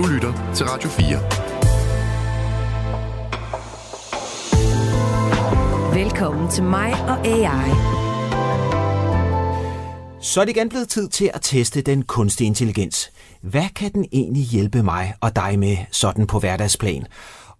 Du 0.00 0.06
lytter 0.06 0.52
til 0.54 0.66
Radio 0.66 0.88
4. 0.88 1.06
Velkommen 6.02 6.50
til 6.50 6.64
mig 6.64 6.92
og 6.92 7.26
AI. 7.26 7.70
Så 10.22 10.40
er 10.40 10.44
det 10.44 10.56
igen 10.56 10.68
blevet 10.68 10.88
tid 10.88 11.08
til 11.08 11.30
at 11.34 11.40
teste 11.42 11.82
den 11.82 12.02
kunstige 12.02 12.46
intelligens. 12.46 13.12
Hvad 13.40 13.68
kan 13.76 13.92
den 13.92 14.08
egentlig 14.12 14.42
hjælpe 14.42 14.82
mig 14.82 15.14
og 15.20 15.36
dig 15.36 15.58
med 15.58 15.76
sådan 15.90 16.26
på 16.26 16.38
hverdagsplan? 16.38 17.06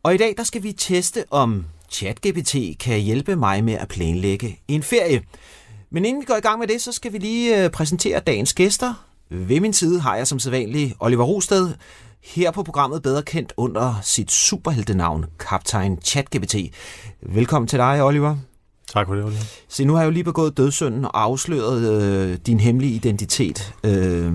Og 0.03 0.15
i 0.15 0.17
dag 0.17 0.35
der 0.37 0.45
skal 0.45 0.63
vi 0.63 0.73
teste, 0.73 1.25
om 1.31 1.65
ChatGPT 1.91 2.57
kan 2.81 3.01
hjælpe 3.01 3.37
mig 3.37 3.65
med 3.65 3.75
at 3.75 3.89
planlægge 3.89 4.61
en 4.69 4.83
ferie. 4.83 5.23
Men 5.91 6.05
inden 6.05 6.21
vi 6.21 6.27
går 6.27 6.37
i 6.37 6.41
gang 6.41 6.59
med 6.59 6.67
det, 6.67 6.83
så 6.83 6.93
skal 6.93 7.13
vi 7.13 7.19
lige 7.19 7.65
øh, 7.65 7.71
præsentere 7.71 8.21
dagens 8.21 8.55
gæster. 8.55 8.95
Ved 9.31 9.61
min 9.61 9.73
side 9.73 10.01
har 10.01 10.17
jeg 10.17 10.27
som 10.27 10.39
sædvanlig 10.39 10.95
Oliver 11.01 11.25
Rosted, 11.25 11.71
her 12.23 12.51
på 12.51 12.63
programmet 12.63 13.03
bedre 13.03 13.23
kendt 13.23 13.53
under 13.57 13.95
sit 14.03 14.31
superheltenavn, 14.31 15.25
Kaptajn 15.39 15.99
ChatGPT. 16.03 16.55
Velkommen 17.23 17.67
til 17.69 17.79
dig, 17.79 18.03
Oliver. 18.03 18.37
Tak 18.93 19.07
for 19.07 19.15
det, 19.15 19.25
Oliver. 19.25 19.41
Se, 19.69 19.85
nu 19.85 19.93
har 19.93 20.01
jeg 20.01 20.07
jo 20.07 20.11
lige 20.11 20.25
begået 20.25 20.57
dødssynden 20.57 21.05
og 21.05 21.23
afsløret 21.23 22.03
øh, 22.03 22.39
din 22.47 22.61
hemmelige 22.61 22.95
identitet. 22.95 23.75
Øh, 23.85 24.33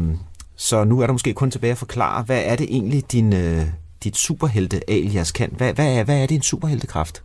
så 0.56 0.84
nu 0.84 1.00
er 1.00 1.06
der 1.06 1.14
måske 1.14 1.34
kun 1.34 1.52
tilbage 1.52 1.72
at 1.72 1.78
forklare, 1.78 2.24
hvad 2.24 2.42
er 2.46 2.56
det 2.56 2.68
egentlig, 2.70 3.12
din, 3.12 3.34
øh, 3.34 3.66
dit 4.04 4.18
superhelte 4.18 4.90
alias 4.90 5.32
kan? 5.32 5.54
Hvad, 5.58 5.74
hvad, 5.74 5.98
er, 5.98 6.04
hvad 6.04 6.22
er 6.24 6.28
din 6.28 6.42
superheltekraft? 6.42 7.24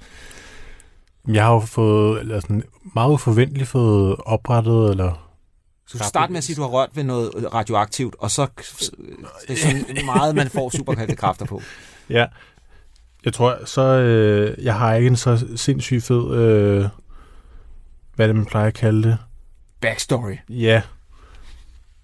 Jeg 1.28 1.44
har 1.44 1.52
jo 1.52 1.60
fået, 1.60 2.20
eller 2.20 2.40
sådan, 2.40 2.62
meget 2.94 3.12
uforventeligt 3.12 3.68
fået 3.68 4.16
oprettet, 4.26 4.90
eller 4.90 5.29
så 5.92 5.98
du 5.98 6.04
starte 6.08 6.32
med 6.32 6.38
at 6.38 6.44
sige, 6.44 6.54
at 6.54 6.56
du 6.56 6.62
har 6.62 6.68
rørt 6.68 6.90
ved 6.94 7.04
noget 7.04 7.54
radioaktivt, 7.54 8.14
og 8.18 8.30
så 8.30 8.46
det 9.48 9.50
er 9.50 9.56
sådan 9.56 10.04
meget, 10.14 10.34
man 10.34 10.50
får 10.50 10.76
superheltekræfter 10.76 11.46
på. 11.46 11.62
Ja. 12.10 12.26
Jeg 13.24 13.32
tror, 13.32 13.58
så 13.64 13.82
øh, 13.82 14.64
jeg 14.64 14.74
har 14.74 14.94
ikke 14.94 15.06
en 15.06 15.16
så 15.16 15.46
sindssygt 15.56 16.04
fed, 16.04 16.34
øh, 16.34 16.88
hvad 18.14 18.28
det 18.28 18.36
man 18.36 18.44
plejer 18.44 18.66
at 18.66 18.74
kalde 18.74 19.08
det. 19.08 19.18
Backstory. 19.80 20.36
Ja. 20.48 20.82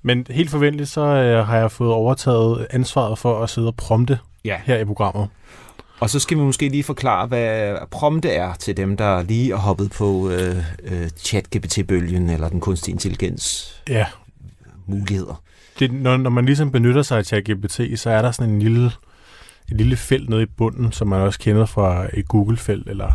Men 0.03 0.27
helt 0.31 0.51
forventeligt, 0.51 0.91
så 0.91 1.01
øh, 1.01 1.47
har 1.47 1.57
jeg 1.57 1.71
fået 1.71 1.93
overtaget 1.93 2.67
ansvaret 2.71 3.19
for 3.19 3.43
at 3.43 3.51
sidde 3.51 3.69
og 3.69 3.77
prompte 3.77 4.19
ja. 4.45 4.61
her 4.65 4.79
i 4.79 4.85
programmet. 4.85 5.29
Og 6.01 6.11
så 6.11 6.21
skal 6.21 6.39
vi 6.39 6.43
måske 6.43 6.69
lige 6.69 6.85
forklare, 6.85 7.27
hvad 7.27 7.77
prompte 7.91 8.29
er 8.31 8.55
til 8.55 8.77
dem, 8.77 8.97
der 8.97 9.23
lige 9.23 9.53
er 9.53 9.57
hoppet 9.57 9.91
på 9.91 10.31
øh, 10.31 10.57
øh, 10.83 11.09
chat-GPT-bølgen 11.17 12.31
eller 12.31 12.49
den 12.49 12.61
kunstige 12.61 12.93
intelligens 12.93 13.75
ja. 13.89 14.07
muligheder. 14.87 15.43
Det, 15.79 15.93
når, 15.93 16.17
når 16.17 16.31
man 16.31 16.47
ligesom 16.47 16.73
benytter 16.73 17.03
sig 17.03 17.19
af 17.19 17.25
ChatGPT, 17.25 17.81
så 17.95 18.11
er 18.11 18.23
der 18.23 18.31
sådan 18.31 18.53
en 18.53 18.63
lille, 18.63 18.87
et 19.71 19.77
lille 19.77 19.97
felt 19.97 20.29
nede 20.29 20.43
i 20.43 20.47
bunden, 20.47 20.93
som 20.93 21.09
man 21.09 21.21
også 21.21 21.39
kender 21.39 21.67
fra 21.67 22.07
et 22.13 22.29
Google-felt 22.29 22.89
eller 22.89 23.13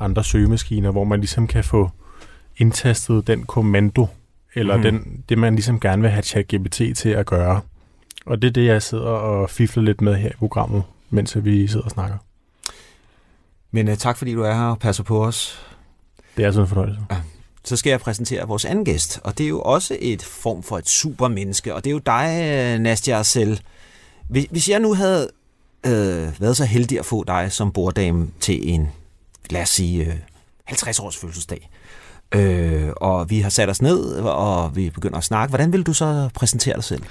andre 0.00 0.24
søgemaskiner, 0.24 0.90
hvor 0.90 1.04
man 1.04 1.20
ligesom 1.20 1.46
kan 1.46 1.64
få 1.64 1.90
indtastet 2.56 3.26
den 3.26 3.42
kommando, 3.42 4.06
eller 4.54 4.76
mm. 4.76 4.82
den, 4.82 5.24
det, 5.28 5.38
man 5.38 5.54
ligesom 5.54 5.80
gerne 5.80 6.02
vil 6.02 6.10
have 6.10 6.22
ChatGPT 6.22 6.82
til 6.96 7.08
at 7.08 7.26
gøre. 7.26 7.60
Og 8.26 8.42
det 8.42 8.48
er 8.48 8.52
det, 8.52 8.66
jeg 8.66 8.82
sidder 8.82 9.04
og 9.04 9.50
fifler 9.50 9.82
lidt 9.82 10.00
med 10.00 10.14
her 10.14 10.28
i 10.28 10.36
programmet 10.38 10.82
mens 11.10 11.44
vi 11.44 11.66
sidder 11.66 11.84
og 11.84 11.90
snakker. 11.90 12.16
Men 13.70 13.88
uh, 13.88 13.94
tak 13.94 14.18
fordi 14.18 14.34
du 14.34 14.42
er 14.42 14.54
her 14.54 14.64
og 14.64 14.78
passer 14.78 15.02
på 15.02 15.24
os. 15.24 15.66
Det 16.36 16.44
er 16.44 16.50
sådan 16.50 16.64
en 16.64 16.68
fornøjelse. 16.68 17.00
Ja. 17.10 17.16
Så 17.64 17.76
skal 17.76 17.90
jeg 17.90 18.00
præsentere 18.00 18.48
vores 18.48 18.64
anden 18.64 18.84
gæst, 18.84 19.20
og 19.24 19.38
det 19.38 19.44
er 19.44 19.48
jo 19.48 19.60
også 19.60 19.96
et 20.00 20.22
form 20.22 20.62
for 20.62 20.78
et 20.78 20.88
supermenneske, 20.88 21.74
og 21.74 21.84
det 21.84 21.90
er 21.90 21.92
jo 21.92 21.98
dig, 21.98 22.40
øh, 22.42 22.80
Nastia 22.80 23.22
selv. 23.22 23.58
Hvis 24.28 24.68
jeg 24.68 24.80
nu 24.80 24.94
havde 24.94 25.30
øh, 25.86 26.40
været 26.40 26.56
så 26.56 26.64
heldig 26.64 26.98
at 26.98 27.04
få 27.04 27.24
dig 27.24 27.52
som 27.52 27.72
borddame 27.72 28.28
til 28.40 28.68
en, 28.68 28.88
lad 29.50 29.62
os 29.62 29.68
sige, 29.68 30.04
øh, 30.04 30.14
50-års 30.70 31.16
fødselsdag, 31.16 31.70
øh, 32.34 32.90
og 32.96 33.30
vi 33.30 33.40
har 33.40 33.50
sat 33.50 33.68
os 33.68 33.82
ned, 33.82 34.20
og 34.20 34.76
vi 34.76 34.90
begynder 34.90 35.18
at 35.18 35.24
snakke, 35.24 35.50
hvordan 35.50 35.72
vil 35.72 35.82
du 35.82 35.92
så 35.92 36.28
præsentere 36.34 36.74
dig 36.74 36.84
selv? 36.84 37.02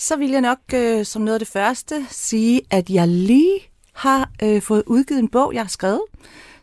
Så 0.00 0.16
vil 0.16 0.30
jeg 0.30 0.40
nok 0.40 0.58
øh, 0.74 1.04
som 1.04 1.22
noget 1.22 1.34
af 1.34 1.40
det 1.40 1.48
første 1.48 2.06
sige, 2.10 2.62
at 2.70 2.90
jeg 2.90 3.08
lige 3.08 3.60
har 3.92 4.30
øh, 4.42 4.62
fået 4.62 4.82
udgivet 4.86 5.18
en 5.18 5.28
bog, 5.28 5.54
jeg 5.54 5.62
har 5.62 5.68
skrevet, 5.68 6.02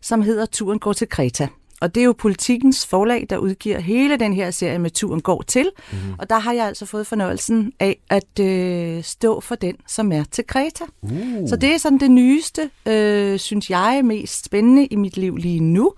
som 0.01 0.21
hedder 0.21 0.45
Turen 0.45 0.79
går 0.79 0.93
til 0.93 1.09
Kreta. 1.09 1.47
Og 1.81 1.95
det 1.95 2.01
er 2.01 2.05
jo 2.05 2.13
politikens 2.17 2.85
forlag, 2.85 3.27
der 3.29 3.37
udgiver 3.37 3.79
hele 3.79 4.17
den 4.17 4.33
her 4.33 4.51
serie 4.51 4.79
med 4.79 4.89
Turen 4.89 5.21
går 5.21 5.41
til. 5.41 5.71
Mm-hmm. 5.91 6.13
Og 6.19 6.29
der 6.29 6.39
har 6.39 6.53
jeg 6.53 6.65
altså 6.65 6.85
fået 6.85 7.07
fornøjelsen 7.07 7.73
af 7.79 7.99
at 8.09 8.39
øh, 8.39 9.03
stå 9.03 9.39
for 9.39 9.55
den, 9.55 9.75
som 9.87 10.11
er 10.11 10.23
til 10.31 10.47
Kreta. 10.47 10.83
Uh. 11.01 11.11
Så 11.49 11.55
det 11.55 11.73
er 11.73 11.77
sådan 11.77 11.99
det 11.99 12.11
nyeste, 12.11 12.69
øh, 12.85 13.39
synes 13.39 13.69
jeg, 13.69 14.01
mest 14.03 14.45
spændende 14.45 14.85
i 14.85 14.95
mit 14.95 15.17
liv 15.17 15.35
lige 15.35 15.59
nu. 15.59 15.93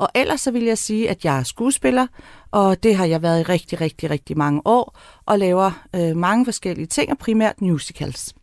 Og 0.00 0.08
ellers 0.14 0.40
så 0.40 0.50
vil 0.50 0.64
jeg 0.64 0.78
sige, 0.78 1.10
at 1.10 1.24
jeg 1.24 1.38
er 1.38 1.42
skuespiller, 1.42 2.06
og 2.50 2.82
det 2.82 2.96
har 2.96 3.04
jeg 3.04 3.22
været 3.22 3.40
i 3.40 3.42
rigtig, 3.42 3.80
rigtig, 3.80 4.10
rigtig 4.10 4.38
mange 4.38 4.62
år, 4.64 4.98
og 5.26 5.38
laver 5.38 5.86
øh, 5.96 6.16
mange 6.16 6.44
forskellige 6.44 6.86
ting, 6.86 7.10
og 7.10 7.18
primært 7.18 7.60
musicals. 7.60 8.34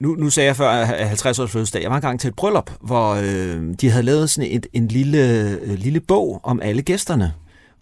Nu, 0.00 0.14
nu 0.14 0.30
sagde 0.30 0.46
jeg 0.46 0.56
før 0.56 0.84
50 0.84 1.38
års 1.38 1.50
fødselsdag. 1.50 1.82
Jeg 1.82 1.90
var 1.90 1.96
engang 1.96 2.20
til 2.20 2.28
et 2.28 2.36
bryllup, 2.36 2.70
hvor 2.80 3.14
øh, 3.14 3.74
de 3.80 3.90
havde 3.90 4.02
lavet 4.02 4.30
sådan 4.30 4.50
et, 4.50 4.66
en 4.72 4.88
lille, 4.88 5.58
øh, 5.62 5.74
lille 5.74 6.00
bog 6.00 6.40
om 6.42 6.60
alle 6.62 6.82
gæsterne. 6.82 7.34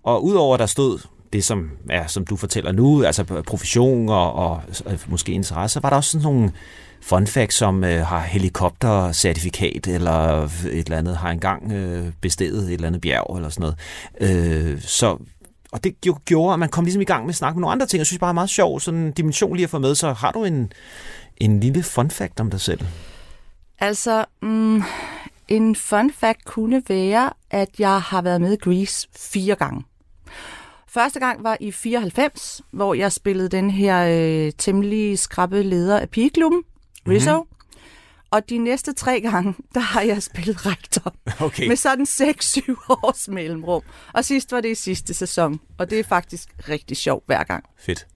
Og 0.02 0.24
udover 0.24 0.56
der 0.56 0.66
stod 0.66 0.98
det, 1.32 1.44
som, 1.44 1.70
ja, 1.90 2.06
som 2.06 2.26
du 2.26 2.36
fortæller 2.36 2.72
nu, 2.72 3.04
altså 3.04 3.24
profession 3.46 4.08
og, 4.08 4.32
og, 4.32 4.62
og 4.84 4.98
måske 5.06 5.32
interesse, 5.32 5.82
var 5.82 5.90
der 5.90 5.96
også 5.96 6.10
sådan 6.10 6.24
nogle 6.24 6.52
fun 7.04 7.26
fact, 7.26 7.54
som 7.54 7.84
øh, 7.84 8.06
har 8.06 8.20
helikoptercertifikat, 8.20 9.86
eller 9.86 10.42
et 10.44 10.84
eller 10.84 10.98
andet, 10.98 11.16
har 11.16 11.30
engang 11.30 11.72
øh, 11.72 12.12
bestedet 12.20 12.68
et 12.68 12.72
eller 12.72 12.86
andet 12.86 13.00
bjerg, 13.00 13.36
eller 13.36 13.48
sådan 13.48 13.74
noget. 14.20 14.72
Øh, 14.72 14.80
så 14.80 15.18
og 15.72 15.84
det 15.84 15.94
gjorde, 16.24 16.52
at 16.52 16.58
man 16.58 16.68
kom 16.68 16.84
ligesom 16.84 17.02
i 17.02 17.04
gang 17.04 17.24
med 17.24 17.28
at 17.28 17.36
snakke 17.36 17.56
med 17.56 17.60
nogle 17.60 17.72
andre 17.72 17.86
ting. 17.86 17.98
Jeg 17.98 18.06
synes 18.06 18.18
bare, 18.18 18.28
det 18.28 18.32
er 18.32 18.34
meget 18.34 18.50
sjov, 18.50 18.80
sådan 18.80 19.00
en 19.00 19.12
dimension 19.12 19.56
lige 19.56 19.64
at 19.64 19.70
få 19.70 19.78
med. 19.78 19.94
Så 19.94 20.12
har 20.12 20.32
du 20.32 20.44
en, 20.44 20.72
en 21.36 21.60
lille 21.60 21.82
fun 21.82 22.10
fact 22.10 22.40
om 22.40 22.50
dig 22.50 22.60
selv? 22.60 22.80
Altså, 23.78 24.24
mm, 24.42 24.82
en 25.48 25.76
fun 25.76 26.12
fact 26.12 26.44
kunne 26.44 26.82
være, 26.88 27.30
at 27.50 27.68
jeg 27.78 28.00
har 28.00 28.22
været 28.22 28.40
med 28.40 28.52
i 28.52 28.56
Grease 28.56 29.08
fire 29.16 29.54
gange. 29.54 29.84
Første 30.88 31.20
gang 31.20 31.44
var 31.44 31.56
i 31.60 31.70
94, 31.72 32.60
hvor 32.70 32.94
jeg 32.94 33.12
spillede 33.12 33.48
den 33.48 33.70
her 33.70 34.06
øh, 34.46 34.52
temmelig 34.58 35.18
skrappe 35.18 35.62
leder 35.62 36.00
af 36.00 36.10
pigeklubben. 36.10 36.62
Rizzo. 37.08 37.42
Mm-hmm. 37.42 37.50
Og 38.30 38.48
de 38.50 38.58
næste 38.58 38.92
tre 38.92 39.20
gange, 39.20 39.54
der 39.74 39.80
har 39.80 40.00
jeg 40.00 40.22
spillet 40.22 40.66
rektor. 40.66 41.14
Okay. 41.44 41.68
Med 41.68 41.76
sådan 41.76 42.06
6-7 42.10 42.84
års 43.04 43.28
mellemrum. 43.28 43.82
Og 44.12 44.24
sidst 44.24 44.52
var 44.52 44.60
det 44.60 44.68
i 44.70 44.74
sidste 44.74 45.14
sæson. 45.14 45.60
Og 45.78 45.90
det 45.90 45.98
er 46.00 46.04
faktisk 46.04 46.48
rigtig 46.68 46.96
sjovt 46.96 47.26
hver 47.26 47.44
gang. 47.44 47.64
Fedt. 47.78 48.06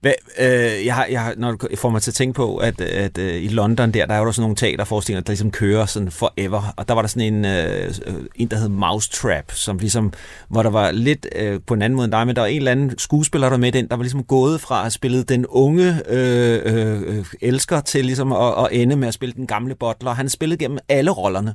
Hvad, 0.00 0.12
øh, 0.38 0.86
jeg 0.86 0.94
har, 0.94 1.06
jeg 1.06 1.20
har, 1.20 1.34
når 1.36 1.52
du 1.52 1.68
får 1.76 1.90
mig 1.90 2.02
til 2.02 2.10
at 2.10 2.14
tænke 2.14 2.36
på, 2.36 2.56
at, 2.56 2.80
at 2.80 3.18
øh, 3.18 3.42
i 3.42 3.48
London 3.48 3.92
der, 3.92 4.06
der 4.06 4.14
er 4.14 4.18
jo 4.18 4.32
sådan 4.32 4.42
nogle 4.42 4.56
teaterforestillinger, 4.56 5.24
der 5.24 5.30
ligesom 5.30 5.50
kører 5.50 5.86
sådan 5.86 6.10
forever. 6.10 6.74
Og 6.76 6.88
der 6.88 6.94
var 6.94 7.02
der 7.02 7.08
sådan 7.08 7.34
en, 7.34 7.44
øh, 7.44 7.94
øh, 8.06 8.14
en 8.34 8.48
der 8.48 8.56
hed 8.56 8.68
Mousetrap, 8.68 9.52
som 9.52 9.78
ligesom, 9.78 10.12
hvor 10.48 10.62
der 10.62 10.70
var 10.70 10.90
lidt 10.90 11.26
øh, 11.36 11.60
på 11.66 11.74
en 11.74 11.82
anden 11.82 11.96
måde 11.96 12.04
end 12.04 12.12
dig, 12.12 12.26
men 12.26 12.36
der 12.36 12.42
var 12.42 12.48
en 12.48 12.56
eller 12.56 12.72
anden 12.72 12.98
skuespiller, 12.98 13.48
der 13.48 13.56
med 13.56 13.72
den, 13.72 13.88
der 13.88 13.96
var 13.96 14.02
ligesom 14.02 14.24
gået 14.24 14.60
fra 14.60 14.86
at 14.86 14.92
spille 14.92 15.22
den 15.22 15.46
unge 15.46 16.00
øh, 16.08 16.60
øh, 16.64 17.02
øh, 17.18 17.24
elsker 17.40 17.80
til 17.80 18.04
ligesom 18.04 18.32
at, 18.32 18.54
at 18.58 18.68
ende 18.72 18.96
med 18.96 19.08
at 19.08 19.14
spille 19.14 19.32
den 19.32 19.46
gamle 19.46 19.74
butler. 19.74 20.10
Han 20.12 20.28
spillede 20.28 20.58
gennem 20.58 20.78
alle 20.88 21.10
rollerne. 21.10 21.54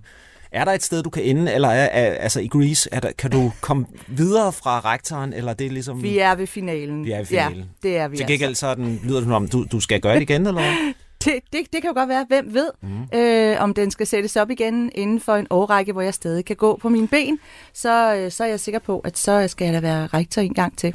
Er 0.54 0.66
der 0.66 0.72
et 0.72 0.84
sted, 0.84 1.04
du 1.04 1.10
kan 1.10 1.24
ende, 1.24 1.54
eller 1.54 1.68
er, 1.68 1.86
er, 1.86 2.14
altså 2.14 2.40
i 2.40 2.48
Greece, 2.48 2.90
er 2.92 3.00
der, 3.00 3.12
kan 3.12 3.32
du 3.32 3.52
komme 3.62 3.86
videre 4.08 4.54
fra 4.54 4.80
rektoren, 4.80 5.34
eller 5.34 5.54
det 5.54 5.68
er 5.68 5.72
ligesom... 5.72 6.04
Vi 6.04 6.18
er 6.18 6.36
ved 6.36 6.48
finalen. 6.48 7.06
Vi 7.06 7.12
er 7.12 7.18
ved 7.18 7.26
finalen. 7.26 7.58
Ja, 7.58 7.90
det 7.90 7.98
er 7.98 8.08
vi 8.08 8.18
Til 8.18 8.28
gengæld 8.28 8.50
altså. 8.50 8.70
så 8.70 8.76
den, 8.76 9.02
lyder 9.04 9.16
det 9.16 9.24
som 9.24 9.32
om, 9.34 9.48
du, 9.48 9.66
du 9.72 9.80
skal 9.80 10.02
gøre 10.02 10.16
det 10.16 10.22
igen, 10.22 10.48
eller 10.48 10.62
det, 11.26 11.34
det, 11.54 11.62
det 11.74 11.82
kan 11.82 11.84
jo 11.88 11.94
godt 11.94 12.10
være. 12.10 12.26
Hvem 12.28 12.54
ved, 12.54 12.72
mm. 12.82 13.20
øh, 13.20 13.56
om 13.60 13.74
den 13.74 13.92
skal 13.92 14.08
sættes 14.08 14.36
op 14.36 14.50
igen 14.50 14.92
inden 14.96 15.20
for 15.20 15.36
en 15.36 15.48
årrække, 15.50 15.92
hvor 15.92 16.02
jeg 16.02 16.14
stadig 16.14 16.46
kan 16.46 16.56
gå 16.56 16.78
på 16.82 16.90
mine 16.90 17.08
ben. 17.08 17.40
Så, 17.74 18.16
øh, 18.16 18.32
så 18.32 18.44
er 18.44 18.48
jeg 18.48 18.60
sikker 18.60 18.80
på, 18.80 19.00
at 19.00 19.18
så 19.18 19.48
skal 19.48 19.66
jeg 19.66 19.74
da 19.74 19.80
være 19.80 20.08
rektor 20.08 20.42
en 20.42 20.54
gang 20.54 20.78
til. 20.78 20.94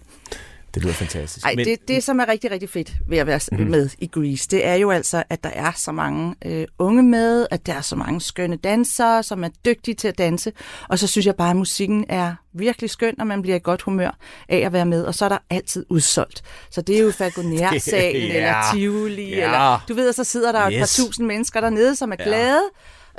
Det 0.74 0.82
lyder 0.82 0.94
fantastisk. 0.94 1.46
Ej, 1.46 1.54
Men... 1.56 1.66
det, 1.66 1.88
det, 1.88 2.04
som 2.04 2.20
er 2.20 2.28
rigtig, 2.28 2.50
rigtig 2.50 2.70
fedt 2.70 2.92
ved 3.08 3.18
at 3.18 3.26
være 3.26 3.40
mm. 3.52 3.58
med 3.58 3.90
i 3.98 4.06
Grease, 4.06 4.48
det 4.50 4.66
er 4.66 4.74
jo 4.74 4.90
altså, 4.90 5.22
at 5.30 5.44
der 5.44 5.50
er 5.50 5.72
så 5.76 5.92
mange 5.92 6.34
øh, 6.44 6.66
unge 6.78 7.02
med, 7.02 7.46
at 7.50 7.66
der 7.66 7.74
er 7.74 7.80
så 7.80 7.96
mange 7.96 8.20
skønne 8.20 8.56
dansere, 8.56 9.22
som 9.22 9.44
er 9.44 9.48
dygtige 9.64 9.94
til 9.94 10.08
at 10.08 10.18
danse. 10.18 10.52
Og 10.88 10.98
så 10.98 11.06
synes 11.06 11.26
jeg 11.26 11.34
bare, 11.34 11.50
at 11.50 11.56
musikken 11.56 12.04
er 12.08 12.34
virkelig 12.52 12.90
skøn, 12.90 13.20
og 13.20 13.26
man 13.26 13.42
bliver 13.42 13.56
i 13.56 13.60
godt 13.62 13.82
humør 13.82 14.18
af 14.48 14.58
at 14.58 14.72
være 14.72 14.86
med. 14.86 15.04
Og 15.04 15.14
så 15.14 15.24
er 15.24 15.28
der 15.28 15.38
altid 15.50 15.86
udsolgt. 15.88 16.42
Så 16.70 16.82
det 16.82 16.96
er 16.96 17.00
jo 17.00 17.10
Falconer-salen, 17.10 18.22
ja. 18.32 18.36
eller 18.36 18.54
Tivoli, 18.74 19.28
ja. 19.28 19.44
eller 19.44 19.84
du 19.88 19.94
ved, 19.94 20.12
så 20.12 20.24
sidder 20.24 20.52
der 20.52 20.70
yes. 20.70 20.74
et 20.74 20.78
par 20.78 21.04
tusind 21.04 21.26
mennesker 21.26 21.60
dernede, 21.60 21.96
som 21.96 22.12
er 22.12 22.16
ja. 22.18 22.24
glade. 22.24 22.62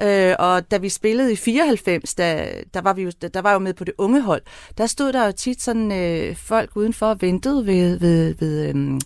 Øh, 0.02 0.36
og 0.40 0.72
da 0.72 0.78
vi 0.78 0.90
spillede 0.90 1.34
i 1.34 1.36
94, 1.36 2.16
da, 2.16 2.52
der, 2.74 2.82
var 2.82 2.94
vi 2.94 3.02
jo, 3.04 3.12
der 3.34 3.42
var 3.42 3.54
jo 3.54 3.60
med 3.60 3.74
på 3.74 3.84
det 3.84 3.94
unge 3.98 4.22
hold, 4.22 4.42
der 4.78 4.88
stod 4.88 5.14
der 5.14 5.26
jo 5.26 5.32
tit 5.32 5.62
sådan 5.62 5.92
øh, 5.92 6.36
folk 6.36 6.70
udenfor 6.76 7.06
og 7.06 7.22
ventede 7.22 7.66
ved, 7.66 8.00
ved, 8.00 8.36
ved, 8.40 8.76
øh, 8.76 9.00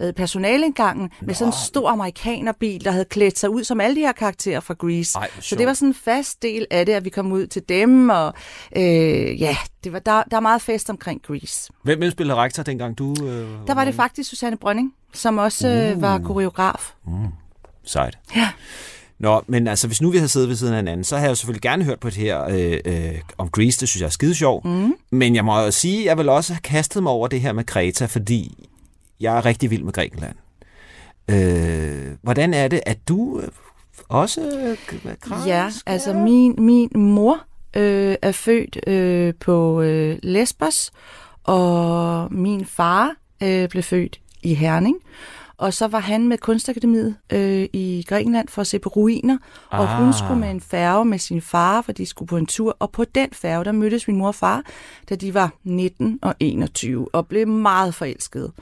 øh, 0.00 0.12
personalindgangen 0.12 1.10
med 1.22 1.34
sådan 1.34 1.48
en 1.48 1.56
stor 1.66 1.88
amerikanerbil, 1.88 2.84
der 2.84 2.90
havde 2.90 3.04
klædt 3.04 3.38
sig 3.38 3.50
ud 3.50 3.64
som 3.64 3.80
alle 3.80 3.96
de 3.96 4.00
her 4.00 4.12
karakterer 4.12 4.60
fra 4.60 4.74
Grease. 4.74 5.18
Ej, 5.18 5.28
så 5.40 5.56
det 5.56 5.66
var 5.66 5.74
sådan 5.74 5.88
en 5.88 5.94
fast 5.94 6.42
del 6.42 6.66
af 6.70 6.86
det, 6.86 6.92
at 6.92 7.04
vi 7.04 7.10
kom 7.10 7.32
ud 7.32 7.46
til 7.46 7.62
dem, 7.68 8.08
og 8.10 8.34
øh, 8.76 9.40
ja, 9.40 9.56
det 9.84 9.92
var, 9.92 9.98
der, 9.98 10.22
der 10.30 10.36
er 10.36 10.40
meget 10.40 10.62
fest 10.62 10.90
omkring 10.90 11.22
Grease. 11.22 11.72
Hvem, 11.82 11.98
hvem 11.98 12.10
spillede 12.10 12.38
rektor 12.38 12.62
dengang 12.62 12.98
du... 12.98 13.14
Øh, 13.22 13.48
Der 13.66 13.74
var 13.74 13.84
det 13.84 13.94
faktisk 13.94 14.30
Susanne 14.30 14.56
Brønning, 14.56 14.94
som 15.12 15.38
også 15.38 15.68
øh, 15.68 16.02
var 16.02 16.18
koreograf. 16.18 16.92
Sejt. 17.84 18.18
Ja. 18.36 18.48
Nå, 19.20 19.42
men 19.46 19.66
altså, 19.66 19.86
hvis 19.86 20.02
nu 20.02 20.10
vi 20.10 20.16
havde 20.16 20.28
siddet 20.28 20.48
ved 20.48 20.56
siden 20.56 20.72
af 20.72 20.78
hinanden, 20.78 21.04
så 21.04 21.16
havde 21.16 21.28
jeg 21.28 21.36
selvfølgelig 21.36 21.62
gerne 21.62 21.84
hørt 21.84 22.00
på 22.00 22.10
det 22.10 22.16
her 22.16 22.44
øh, 22.44 22.78
øh, 22.84 23.18
om 23.38 23.48
Grease, 23.48 23.80
det 23.80 23.88
synes 23.88 24.00
jeg 24.00 24.06
er 24.06 24.10
skide 24.10 24.34
sjov. 24.34 24.66
Mm. 24.66 24.94
Men 25.10 25.34
jeg 25.34 25.44
må 25.44 25.60
jo 25.60 25.70
sige, 25.70 26.04
jeg 26.04 26.18
vil 26.18 26.28
også 26.28 26.52
have 26.52 26.60
kastet 26.60 27.02
mig 27.02 27.12
over 27.12 27.28
det 27.28 27.40
her 27.40 27.52
med 27.52 27.64
Kreta, 27.64 28.06
fordi 28.06 28.68
jeg 29.20 29.36
er 29.36 29.44
rigtig 29.44 29.70
vild 29.70 29.82
med 29.82 29.92
Grækenland. 29.92 30.36
Øh, 31.30 32.16
hvordan 32.22 32.54
er 32.54 32.68
det, 32.68 32.80
at 32.86 33.08
du 33.08 33.40
øh, 33.40 33.48
også 34.08 34.40
øh, 34.40 34.76
græsk? 35.20 35.46
Ja, 35.46 35.70
altså 35.86 36.12
min, 36.12 36.54
min 36.58 36.90
mor 36.94 37.40
øh, 37.76 38.16
er 38.22 38.32
født 38.32 38.88
øh, 38.88 39.34
på 39.40 39.80
øh, 39.80 40.18
Lesbos, 40.22 40.90
og 41.44 42.28
min 42.34 42.64
far 42.64 43.14
øh, 43.42 43.68
blev 43.68 43.82
født 43.82 44.20
i 44.42 44.54
Herning. 44.54 44.96
Og 45.60 45.74
så 45.74 45.86
var 45.86 45.98
han 45.98 46.28
med 46.28 46.38
Kunstakademiet 46.38 47.16
øh, 47.32 47.68
i 47.72 48.04
Grækenland 48.08 48.48
for 48.48 48.60
at 48.60 48.66
se 48.66 48.78
på 48.78 48.88
ruiner, 48.88 49.38
og 49.70 49.92
Ah. 49.92 50.02
hun 50.04 50.12
skulle 50.12 50.40
med 50.40 50.50
en 50.50 50.60
færge 50.60 51.04
med 51.04 51.18
sin 51.18 51.42
far, 51.42 51.82
for 51.82 51.92
de 51.92 52.06
skulle 52.06 52.28
på 52.28 52.36
en 52.36 52.46
tur. 52.46 52.76
Og 52.78 52.90
på 52.90 53.04
den 53.04 53.28
færge, 53.32 53.64
der 53.64 53.72
mødtes 53.72 54.08
min 54.08 54.16
mor 54.16 54.26
og 54.26 54.34
far, 54.34 54.62
da 55.08 55.14
de 55.14 55.34
var 55.34 55.52
19 55.64 56.18
og 56.22 56.34
21, 56.40 57.14
og 57.14 57.28
blev 57.28 57.48
meget 57.48 57.94
forelskede. 57.94 58.52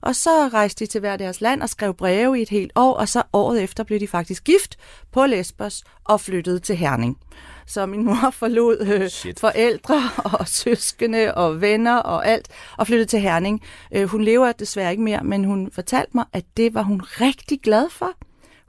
Og 0.00 0.14
så 0.16 0.30
rejste 0.52 0.84
de 0.84 0.90
til 0.90 1.00
hver 1.00 1.16
deres 1.16 1.40
land 1.40 1.62
og 1.62 1.68
skrev 1.68 1.94
breve 1.94 2.38
i 2.38 2.42
et 2.42 2.48
helt 2.48 2.72
år, 2.74 2.94
og 2.94 3.08
så 3.08 3.22
året 3.32 3.62
efter 3.62 3.84
blev 3.84 4.00
de 4.00 4.08
faktisk 4.08 4.44
gift 4.44 4.76
på 5.12 5.26
Lesbos 5.26 5.84
og 6.04 6.20
flyttede 6.20 6.58
til 6.58 6.76
Herning. 6.76 7.18
Så 7.66 7.86
min 7.86 8.04
mor 8.04 8.30
forlod 8.32 8.86
øh, 8.86 9.08
Shit. 9.08 9.40
forældre 9.40 10.02
og 10.38 10.48
søskende 10.48 11.34
og 11.34 11.60
venner 11.60 11.96
og 11.96 12.26
alt, 12.28 12.48
og 12.78 12.86
flyttede 12.86 13.08
til 13.08 13.20
Herning. 13.20 13.62
Øh, 13.92 14.04
hun 14.08 14.24
lever 14.24 14.52
desværre 14.52 14.90
ikke 14.90 15.02
mere, 15.02 15.20
men 15.24 15.44
hun 15.44 15.70
fortalte 15.74 16.10
mig, 16.14 16.24
at 16.32 16.44
det 16.56 16.74
var 16.74 16.82
hun 16.82 17.00
rigtig 17.20 17.60
glad 17.60 17.90
for. 17.90 18.10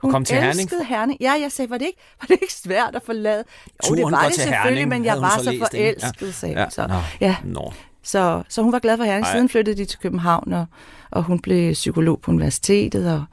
Hun 0.02 0.10
komme 0.10 0.24
til 0.24 0.36
Herning? 0.36 0.70
Herning. 0.88 1.20
Ja, 1.20 1.32
jeg 1.40 1.52
sagde, 1.52 1.70
var 1.70 1.78
det 1.78 1.86
ikke, 1.86 1.98
var 2.20 2.26
det 2.26 2.38
ikke 2.42 2.52
svært 2.54 2.94
at 2.94 3.02
forlade? 3.02 3.44
Jo, 3.66 3.72
Turen 3.88 3.98
det 4.04 4.12
var 4.12 4.24
det 4.24 4.34
selvfølgelig, 4.34 4.62
Herning, 4.62 4.88
men 4.88 5.04
jeg 5.04 5.20
var 5.20 5.38
så 5.38 5.44
så 5.44 5.58
forelsket, 5.58 6.34
sagde 6.34 6.60
Ja. 6.60 6.70
så. 6.70 6.86
Nå. 6.86 6.94
Ja, 7.20 7.36
Nå. 7.44 7.72
så, 8.02 8.42
så 8.48 8.62
hun 8.62 8.72
var 8.72 8.78
glad 8.78 8.96
for 8.96 9.04
Herning. 9.04 9.26
Siden 9.26 9.48
flyttede 9.48 9.76
de 9.76 9.84
til 9.84 9.98
København, 9.98 10.52
og, 10.52 10.66
og 11.10 11.22
hun 11.22 11.38
blev 11.38 11.72
psykolog 11.72 12.20
på 12.20 12.30
universitetet, 12.30 13.12
og 13.12 13.24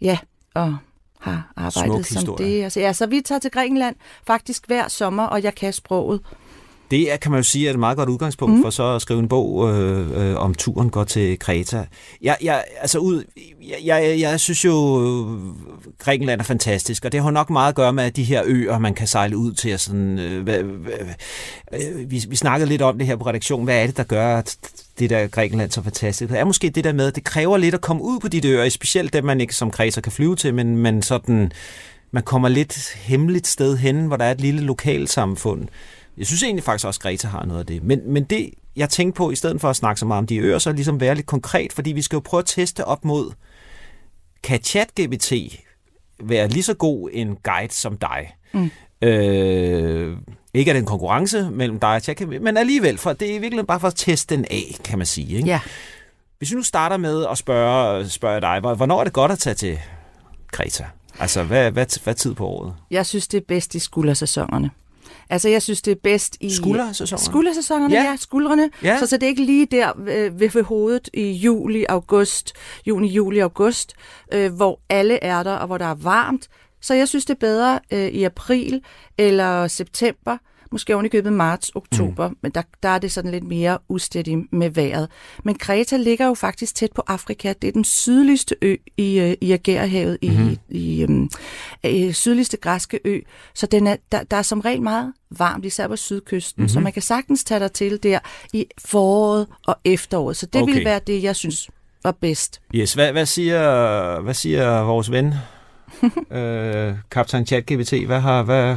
ja, 0.00 0.18
og 0.54 0.76
har 1.20 1.52
arbejdet 1.56 1.92
Smuk 1.92 2.06
som 2.06 2.16
historie. 2.16 2.56
det. 2.56 2.64
Altså, 2.64 2.80
ja, 2.80 2.92
så 2.92 3.06
vi 3.06 3.20
tager 3.24 3.38
til 3.38 3.50
Grækenland 3.50 3.96
faktisk 4.26 4.66
hver 4.66 4.88
sommer, 4.88 5.22
og 5.22 5.42
jeg 5.42 5.54
kan 5.54 5.72
sproget. 5.72 6.20
Det 6.90 7.12
er, 7.12 7.16
kan 7.16 7.30
man 7.30 7.38
jo 7.38 7.42
sige 7.42 7.66
er 7.66 7.72
et 7.72 7.78
meget 7.78 7.96
godt 7.96 8.08
udgangspunkt 8.08 8.56
mm. 8.56 8.62
for 8.62 8.70
så 8.70 8.94
at 8.94 9.02
skrive 9.02 9.20
en 9.20 9.28
bog 9.28 9.70
øh, 9.74 10.30
øh, 10.30 10.36
om 10.36 10.54
turen 10.54 10.90
går 10.90 11.04
til 11.04 11.38
Kreta. 11.38 11.86
Jeg, 12.22 12.36
jeg, 12.42 12.64
altså 12.80 12.98
ud, 12.98 13.24
jeg, 13.62 13.78
jeg, 13.84 14.20
jeg 14.20 14.40
synes 14.40 14.64
jo, 14.64 15.02
øh, 15.02 15.38
Grækenland 15.98 16.40
er 16.40 16.44
fantastisk, 16.44 17.04
og 17.04 17.12
det 17.12 17.22
har 17.22 17.30
nok 17.30 17.50
meget 17.50 17.68
at 17.68 17.74
gøre 17.74 17.92
med 17.92 18.10
de 18.10 18.24
her 18.24 18.42
øer, 18.46 18.78
man 18.78 18.94
kan 18.94 19.06
sejle 19.06 19.36
ud 19.36 19.52
til. 19.52 19.74
Og 19.74 19.80
sådan, 19.80 20.18
øh, 20.18 20.42
hvad, 20.42 20.58
øh, 20.58 22.10
vi, 22.10 22.24
vi 22.28 22.36
snakkede 22.36 22.68
lidt 22.68 22.82
om 22.82 22.98
det 22.98 23.06
her 23.06 23.16
på 23.16 23.26
redaktion. 23.26 23.64
Hvad 23.64 23.82
er 23.82 23.86
det, 23.86 23.96
der 23.96 24.04
gør 24.04 24.36
at 24.38 24.56
det 25.00 25.10
der 25.10 25.26
Grækenland 25.26 25.70
så 25.70 25.82
fantastisk? 25.82 26.30
Det 26.30 26.38
er 26.38 26.44
måske 26.44 26.70
det 26.70 26.84
der 26.84 26.92
med, 26.92 27.06
at 27.06 27.14
det 27.14 27.24
kræver 27.24 27.56
lidt 27.56 27.74
at 27.74 27.80
komme 27.80 28.02
ud 28.02 28.20
på 28.20 28.28
de 28.28 28.48
øer, 28.48 28.68
specielt 28.68 29.12
dem, 29.12 29.24
man 29.24 29.40
ikke 29.40 29.54
som 29.54 29.70
Kreta 29.70 30.00
kan 30.00 30.12
flyve 30.12 30.36
til, 30.36 30.54
men, 30.54 30.76
men 30.76 31.02
sådan, 31.02 31.52
man 32.10 32.22
kommer 32.22 32.48
lidt 32.48 32.94
hemmeligt 32.94 33.46
sted 33.46 33.76
hen, 33.76 34.06
hvor 34.06 34.16
der 34.16 34.24
er 34.24 34.30
et 34.30 34.40
lille 34.40 34.60
lokalsamfund. 34.60 35.68
Jeg 36.18 36.26
synes 36.26 36.42
egentlig 36.42 36.64
faktisk 36.64 36.86
også, 36.86 36.98
at 36.98 37.02
Greta 37.02 37.28
har 37.28 37.46
noget 37.46 37.60
af 37.60 37.66
det. 37.66 37.82
Men, 37.82 38.00
men 38.06 38.24
det, 38.24 38.50
jeg 38.76 38.88
tænkte 38.88 39.16
på, 39.16 39.30
i 39.30 39.34
stedet 39.34 39.60
for 39.60 39.70
at 39.70 39.76
snakke 39.76 40.00
så 40.00 40.06
meget 40.06 40.18
om 40.18 40.26
de 40.26 40.36
øer, 40.36 40.58
så 40.58 40.72
ligesom 40.72 41.00
være 41.00 41.14
lidt 41.14 41.26
konkret, 41.26 41.72
fordi 41.72 41.92
vi 41.92 42.02
skal 42.02 42.16
jo 42.16 42.20
prøve 42.20 42.38
at 42.38 42.46
teste 42.46 42.84
op 42.84 43.04
mod, 43.04 43.32
kan 44.42 44.62
ChatGPT 44.62 45.32
være 46.22 46.48
lige 46.48 46.62
så 46.62 46.74
god 46.74 47.10
en 47.12 47.36
guide 47.42 47.74
som 47.74 47.96
dig? 47.98 48.34
Mm. 48.52 48.70
Øh, 49.02 50.16
ikke 50.54 50.68
er 50.68 50.72
det 50.72 50.80
en 50.80 50.86
konkurrence 50.86 51.50
mellem 51.50 51.80
dig 51.80 51.94
og 51.94 52.00
ChatGPT, 52.02 52.42
men 52.42 52.56
alligevel, 52.56 52.98
for 52.98 53.12
det 53.12 53.36
er 53.36 53.40
virkelig 53.40 53.66
bare 53.66 53.80
for 53.80 53.88
at 53.88 53.94
teste 53.96 54.36
den 54.36 54.44
af, 54.50 54.76
kan 54.84 54.98
man 54.98 55.06
sige. 55.06 55.36
Ikke? 55.36 55.48
Ja. 55.48 55.60
Hvis 56.38 56.50
vi 56.50 56.56
nu 56.56 56.62
starter 56.62 56.96
med 56.96 57.26
at 57.30 57.38
spørge, 57.38 58.08
spørge 58.08 58.40
dig, 58.40 58.60
hvor- 58.60 58.74
hvornår 58.74 59.00
er 59.00 59.04
det 59.04 59.12
godt 59.12 59.32
at 59.32 59.38
tage 59.38 59.54
til 59.54 59.78
Kreta? 60.52 60.84
Altså, 61.18 61.42
hvad, 61.42 61.70
hvad, 61.70 62.00
hvad 62.04 62.14
tid 62.14 62.34
på 62.34 62.46
året? 62.46 62.74
Jeg 62.90 63.06
synes, 63.06 63.28
det 63.28 63.38
er 63.38 63.44
bedst 63.48 63.74
i 63.74 63.78
skuldersæsonerne. 63.78 64.70
Altså, 65.30 65.48
jeg 65.48 65.62
synes, 65.62 65.82
det 65.82 65.90
er 65.90 65.96
bedst 66.02 66.36
i... 66.40 66.54
Skuldersæsonerne? 66.54 67.24
Skuldersæsonerne, 67.24 67.94
Ja. 67.94 68.02
ja. 68.02 68.10
ja 68.10 68.16
skuldrene. 68.16 68.70
Ja. 68.82 68.98
Så, 68.98 69.06
så 69.06 69.16
det 69.16 69.22
er 69.22 69.28
ikke 69.28 69.44
lige 69.44 69.66
der 69.66 69.92
øh, 70.08 70.40
ved, 70.40 70.50
ved 70.50 70.62
hovedet 70.62 71.08
i 71.14 71.30
juli, 71.32 71.84
august, 71.88 72.52
juni, 72.86 73.08
juli, 73.08 73.38
august, 73.38 73.94
øh, 74.32 74.52
hvor 74.54 74.80
alle 74.88 75.24
er 75.24 75.42
der, 75.42 75.52
og 75.54 75.66
hvor 75.66 75.78
der 75.78 75.86
er 75.86 75.94
varmt. 75.94 76.48
Så 76.80 76.94
jeg 76.94 77.08
synes, 77.08 77.24
det 77.24 77.34
er 77.34 77.38
bedre 77.38 77.80
øh, 77.92 78.08
i 78.08 78.24
april 78.24 78.82
eller 79.18 79.68
september, 79.68 80.36
måske 80.72 80.94
oven 80.94 81.06
i 81.06 81.08
købet 81.08 81.32
marts, 81.32 81.70
oktober, 81.74 82.28
mm. 82.28 82.36
men 82.42 82.52
der, 82.52 82.62
der 82.82 82.88
er 82.88 82.98
det 82.98 83.12
sådan 83.12 83.30
lidt 83.30 83.44
mere 83.44 83.78
ustædigt 83.88 84.52
med 84.52 84.70
vejret. 84.70 85.08
Men 85.44 85.54
Kreta 85.54 85.96
ligger 85.96 86.26
jo 86.26 86.34
faktisk 86.34 86.74
tæt 86.74 86.92
på 86.92 87.02
Afrika. 87.06 87.54
Det 87.62 87.68
er 87.68 87.72
den 87.72 87.84
sydligste 87.84 88.56
ø 88.62 88.76
i, 88.96 89.18
øh, 89.18 89.36
i 89.40 89.52
Agerhavet, 89.52 90.18
mm-hmm. 90.22 90.58
i, 90.68 90.78
i 90.78 91.02
øhm, 91.02 91.30
øh, 91.86 92.12
sydligste 92.12 92.56
græske 92.56 93.00
ø. 93.04 93.20
Så 93.54 93.66
den 93.66 93.86
er, 93.86 93.96
der, 94.12 94.22
der 94.22 94.36
er 94.36 94.42
som 94.42 94.60
regel 94.60 94.82
meget 94.82 95.12
varmt, 95.30 95.64
især 95.64 95.88
på 95.88 95.96
sydkysten, 95.96 96.60
mm-hmm. 96.60 96.68
så 96.68 96.80
man 96.80 96.92
kan 96.92 97.02
sagtens 97.02 97.44
tage 97.44 97.60
dig 97.60 97.72
til 97.72 98.02
der 98.02 98.18
i 98.52 98.66
foråret 98.78 99.46
og 99.66 99.76
efteråret. 99.84 100.36
Så 100.36 100.46
det 100.46 100.62
Okay. 100.62 100.72
okay. 100.72 100.78
vil 100.78 100.84
være 100.84 101.00
det, 101.06 101.22
jeg 101.22 101.36
synes 101.36 101.70
var 102.04 102.12
bedst. 102.12 102.60
Yes, 102.74 102.94
hvad, 102.94 103.12
hvad, 103.12 103.26
siger, 103.26 104.20
hvad 104.20 104.34
siger 104.34 104.80
vores 104.80 105.10
ven, 105.10 105.34
øh, 106.38 106.94
Kaptajn 107.10 107.46
ChatGPT? 107.46 108.06
Hvad 108.06 108.20
har, 108.20 108.42
hvad, 108.42 108.76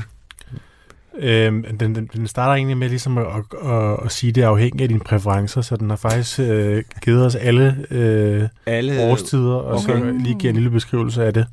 Øhm, 1.17 1.63
den, 1.79 1.95
den, 1.95 2.09
den 2.13 2.27
starter 2.27 2.53
egentlig 2.53 2.77
med 2.77 2.89
ligesom 2.89 3.17
at, 3.17 3.25
at, 3.25 3.69
at, 3.71 3.99
at 4.05 4.11
sige, 4.11 4.29
at 4.29 4.35
det 4.35 4.43
er 4.43 4.47
afhængigt 4.47 4.81
af 4.81 4.87
dine 4.87 4.99
præferencer, 4.99 5.61
så 5.61 5.75
den 5.75 5.89
har 5.89 5.97
faktisk 5.97 6.39
øh, 6.39 6.83
givet 7.01 7.25
os 7.25 7.35
alle 7.35 7.85
øh, 7.91 8.47
alle... 8.65 9.01
årstider, 9.01 9.53
og 9.53 9.75
okay. 9.75 9.99
så 9.99 10.15
lige 10.19 10.35
giver 10.39 10.49
en 10.51 10.55
lille 10.55 10.69
beskrivelse 10.69 11.25
af 11.25 11.33
det. 11.33 11.47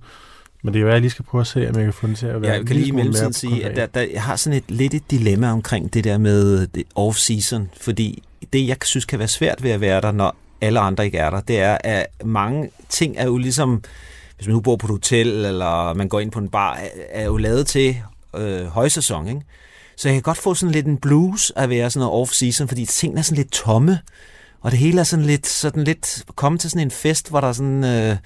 Men 0.63 0.75
det 0.75 0.81
er 0.81 0.85
jo, 0.85 0.91
jeg 0.91 1.01
lige 1.01 1.11
skal 1.11 1.25
prøve 1.25 1.41
at 1.41 1.47
se, 1.47 1.69
om 1.69 1.77
jeg 1.77 1.85
kan 1.85 1.93
få 1.93 2.07
den 2.07 2.15
til 2.15 2.27
at 2.27 2.43
være 2.43 2.51
Jeg 2.51 2.61
en 2.61 2.67
kan 2.67 2.77
lige 2.77 2.89
i 2.89 2.91
mellemtiden 2.91 3.33
sige, 3.33 3.67
at 3.67 3.77
der, 3.77 3.87
der, 3.87 4.07
jeg 4.13 4.23
har 4.23 4.37
sådan 4.37 4.57
et 4.57 4.71
lidt 4.71 4.95
et 4.95 5.11
dilemma 5.11 5.53
omkring 5.53 5.95
det 5.95 6.05
der 6.05 6.19
med 6.19 6.67
off-season, 6.99 7.63
fordi 7.81 8.23
det, 8.53 8.69
jeg 8.69 8.77
synes 8.85 9.05
kan 9.05 9.19
være 9.19 9.29
svært 9.29 9.63
ved 9.63 9.71
at 9.71 9.81
være 9.81 10.01
der, 10.01 10.13
når 10.13 10.37
alle 10.61 10.81
andre 10.81 11.05
ikke 11.05 11.19
er 11.19 11.31
der, 11.31 11.41
det 11.41 11.61
er, 11.61 11.79
at 11.85 12.07
mange 12.25 12.71
ting 12.89 13.15
er 13.19 13.27
jo 13.27 13.37
ligesom, 13.39 13.83
hvis 14.41 14.47
man 14.47 14.55
nu 14.55 14.61
bor 14.61 14.77
på 14.77 14.87
et 14.87 14.91
hotel, 14.91 15.45
eller 15.45 15.95
man 15.95 16.09
går 16.09 16.21
ind 16.21 16.31
på 16.31 16.39
en 16.39 16.49
bar, 16.49 16.81
er- 17.11 17.25
jo 17.25 17.37
lavet 17.37 17.67
til 17.67 17.97
øh, 18.37 18.67
højsæson, 18.67 19.29
ikke? 19.29 19.41
Så 19.97 20.09
jeg 20.09 20.15
kan 20.15 20.23
godt 20.23 20.39
få 20.39 20.55
sådan 20.55 20.73
lidt 20.73 20.87
en 20.87 20.97
blues 20.97 21.53
at 21.57 21.71
være 21.71 21.91
sådan 21.91 22.07
noget 22.09 22.29
off-season, 22.29 22.67
fordi 22.67 22.87
tingene 22.87 23.19
er 23.19 23.23
sådan 23.23 23.37
lidt 23.37 23.53
tomme, 23.53 23.99
og 24.61 24.71
det 24.71 24.79
hele 24.79 25.01
er 25.01 25.05
sådan 25.05 25.25
lidt, 25.25 25.47
sådan 25.47 25.85
lidt 25.85 26.25
komme 26.37 26.59
til 26.59 26.71
sådan 26.71 26.87
en 26.87 26.91
fest, 26.91 27.31
hvor 27.31 27.41
der 27.41 27.49
er 27.49 27.53
sådan... 27.53 27.85
Øh, 27.85 28.17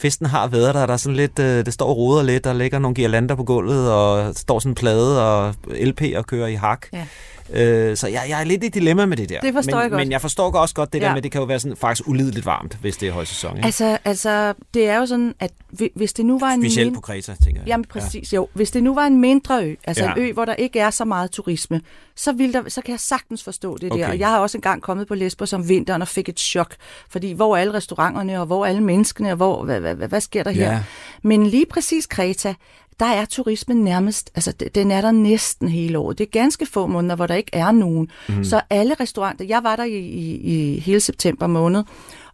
festen 0.00 0.26
har 0.26 0.46
været 0.46 0.74
der, 0.74 0.86
der 0.86 0.92
er 0.92 0.96
sådan 0.96 1.16
lidt, 1.16 1.38
øh, 1.38 1.64
det 1.66 1.74
står 1.74 1.88
og 1.88 1.96
roder 1.96 2.22
lidt, 2.22 2.44
der 2.44 2.52
ligger 2.52 2.78
nogle 2.78 2.94
girlander 2.94 3.34
på 3.34 3.44
gulvet, 3.44 3.92
og 3.92 4.34
står 4.36 4.58
sådan 4.58 4.70
en 4.70 4.74
plade 4.74 5.22
og 5.32 5.54
LP 5.80 6.02
og 6.16 6.26
kører 6.26 6.46
i 6.46 6.54
hak. 6.54 6.86
Ja. 6.92 7.06
Øh, 7.52 7.96
så 7.96 8.08
jeg, 8.08 8.22
jeg 8.28 8.40
er 8.40 8.44
lidt 8.44 8.64
i 8.64 8.68
dilemma 8.68 9.06
med 9.06 9.16
det 9.16 9.28
der. 9.28 9.40
Det 9.40 9.54
forstår 9.54 9.76
men, 9.76 9.82
jeg 9.82 9.90
godt. 9.90 10.00
Men 10.00 10.12
jeg 10.12 10.20
forstår 10.20 10.52
også 10.52 10.74
godt 10.74 10.92
det 10.92 11.00
ja. 11.00 11.06
der 11.06 11.14
med, 11.14 11.22
det 11.22 11.32
kan 11.32 11.38
jo 11.40 11.44
være 11.44 11.60
sådan, 11.60 11.76
faktisk 11.76 12.08
ulideligt 12.08 12.46
varmt, 12.46 12.78
hvis 12.80 12.96
det 12.96 13.08
er 13.08 13.12
højsæson. 13.12 13.56
Ikke? 13.56 13.66
Altså, 13.66 13.98
altså, 14.04 14.54
det 14.74 14.88
er 14.88 14.96
jo 14.98 15.06
sådan, 15.06 15.34
at 15.40 15.50
hvi- 15.72 15.92
hvis 15.94 16.12
det 16.12 16.26
nu 16.26 16.38
var 16.38 16.50
en 16.50 16.62
Specielt 16.62 16.86
min- 16.86 16.94
på 16.94 17.00
Kreta, 17.00 17.34
tænker 17.44 17.60
jeg. 17.60 17.68
Jamen 17.68 17.84
præcis, 17.84 18.32
ja. 18.32 18.36
jo. 18.36 18.48
Hvis 18.54 18.70
det 18.70 18.82
nu 18.82 18.94
var 18.94 19.06
en 19.06 19.20
mindre 19.20 19.64
ø, 19.64 19.74
altså 19.84 20.04
Ja. 20.04 20.12
en 20.14 20.18
ø, 20.22 20.32
hvor 20.32 20.44
der 20.44 20.54
ikke 20.54 20.80
er 20.80 20.90
så 20.90 21.04
meget 21.04 21.30
turisme, 21.30 21.80
så, 22.16 22.32
vil 22.32 22.52
der, 22.52 22.62
så 22.68 22.82
kan 22.82 22.92
jeg 22.92 23.00
sagtens 23.00 23.44
forstå 23.44 23.76
det 23.78 23.92
Okay. 23.92 24.02
der. 24.02 24.08
Og 24.08 24.18
jeg 24.18 24.28
har 24.28 24.38
også 24.38 24.58
engang 24.58 24.82
kommet 24.82 25.08
på 25.08 25.14
Lesbos 25.14 25.52
om 25.52 25.68
vinteren 25.68 26.02
og 26.02 26.08
fik 26.08 26.28
et 26.28 26.40
chok, 26.40 26.74
fordi 27.08 27.32
hvor 27.32 27.56
er 27.56 27.60
alle 27.60 27.74
restauranterne, 27.74 28.40
og 28.40 28.46
hvor 28.46 28.64
er 28.64 28.68
alle 28.68 28.80
menneskene, 28.82 29.30
og 29.30 29.36
hvor, 29.36 29.64
hvad, 29.64 29.80
hvad, 29.80 29.94
hvad, 29.94 30.08
hvad 30.08 30.20
sker 30.20 30.42
der 30.42 30.50
her? 30.50 30.72
Ja. 30.72 30.82
Men 31.22 31.46
lige 31.46 31.66
præcis 31.66 32.06
Kreta, 32.06 32.54
der 33.00 33.06
er 33.06 33.24
turismen 33.24 33.76
nærmest, 33.76 34.30
altså 34.34 34.52
den 34.74 34.90
er 34.90 35.00
der 35.00 35.10
næsten 35.10 35.68
hele 35.68 35.98
året. 35.98 36.18
Det 36.18 36.26
er 36.26 36.30
ganske 36.30 36.66
få 36.66 36.86
måneder, 36.86 37.16
hvor 37.16 37.26
der 37.26 37.34
ikke 37.34 37.50
er 37.52 37.72
nogen. 37.72 38.10
Mm. 38.28 38.44
Så 38.44 38.60
alle 38.70 38.94
restauranter, 39.00 39.44
jeg 39.44 39.60
var 39.62 39.76
der 39.76 39.84
i, 39.84 39.98
i, 39.98 40.34
i 40.34 40.78
hele 40.78 41.00
september 41.00 41.46
måned, 41.46 41.84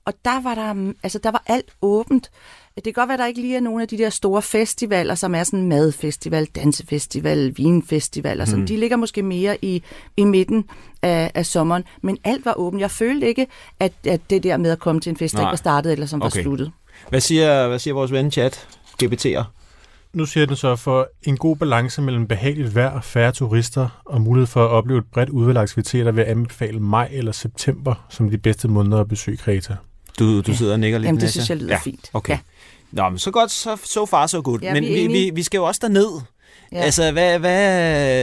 og 0.04 0.14
der 0.24 0.42
var 0.42 0.54
der, 0.54 0.92
altså 1.02 1.18
der 1.18 1.30
var 1.30 1.42
alt 1.46 1.68
åbent. 1.82 2.30
Det 2.74 2.84
kan 2.84 2.92
godt 2.92 3.08
være, 3.08 3.14
at 3.14 3.18
der 3.18 3.26
ikke 3.26 3.40
lige 3.40 3.56
er 3.56 3.60
nogle 3.60 3.82
af 3.82 3.88
de 3.88 3.98
der 3.98 4.10
store 4.10 4.42
festivaler, 4.42 5.14
som 5.14 5.34
er 5.34 5.44
sådan 5.44 5.66
madfestival, 5.66 6.44
dansefestival, 6.44 7.54
vinfestival, 7.56 8.40
og 8.40 8.46
sådan. 8.46 8.60
Mm. 8.60 8.66
De 8.66 8.76
ligger 8.76 8.96
måske 8.96 9.22
mere 9.22 9.64
i, 9.64 9.82
i 10.16 10.24
midten 10.24 10.64
af, 11.02 11.30
af 11.34 11.46
sommeren, 11.46 11.84
men 12.02 12.18
alt 12.24 12.44
var 12.44 12.54
åbent. 12.54 12.80
Jeg 12.80 12.90
følte 12.90 13.28
ikke, 13.28 13.46
at, 13.80 13.92
at 14.06 14.20
det 14.30 14.42
der 14.42 14.56
med 14.56 14.70
at 14.70 14.78
komme 14.78 15.00
til 15.00 15.10
en 15.10 15.16
fest, 15.16 15.34
der 15.34 15.40
ikke 15.40 15.50
var 15.50 15.56
startet, 15.56 15.92
eller 15.92 16.06
som 16.06 16.22
okay. 16.22 16.36
var 16.36 16.42
sluttet. 16.42 16.72
Hvad 17.08 17.20
siger, 17.20 17.68
hvad 17.68 17.78
siger 17.78 17.94
vores 17.94 18.12
ven 18.12 18.30
chat, 18.30 18.68
GBT'er? 19.04 19.44
Nu 20.12 20.26
siger 20.26 20.46
den 20.46 20.56
så, 20.56 20.76
for 20.76 21.08
en 21.22 21.36
god 21.36 21.56
balance 21.56 22.02
mellem 22.02 22.26
behageligt 22.26 22.74
vejr, 22.74 23.00
færre 23.00 23.32
turister 23.32 24.02
og 24.04 24.20
mulighed 24.20 24.46
for 24.46 24.64
at 24.64 24.70
opleve 24.70 24.98
et 24.98 25.04
bredt 25.12 25.28
udvalg 25.30 25.58
af 25.58 25.62
aktiviteter 25.62 26.12
vil 26.12 26.22
anbefale 26.22 26.80
maj 26.80 27.08
eller 27.12 27.32
september 27.32 28.06
som 28.08 28.30
de 28.30 28.38
bedste 28.38 28.68
måneder 28.68 29.00
at 29.00 29.08
besøge 29.08 29.36
Kreta. 29.36 29.76
Du, 30.18 30.40
du 30.40 30.54
sidder 30.56 30.72
og 30.72 30.80
nikker 30.80 30.98
lidt, 30.98 31.06
Jamen, 31.06 31.20
det 31.20 31.30
synes 31.30 31.48
jeg 31.50 31.56
lyder 31.56 31.72
ja. 31.72 31.78
fint. 31.84 32.10
Okay. 32.12 32.32
Ja. 32.32 32.38
Nå, 32.92 33.08
men 33.08 33.18
så 33.18 33.30
godt, 33.30 33.50
så 33.50 33.76
so 33.84 34.06
far, 34.06 34.26
so 34.26 34.40
good. 34.44 34.58
Ja, 34.62 34.74
men 34.74 34.84
vi 34.84 35.06
vi, 35.06 35.30
vi, 35.34 35.42
skal 35.42 35.58
jo 35.58 35.64
også 35.64 35.80
derned. 35.82 36.20
Ja. 36.72 36.78
Altså, 36.78 37.12
hvad, 37.12 37.38
hvad, 37.38 37.68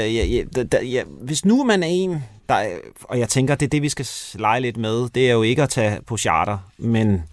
ja, 0.08 0.26
ja, 0.26 0.64
da, 0.64 0.84
ja, 0.84 1.04
hvis 1.22 1.46
nu 1.46 1.64
man 1.64 1.84
er 1.84 1.88
en, 1.88 2.24
der, 2.50 2.56
er- 2.56 2.78
og 3.04 3.20
jeg 3.20 3.30
tænker, 3.30 3.56
det 3.56 3.66
er 3.66 3.70
det, 3.70 3.82
vi 3.82 3.90
skal 3.90 4.08
lege 4.36 4.62
lidt 4.62 4.78
med, 4.78 5.10
det 5.10 5.30
er 5.30 5.34
jo 5.34 5.42
ikke 5.42 5.64
at 5.64 5.70
tage 5.70 6.00
på 6.08 6.18
charter, 6.18 6.58
men 6.78 7.24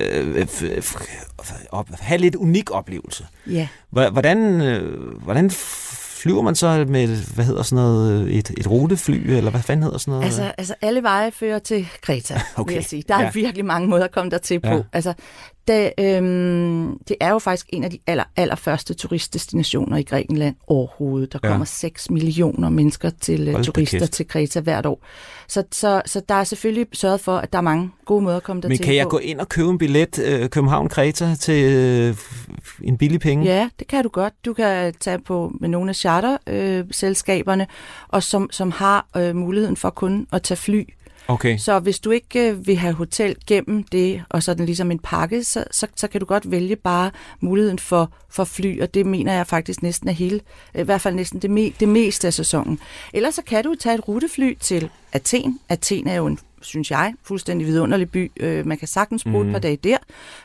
øh, 0.00 0.42
f- 0.42 1.66
op, 1.70 1.88
have 2.00 2.18
lidt 2.18 2.34
unik 2.34 2.70
oplevelse. 2.70 3.26
Ja. 3.50 3.68
Hvordan, 3.90 4.60
øh, 4.60 5.14
hvordan 5.22 5.50
flyver 5.50 6.42
man 6.42 6.54
så 6.54 6.84
med, 6.88 7.06
hvad 7.34 7.44
hedder 7.44 7.62
sådan 7.62 7.84
noget, 7.84 8.34
et, 8.38 8.50
et 8.58 8.70
rutefly, 8.70 9.30
eller 9.30 9.50
hvad 9.50 9.60
fanden 9.62 9.82
hedder 9.82 9.98
sådan 9.98 10.12
noget? 10.12 10.24
Altså, 10.24 10.52
altså 10.58 10.74
alle 10.80 11.02
veje 11.02 11.30
fører 11.32 11.58
til 11.58 11.88
Kreta, 12.02 12.34
okay. 12.56 12.70
Vil 12.70 12.74
jeg 12.74 12.84
sige. 12.84 13.04
Der 13.08 13.14
er 13.16 13.22
Ja. 13.22 13.30
virkelig 13.34 13.64
mange 13.64 13.88
måder 13.88 14.04
at 14.04 14.12
komme 14.12 14.30
der 14.30 14.38
til 14.38 14.60
på. 14.60 14.68
Ja. 14.68 14.80
Altså, 14.92 15.14
det, 15.68 15.92
øhm, 16.00 16.98
det 17.08 17.16
er 17.20 17.30
jo 17.30 17.38
faktisk 17.38 17.66
en 17.68 17.84
af 17.84 17.90
de 17.90 17.98
aller, 18.06 18.24
allerførste 18.36 18.94
turistdestinationer 18.94 19.96
i 19.96 20.02
Grækenland 20.02 20.54
overhovedet. 20.66 21.32
Der 21.32 21.38
Ja. 21.42 21.48
kommer 21.48 21.64
6 21.64 22.10
millioner 22.10 22.68
mennesker 22.68 23.10
til 23.20 23.38
Hold 23.38 23.48
uh, 23.54 23.56
da 23.56 23.62
turister 23.62 23.98
kæft. 23.98 24.12
til 24.12 24.28
Kreta 24.28 24.60
hvert 24.60 24.86
år. 24.86 25.04
Så, 25.48 25.62
så, 25.72 26.02
så 26.06 26.22
der 26.28 26.34
er 26.34 26.44
selvfølgelig 26.44 26.86
sørget 26.92 27.20
for, 27.20 27.36
at 27.36 27.52
der 27.52 27.58
er 27.58 27.62
mange 27.62 27.90
gode 28.04 28.22
måder 28.22 28.36
at 28.36 28.42
komme 28.42 28.62
der 28.62 28.68
Men 28.68 28.76
til 28.76 28.84
kan 28.86 28.94
jeg 28.94 29.04
på. 29.04 29.08
gå 29.08 29.18
ind 29.18 29.40
og 29.40 29.48
købe 29.48 29.68
en 29.70 29.78
billet 29.78 30.18
øh, 30.18 30.48
København-Kreta 30.48 31.34
til 31.40 31.64
øh, 31.74 32.16
en 32.82 32.98
billig 32.98 33.20
penge? 33.20 33.44
Ja, 33.44 33.68
det 33.78 33.86
kan 33.86 34.02
du 34.02 34.08
godt. 34.08 34.34
Du 34.44 34.52
kan 34.52 34.94
tage 35.00 35.18
på 35.18 35.52
med 35.60 35.68
nogle 35.68 35.88
af 35.90 35.94
charterselskaberne, 35.96 37.62
øh, 37.62 37.68
og 38.08 38.22
som, 38.22 38.48
som 38.52 38.70
har 38.70 39.06
øh, 39.16 39.36
muligheden 39.36 39.76
for 39.76 39.90
kun 39.90 40.26
at 40.32 40.42
tage 40.42 40.56
fly. 40.58 40.84
Okay. 41.28 41.58
Så 41.58 41.78
hvis 41.78 41.98
du 41.98 42.10
ikke 42.10 42.50
øh, 42.50 42.66
vil 42.66 42.76
have 42.76 42.94
hotel 42.94 43.36
gennem 43.46 43.82
det, 43.82 44.22
og 44.28 44.42
sådan 44.42 44.66
ligesom 44.66 44.90
en 44.90 44.98
pakke, 44.98 45.44
så, 45.44 45.64
så, 45.70 45.86
så 45.96 46.08
kan 46.08 46.20
du 46.20 46.26
godt 46.26 46.50
vælge 46.50 46.76
bare 46.76 47.10
muligheden 47.40 47.78
for, 47.78 48.12
for 48.30 48.44
fly, 48.44 48.82
og 48.82 48.94
det 48.94 49.06
mener 49.06 49.32
jeg 49.32 49.46
faktisk 49.46 49.82
næsten 49.82 50.08
er 50.08 50.12
hele, 50.12 50.40
i 50.74 50.82
hvert 50.82 51.00
fald 51.00 51.14
næsten 51.14 51.42
det, 51.42 51.50
me, 51.50 51.70
det 51.70 51.88
meste 51.88 52.26
af 52.26 52.34
sæsonen. 52.34 52.78
Ellers 53.12 53.34
så 53.34 53.42
kan 53.42 53.64
du 53.64 53.74
tage 53.74 53.94
et 53.94 54.08
rutefly 54.08 54.54
til 54.60 54.90
Athen. 55.12 55.60
Athen 55.68 56.08
er 56.08 56.14
jo 56.14 56.26
en 56.26 56.38
synes 56.64 56.90
jeg, 56.90 57.14
fuldstændig 57.22 57.66
vidunderlig 57.66 58.10
by. 58.10 58.32
Øh, 58.36 58.66
man 58.66 58.78
kan 58.78 58.88
sagtens 58.88 59.24
bruge 59.24 59.44
mm. 59.44 59.48
et 59.48 59.52
par 59.52 59.60
dage 59.60 59.76
der, 59.76 59.96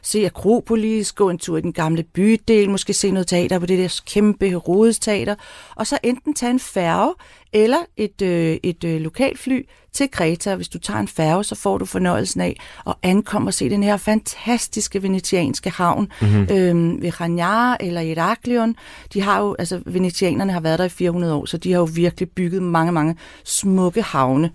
se 0.02 0.26
Akropolis, 0.26 1.12
gå 1.12 1.30
en 1.30 1.38
tur 1.38 1.58
i 1.58 1.62
den 1.62 1.74
gamle 1.74 2.04
bydel, 2.04 2.70
måske 2.70 2.94
se 2.94 3.12
noget 3.12 3.28
teater 3.28 3.60
på 3.60 3.66
det 3.66 3.78
der 3.78 4.02
kæmpe 4.06 4.50
Herodes 4.50 5.00
teater, 5.00 5.36
og 5.76 5.88
så 5.88 5.98
enten 6.04 6.34
tage 6.34 6.50
en 6.50 6.60
færge 6.60 7.14
eller 7.54 7.78
et, 7.98 8.22
øh, 8.22 8.58
et 8.64 8.84
øh, 8.84 9.02
lokalfly 9.02 9.62
til 9.94 10.12
Kreta. 10.12 10.56
Hvis 10.56 10.70
du 10.70 10.80
tager 10.80 11.00
en 11.00 11.08
færge, 11.08 11.44
så 11.44 11.56
får 11.56 11.78
du 11.78 11.86
fornøjelsen 11.86 12.42
af 12.42 12.56
at 12.88 12.94
ankomme 13.04 13.50
og 13.50 13.54
se 13.54 13.70
den 13.70 13.84
her 13.84 13.98
fantastiske 13.98 15.04
venetianske 15.04 15.70
havn 15.70 16.12
mm-hmm. 16.22 16.48
øh, 16.52 17.02
ved 17.02 17.12
Chaniar 17.12 17.78
eller 17.80 18.02
Heraklion. 18.02 18.76
De 19.14 19.22
har 19.22 19.42
jo, 19.42 19.56
altså 19.60 19.82
venetianerne 19.86 20.54
har 20.54 20.60
været 20.60 20.80
der 20.80 20.86
i 20.86 20.90
400 20.90 21.34
år, 21.34 21.46
så 21.46 21.58
de 21.58 21.72
har 21.72 21.80
jo 21.80 21.90
virkelig 21.94 22.30
bygget 22.30 22.64
mange, 22.64 22.92
mange 22.92 23.16
smukke 23.44 24.02
havne. 24.02 24.52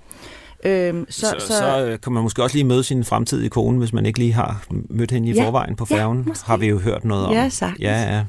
Øhm, 0.64 1.06
Så, 1.10 1.34
så, 1.38 1.46
så 1.46 1.84
øh, 1.86 2.00
kan 2.00 2.12
man 2.12 2.22
måske 2.22 2.42
også 2.42 2.56
lige 2.56 2.64
møde 2.64 2.84
sin 2.84 3.04
fremtidige 3.04 3.50
kone, 3.50 3.78
hvis 3.78 3.92
man 3.92 4.06
ikke 4.06 4.18
lige 4.18 4.32
har 4.32 4.64
mødt 4.70 5.10
hende 5.10 5.28
i 5.28 5.32
Ja, 5.34 5.46
forvejen 5.46 5.76
på 5.76 5.86
ja, 5.90 5.96
færgen. 5.96 6.24
måske. 6.26 6.46
har 6.46 6.56
vi 6.56 6.66
jo 6.68 6.78
hørt 6.78 7.04
noget 7.04 7.26
om. 7.26 7.32
Ja, 7.32 7.48
sagtens. 7.48 7.80
Ja, 7.80 8.14
ja. 8.16 8.24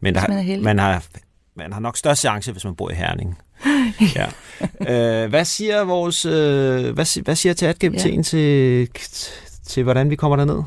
Men 0.00 0.14
der, 0.14 0.20
man 0.28 0.62
man, 0.62 0.78
har, 0.78 1.04
man 1.56 1.72
har 1.72 1.80
nok 1.80 1.96
større 1.96 2.16
chance, 2.16 2.52
hvis 2.52 2.64
man 2.64 2.74
bor 2.74 2.90
i 2.90 2.94
Herning. 2.94 3.38
ja. 4.16 4.26
øh, 5.24 5.28
hvad 5.30 5.44
siger 5.44 5.84
vores, 5.84 6.24
øh, 6.26 6.32
hvad, 6.94 7.22
hvad 7.22 7.34
siger 7.36 7.54
ChatGPT'en 7.54 8.16
ja. 8.16 8.22
til, 8.22 8.88
til, 9.66 9.82
hvordan 9.82 10.10
vi 10.10 10.16
kommer 10.16 10.36
derned? 10.36 10.62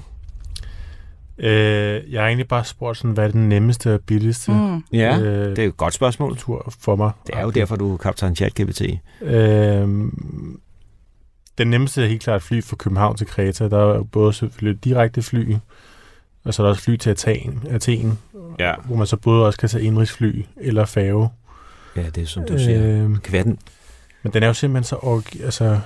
Øh, 1.37 2.11
jeg 2.13 2.21
har 2.21 2.27
egentlig 2.27 2.47
bare 2.47 2.65
spurgt, 2.65 2.97
sådan, 2.97 3.11
hvad 3.11 3.23
er 3.23 3.31
den 3.31 3.49
nemmeste 3.49 3.93
og 3.93 3.99
billigste 4.07 4.51
Mm. 4.51 4.83
Ja, 4.93 5.19
øh, 5.19 5.49
det 5.49 5.59
er 5.59 5.63
jo 5.63 5.69
et 5.69 5.77
godt 5.77 5.93
spørgsmål. 5.93 6.37
tur 6.37 6.73
for 6.79 6.95
mig. 6.95 7.11
Det 7.27 7.35
er 7.35 7.41
jo 7.41 7.49
derfor, 7.49 7.75
du 7.75 7.93
er 7.93 7.97
kaptajn 7.97 8.35
ChatGPT. 8.35 8.81
Øh, 9.21 9.87
den 11.57 11.67
nemmeste 11.67 12.03
er 12.03 12.07
helt 12.07 12.23
klart 12.23 12.41
fly 12.41 12.63
fra 12.63 12.75
København 12.75 13.17
til 13.17 13.27
Kreta. 13.27 13.69
Der 13.69 13.77
er 13.77 13.95
jo 13.95 14.03
både 14.03 14.33
selvfølgelig 14.33 14.83
direkte 14.83 15.21
fly, 15.21 15.55
og 16.43 16.53
så 16.53 16.61
er 16.61 16.65
der 16.65 16.69
også 16.71 16.83
fly 16.83 16.95
til 16.95 17.09
Athen, 17.09 17.63
Athen 17.69 18.19
Ja. 18.59 18.73
hvor 18.85 18.95
man 18.95 19.07
så 19.07 19.17
både 19.17 19.45
også 19.45 19.59
kan 19.59 19.69
tage 19.69 19.83
indrigsfly 19.83 20.45
eller 20.57 20.85
færge. 20.85 21.29
Ja, 21.95 22.01
det 22.15 22.17
er 22.23 22.27
som 22.27 22.45
du 22.45 22.57
siger. 22.57 22.81
Øh, 22.83 23.09
Det 23.09 23.23
kan 23.23 23.33
være 23.33 23.43
den. 23.43 23.59
men 24.23 24.33
den 24.33 24.43
er 24.43 24.47
jo 24.47 24.53
simpelthen 24.53 24.83
så 24.83 24.95
org- 24.95 25.43
altså, 25.43 25.79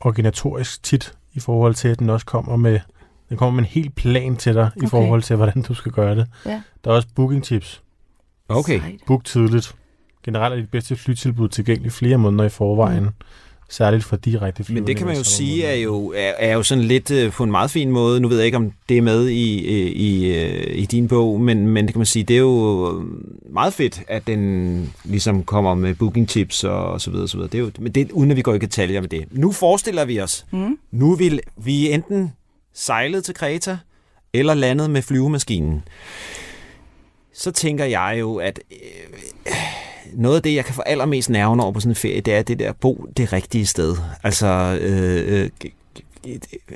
organisatorisk 0.00 0.82
tit 0.82 1.12
i 1.34 1.40
forhold 1.40 1.74
til, 1.74 1.88
at 1.88 1.98
den 1.98 2.10
også 2.10 2.26
kommer 2.26 2.56
med 2.56 2.80
den 3.28 3.36
kommer 3.36 3.52
med 3.54 3.58
en 3.58 3.64
helt 3.70 3.94
plan 3.94 4.36
til 4.36 4.54
dig 4.54 4.70
i 4.76 4.78
Okay. 4.78 4.88
forhold 4.88 5.22
til, 5.22 5.36
hvordan 5.36 5.62
du 5.62 5.74
skal 5.74 5.92
gøre 5.92 6.14
det. 6.16 6.26
Ja. 6.46 6.62
Der 6.84 6.90
er 6.90 6.94
også 6.94 7.08
booking 7.14 7.44
tips. 7.44 7.82
Okay. 8.48 8.80
Sejt. 8.80 8.94
Book 9.06 9.24
tidligt. 9.24 9.74
Generelt 10.24 10.54
er 10.54 10.60
de 10.60 10.66
bedste 10.66 10.96
flytilbud 10.96 11.48
tilgængelige 11.48 11.90
flere 11.92 12.18
måneder 12.18 12.44
i 12.44 12.48
forvejen. 12.48 13.02
Mm. 13.04 13.10
Særligt 13.70 14.04
for 14.04 14.16
direkte 14.16 14.64
fly. 14.64 14.74
Men 14.74 14.86
det 14.86 14.96
kan 14.96 15.06
man 15.06 15.16
jo 15.16 15.24
sige 15.24 15.64
er 15.64 15.74
jo, 15.74 16.12
er, 16.16 16.32
er 16.38 16.54
jo 16.54 16.62
sådan 16.62 16.84
lidt 16.84 17.10
øh, 17.10 17.32
på 17.32 17.44
en 17.44 17.50
meget 17.50 17.70
fin 17.70 17.90
måde. 17.90 18.20
Nu 18.20 18.28
ved 18.28 18.36
jeg 18.36 18.46
ikke, 18.46 18.56
om 18.56 18.72
det 18.88 18.98
er 18.98 19.02
med 19.02 19.28
i, 19.28 19.66
øh, 19.66 19.90
i, 19.90 20.34
øh, 20.34 20.78
i 20.78 20.86
din 20.86 21.08
bog, 21.08 21.40
men, 21.40 21.66
men 21.66 21.84
det 21.86 21.94
kan 21.94 21.98
man 21.98 22.06
sige, 22.06 22.22
det 22.22 22.34
er 22.36 22.40
jo 22.40 23.02
meget 23.50 23.74
fedt, 23.74 24.02
at 24.08 24.26
den 24.26 24.94
ligesom 25.04 25.44
kommer 25.44 25.74
med 25.74 25.94
booking 25.94 26.28
tips 26.28 26.64
og, 26.64 26.84
og 26.86 27.00
så 27.00 27.10
videre. 27.10 27.28
Så 27.28 27.36
videre. 27.36 27.50
Det 27.52 27.58
er 27.58 27.62
jo, 27.62 27.70
men 27.78 27.92
det, 27.92 28.12
uden 28.12 28.30
at 28.30 28.36
vi 28.36 28.42
går 28.42 28.54
i 28.54 28.58
detaljer 28.58 29.00
med 29.00 29.08
det. 29.08 29.24
Nu 29.30 29.52
forestiller 29.52 30.04
vi 30.04 30.20
os, 30.20 30.46
Mm. 30.50 30.78
nu 30.90 31.14
vil 31.14 31.40
vi 31.56 31.92
enten 31.92 32.32
sejlet 32.74 33.24
til 33.24 33.34
Kreta, 33.34 33.78
eller 34.32 34.54
landet 34.54 34.90
med 34.90 35.02
flyvemaskinen. 35.02 35.82
Så 37.34 37.50
tænker 37.50 37.84
jeg 37.84 38.16
jo, 38.20 38.36
at 38.36 38.60
øh, 38.72 39.52
noget 40.14 40.36
af 40.36 40.42
det, 40.42 40.54
jeg 40.54 40.64
kan 40.64 40.74
få 40.74 40.82
allermest 40.82 41.30
nerven 41.30 41.60
over 41.60 41.72
på 41.72 41.80
sådan 41.80 41.90
en 41.90 41.96
ferie, 41.96 42.20
det 42.20 42.34
er 42.34 42.42
det 42.42 42.58
der 42.58 42.72
bo 42.72 43.06
det 43.16 43.32
rigtige 43.32 43.66
sted. 43.66 43.96
Altså, 44.22 44.78
øh, 44.80 45.42
øh, 45.42 45.50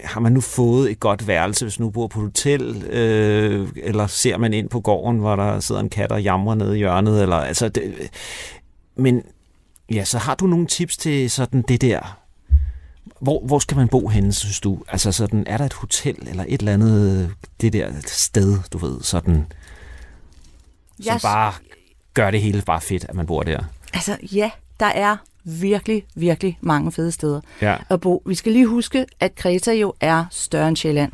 har 0.05 0.21
man 0.21 0.33
nu 0.33 0.41
fået 0.41 0.91
et 0.91 1.01
godt 1.01 1.27
værelse, 1.27 1.65
hvis 1.65 1.81
nu 1.81 1.91
bor 1.91 2.07
på 2.07 2.21
et 2.21 2.25
hotel, 2.25 2.85
øh, 2.85 3.69
eller 3.77 4.07
ser 4.07 4.37
man 4.39 4.55
ind 4.55 4.69
på 4.69 4.81
gården, 4.81 5.19
hvor 5.21 5.37
der 5.37 5.61
sidder 5.61 5.81
en 5.81 5.89
kat 5.91 6.13
og 6.13 6.23
jamrer 6.23 6.55
nede 6.55 6.75
i 6.75 6.79
hjørnet, 6.79 7.23
eller 7.23 7.37
altså, 7.37 7.69
det, 7.69 7.95
men 8.97 9.23
ja, 9.93 10.05
så 10.05 10.19
har 10.19 10.35
du 10.35 10.47
nogle 10.47 10.67
tips 10.67 10.97
til 10.97 11.31
sådan 11.31 11.63
det 11.69 11.81
der, 11.81 12.19
hvor, 13.21 13.47
hvor 13.47 13.59
skal 13.59 13.77
man 13.77 13.89
bo 13.89 14.09
henne, 14.09 14.33
synes 14.33 14.61
du? 14.61 14.79
Altså 14.89 15.13
sådan, 15.13 15.45
er 15.47 15.57
der 15.57 15.65
et 15.65 15.73
hotel, 15.73 16.17
eller 16.29 16.45
et 16.49 16.59
eller 16.61 16.73
andet, 16.73 17.31
det 17.61 17.73
der 17.73 17.91
sted, 18.07 18.59
du 18.73 18.79
ved, 18.79 19.01
sådan, 19.03 19.47
som 21.01 21.07
Jeg- 21.13 21.21
bare 21.23 21.53
gør 22.15 22.31
det 22.31 22.41
hele 22.43 22.63
bare 22.63 22.81
fedt, 22.81 23.05
at 23.09 23.15
man 23.15 23.27
bor 23.27 23.43
der. 23.43 23.61
Altså, 23.95 24.17
ja, 24.33 24.51
der 24.81 24.87
er 24.87 25.17
virkelig, 25.45 26.05
virkelig 26.15 26.59
mange 26.61 26.93
fede 26.93 27.13
steder 27.13 27.41
Ja. 27.61 27.77
at 27.91 28.01
bo. 28.01 28.23
Vi 28.27 28.35
skal 28.35 28.53
lige 28.53 28.67
huske, 28.67 29.07
at 29.21 29.35
Kreta 29.35 29.73
jo 29.73 29.95
er 30.01 30.25
større 30.31 30.69
end 30.69 30.77
Sjælland. 30.77 31.13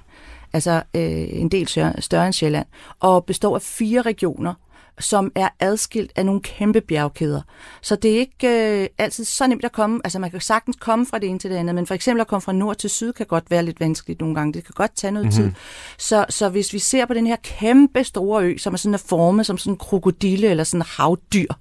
Altså 0.52 0.82
øh, 0.94 1.02
en 1.30 1.48
del 1.48 1.68
større, 1.68 1.92
større 2.02 2.26
end 2.26 2.32
Sjælland. 2.34 2.66
Og 3.00 3.24
består 3.24 3.54
af 3.54 3.62
fire 3.62 4.02
regioner, 4.02 4.54
som 5.00 5.32
er 5.34 5.48
adskilt 5.60 6.12
af 6.16 6.26
nogle 6.26 6.40
kæmpe 6.40 6.80
bjergkæder. 6.80 7.40
Så 7.82 7.96
det 7.96 8.10
er 8.10 8.18
ikke 8.18 8.82
øh, 8.82 8.88
altid 8.98 9.24
så 9.24 9.46
nemt 9.46 9.64
at 9.64 9.72
komme. 9.72 10.00
Altså 10.04 10.18
man 10.18 10.30
kan 10.30 10.40
sagtens 10.40 10.76
komme 10.80 11.06
fra 11.06 11.18
det 11.18 11.28
ene 11.28 11.38
til 11.38 11.50
det 11.50 11.56
andet, 11.56 11.74
men 11.74 11.86
for 11.86 11.94
eksempel 11.94 12.20
at 12.20 12.26
komme 12.26 12.40
fra 12.40 12.52
nord 12.52 12.76
til 12.76 12.90
syd 12.90 13.12
kan 13.12 13.26
godt 13.26 13.50
være 13.50 13.62
lidt 13.62 13.80
vanskeligt 13.80 14.20
nogle 14.20 14.34
gange. 14.34 14.52
Det 14.52 14.64
kan 14.64 14.72
godt 14.76 14.96
tage 14.96 15.10
noget 15.10 15.26
mm-hmm. 15.26 15.52
tid. 15.52 15.60
Så, 15.98 16.26
så 16.28 16.48
hvis 16.48 16.72
vi 16.72 16.78
ser 16.78 17.06
på 17.06 17.14
den 17.14 17.26
her 17.26 17.36
kæmpe 17.36 18.04
store 18.04 18.44
ø, 18.44 18.56
som 18.58 18.72
er 18.72 18.78
sådan 18.78 18.94
er 18.94 18.98
formet 18.98 19.46
som 19.46 19.58
sådan 19.58 19.72
en 19.72 19.76
krokodille 19.76 20.48
eller 20.48 20.64
sådan 20.64 20.80
en 20.80 20.86
havdyr, 20.96 21.52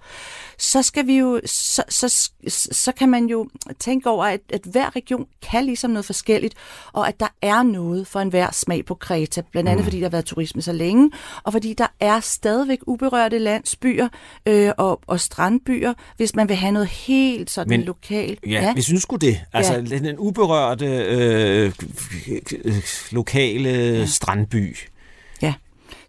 så 0.59 0.83
skal 0.83 1.07
vi 1.07 1.17
jo, 1.17 1.41
så, 1.45 1.83
så, 1.89 2.29
så 2.71 2.91
kan 2.91 3.09
man 3.09 3.25
jo 3.25 3.47
tænke 3.79 4.09
over, 4.09 4.25
at, 4.25 4.41
at 4.49 4.61
hver 4.63 4.95
region 4.95 5.25
kan 5.41 5.65
ligesom 5.65 5.91
noget 5.91 6.05
forskelligt, 6.05 6.53
og 6.93 7.07
at 7.07 7.19
der 7.19 7.27
er 7.41 7.63
noget 7.63 8.07
for 8.07 8.19
enhver 8.19 8.51
smag 8.51 8.85
på 8.85 8.95
Kreta, 8.95 9.41
blandt 9.51 9.69
andet 9.69 9.83
mm. 9.83 9.85
fordi 9.85 9.97
der 9.97 10.05
har 10.05 10.09
været 10.09 10.25
turisme 10.25 10.61
så 10.61 10.71
længe, 10.71 11.11
og 11.43 11.51
fordi 11.51 11.73
der 11.73 11.87
er 11.99 12.19
stadigvæk 12.19 12.79
uberørte 12.87 13.39
landsbyer 13.39 14.07
øh, 14.45 14.71
og, 14.77 15.01
og 15.07 15.19
strandbyer, 15.19 15.93
hvis 16.17 16.35
man 16.35 16.49
vil 16.49 16.55
have 16.55 16.71
noget 16.71 16.87
helt 16.87 17.49
sådan 17.49 17.69
Men, 17.69 17.81
lokalt. 17.81 18.39
Ja, 18.45 18.49
ja, 18.49 18.73
hvis 18.73 18.89
vi 18.89 18.93
nu 18.93 18.99
skulle 18.99 19.27
det. 19.27 19.41
Altså 19.53 19.73
ja. 19.73 19.79
den 19.79 20.17
uberørte 20.17 20.85
øh, 20.85 21.71
lokale 23.11 23.69
ja. 23.69 24.05
strandby. 24.05 24.75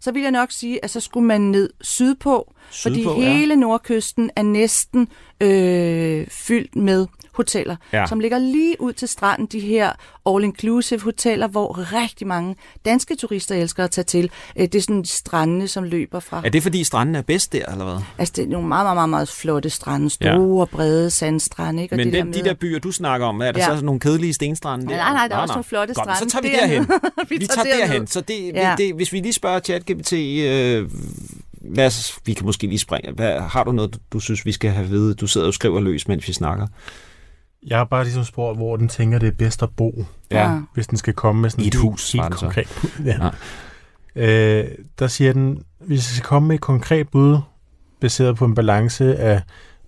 Så 0.01 0.11
vil 0.11 0.21
jeg 0.21 0.31
nok 0.31 0.51
sige, 0.51 0.83
at 0.83 0.89
så 0.89 0.99
skulle 0.99 1.25
man 1.25 1.41
ned 1.41 1.69
sydpå, 1.81 2.53
sydpå 2.69 2.89
fordi 2.89 3.21
hele 3.21 3.53
ja. 3.53 3.59
nordkysten 3.59 4.31
er 4.35 4.43
næsten 4.43 5.07
øh, 5.41 6.27
fyldt 6.27 6.75
med 6.75 7.07
hoteller, 7.33 7.75
ja. 7.93 8.05
som 8.05 8.19
ligger 8.19 8.37
lige 8.37 8.81
ud 8.81 8.93
til 8.93 9.07
stranden, 9.07 9.45
de 9.45 9.59
her 9.59 9.91
all-inclusive 10.29 11.03
hoteller, 11.03 11.47
hvor 11.47 11.93
rigtig 11.93 12.27
mange 12.27 12.55
danske 12.85 13.15
turister 13.15 13.55
elsker 13.55 13.83
at 13.83 13.91
tage 13.91 14.05
til. 14.05 14.31
Øh, 14.55 14.63
det 14.63 14.75
er 14.75 14.81
sådan 14.81 15.05
strandene, 15.05 15.67
som 15.67 15.83
løber 15.83 16.19
fra... 16.19 16.41
Er 16.45 16.49
det 16.49 16.63
fordi 16.63 16.83
strandene 16.83 17.17
er 17.17 17.21
bedst 17.21 17.53
der, 17.53 17.65
eller 17.65 17.85
hvad? 17.85 18.03
Altså, 18.17 18.33
det 18.35 18.43
er 18.43 18.47
nogle 18.47 18.67
meget, 18.67 18.85
meget, 18.85 18.95
meget, 18.95 19.09
meget 19.09 19.29
flotte 19.29 19.69
strande. 19.69 20.09
Store, 20.09 20.67
ja. 20.71 20.75
brede 20.75 21.09
sandstrande. 21.09 21.83
Ikke? 21.83 21.93
Og 21.93 21.97
Men 21.97 22.05
det 22.05 22.13
den, 22.13 22.19
der 22.19 22.25
med... 22.25 22.33
de 22.33 22.43
der 22.43 22.53
byer, 22.53 22.79
du 22.79 22.91
snakker 22.91 23.27
om, 23.27 23.41
er 23.41 23.51
der 23.51 23.59
ja. 23.69 23.77
så 23.77 23.85
nogle 23.85 23.99
kedelige 23.99 24.33
stenstrande 24.33 24.87
der? 24.87 24.95
Nej, 24.95 25.13
nej, 25.13 25.27
der 25.27 25.35
er 25.35 25.39
også 25.39 25.53
nogle 25.53 25.63
flotte 25.63 25.93
Godt, 25.93 26.05
strande. 26.05 26.31
så 26.31 26.39
tager 26.39 26.41
vi 26.41 26.57
derhen. 26.61 26.87
vi, 27.29 27.37
vi 27.37 27.47
tager 27.47 27.63
derhen. 27.63 27.81
derhen. 27.81 28.07
Så 28.07 28.21
det, 28.21 28.51
ja. 28.53 28.75
det, 28.77 28.95
hvis 28.95 29.13
vi 29.13 29.19
lige 29.19 29.33
spørger 29.33 29.59
ChatGPT... 29.59 30.13
Øh, 30.13 30.89
lad 31.61 31.85
os, 31.85 32.19
vi 32.25 32.33
kan 32.33 32.45
måske 32.45 32.67
lige 32.67 32.79
springe. 32.79 33.11
Hvad, 33.11 33.39
har 33.39 33.63
du 33.63 33.71
noget, 33.71 33.99
du 34.13 34.19
synes, 34.19 34.45
vi 34.45 34.51
skal 34.51 34.71
have 34.71 34.83
at 34.83 34.91
vide? 34.91 35.13
Du 35.13 35.27
sidder 35.27 35.47
og 35.47 35.53
skriver 35.53 35.79
løs, 35.79 36.07
mens 36.07 36.27
vi 36.27 36.33
snakker. 36.33 36.67
Jeg 37.67 37.77
har 37.77 37.85
bare 37.85 38.03
ligesom 38.03 38.23
spurgt, 38.23 38.57
hvor 38.57 38.77
den 38.77 38.87
tænker, 38.87 39.19
det 39.19 39.27
er 39.27 39.31
bedst 39.31 39.63
at 39.63 39.69
bo, 39.69 40.05
ja. 40.31 40.59
hvis 40.73 40.87
den 40.87 40.97
skal 40.97 41.13
komme 41.13 41.41
med 41.41 41.49
sådan 41.49 41.65
I 41.65 41.67
et 41.67 41.75
hus, 41.75 42.11
helt 42.11 42.33
konkret 42.33 42.83
Ja. 43.05 43.29
Ja. 44.15 44.61
Øh, 44.61 44.67
der 44.99 45.07
siger 45.07 45.33
den, 45.33 45.63
hvis 45.79 45.97
jeg 45.97 46.15
skal 46.15 46.25
komme 46.25 46.47
med 46.47 46.55
et 46.55 46.61
konkret 46.61 47.09
bud, 47.09 47.37
baseret 47.99 48.35
på 48.35 48.45
en 48.45 48.55
balance 48.55 49.15
af, 49.15 49.41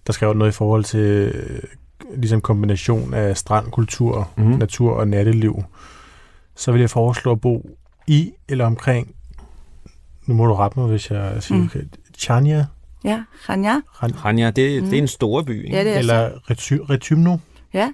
der 0.07 0.13
skal 0.13 0.25
jo 0.25 0.33
noget 0.33 0.51
i 0.51 0.55
forhold 0.55 0.83
til 0.83 0.99
øh, 0.99 1.59
ligesom 2.15 2.41
kombination 2.41 3.13
af 3.13 3.37
strandkultur, 3.37 4.29
mm-hmm. 4.37 4.53
natur 4.53 4.93
og 4.93 5.07
natteliv, 5.07 5.63
så 6.55 6.71
vil 6.71 6.79
jeg 6.79 6.89
foreslå 6.89 7.31
at 7.31 7.41
bo 7.41 7.69
i 8.07 8.31
eller 8.49 8.65
omkring, 8.65 9.15
nu 10.25 10.33
må 10.33 10.45
du 10.45 10.53
rette 10.53 10.79
mig, 10.79 10.89
hvis 10.89 11.11
jeg 11.11 11.43
siger 11.43 11.57
mm. 11.57 11.65
okay, 11.65 11.83
Chania. 12.17 12.65
Ja, 13.03 13.23
Chania. 13.43 13.81
Chania, 14.19 14.51
det, 14.51 14.83
mm. 14.83 14.89
det 14.89 14.97
er 14.97 15.01
en 15.01 15.07
stor 15.07 15.41
by. 15.41 15.63
Ikke? 15.63 15.77
Ja, 15.77 15.83
det 15.83 15.93
er 15.93 15.99
eller 15.99 16.29
Retymno. 16.89 17.37
Ja, 17.73 17.91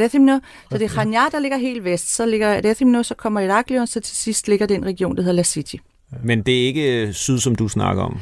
Rethymno. 0.00 0.38
Så 0.70 0.78
det 0.78 0.84
er 0.84 0.88
Khanya, 0.88 1.20
der 1.32 1.38
ligger 1.38 1.58
helt 1.58 1.84
vest. 1.84 2.14
Så 2.14 2.26
ligger 2.26 2.60
Rethymno, 2.64 3.02
så 3.02 3.14
kommer 3.14 3.40
Iraklion, 3.40 3.86
så 3.86 4.00
til 4.00 4.16
sidst 4.16 4.48
ligger 4.48 4.66
den 4.66 4.84
region, 4.84 5.16
der 5.16 5.22
hedder 5.22 5.36
La 5.36 5.42
City. 5.42 5.76
Men 6.22 6.42
det 6.42 6.62
er 6.62 6.66
ikke 6.66 7.06
øh, 7.06 7.12
syd, 7.12 7.38
som 7.38 7.54
du 7.54 7.68
snakker 7.68 8.02
om? 8.02 8.18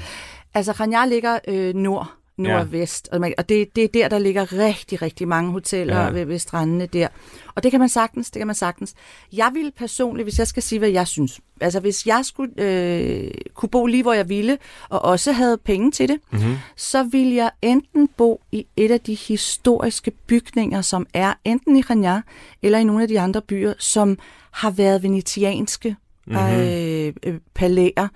Altså, 0.54 0.72
Khanya 0.72 1.06
ligger 1.06 1.38
øh, 1.48 1.74
nord 1.74 2.17
nordvest. 2.38 3.08
Ja. 3.12 3.18
Og 3.38 3.48
det, 3.48 3.76
det 3.76 3.84
er 3.84 3.88
der, 3.88 4.08
der 4.08 4.18
ligger 4.18 4.52
rigtig, 4.52 5.02
rigtig 5.02 5.28
mange 5.28 5.52
hoteller 5.52 6.00
ja. 6.00 6.10
ved, 6.10 6.24
ved 6.24 6.38
strandene 6.38 6.86
der. 6.86 7.08
Og 7.54 7.62
det 7.62 7.70
kan 7.70 7.80
man 7.80 7.88
sagtens, 7.88 8.30
det 8.30 8.40
kan 8.40 8.46
man 8.46 8.56
sagtens. 8.56 8.94
Jeg 9.32 9.50
vil 9.54 9.72
personligt, 9.76 10.24
hvis 10.24 10.38
jeg 10.38 10.46
skal 10.46 10.62
sige, 10.62 10.78
hvad 10.78 10.88
jeg 10.88 11.06
synes, 11.06 11.40
altså 11.60 11.80
hvis 11.80 12.06
jeg 12.06 12.20
skulle 12.24 12.52
øh, 12.58 13.30
kunne 13.54 13.68
bo 13.68 13.86
lige, 13.86 14.02
hvor 14.02 14.12
jeg 14.12 14.28
ville, 14.28 14.58
og 14.88 15.02
også 15.04 15.32
havde 15.32 15.58
penge 15.58 15.90
til 15.90 16.08
det, 16.08 16.18
mm-hmm. 16.30 16.56
så 16.76 17.02
vil 17.02 17.32
jeg 17.34 17.50
enten 17.62 18.08
bo 18.16 18.40
i 18.52 18.66
et 18.76 18.90
af 18.90 19.00
de 19.00 19.14
historiske 19.14 20.10
bygninger, 20.10 20.82
som 20.82 21.06
er 21.14 21.34
enten 21.44 21.76
i 21.76 21.80
Rania 21.80 22.22
eller 22.62 22.78
i 22.78 22.84
nogle 22.84 23.02
af 23.02 23.08
de 23.08 23.20
andre 23.20 23.42
byer, 23.42 23.72
som 23.78 24.18
har 24.50 24.70
været 24.70 25.02
venetianske 25.02 25.96
mm-hmm. 26.26 26.42
øh, 26.42 26.87
palæer, 27.54 28.08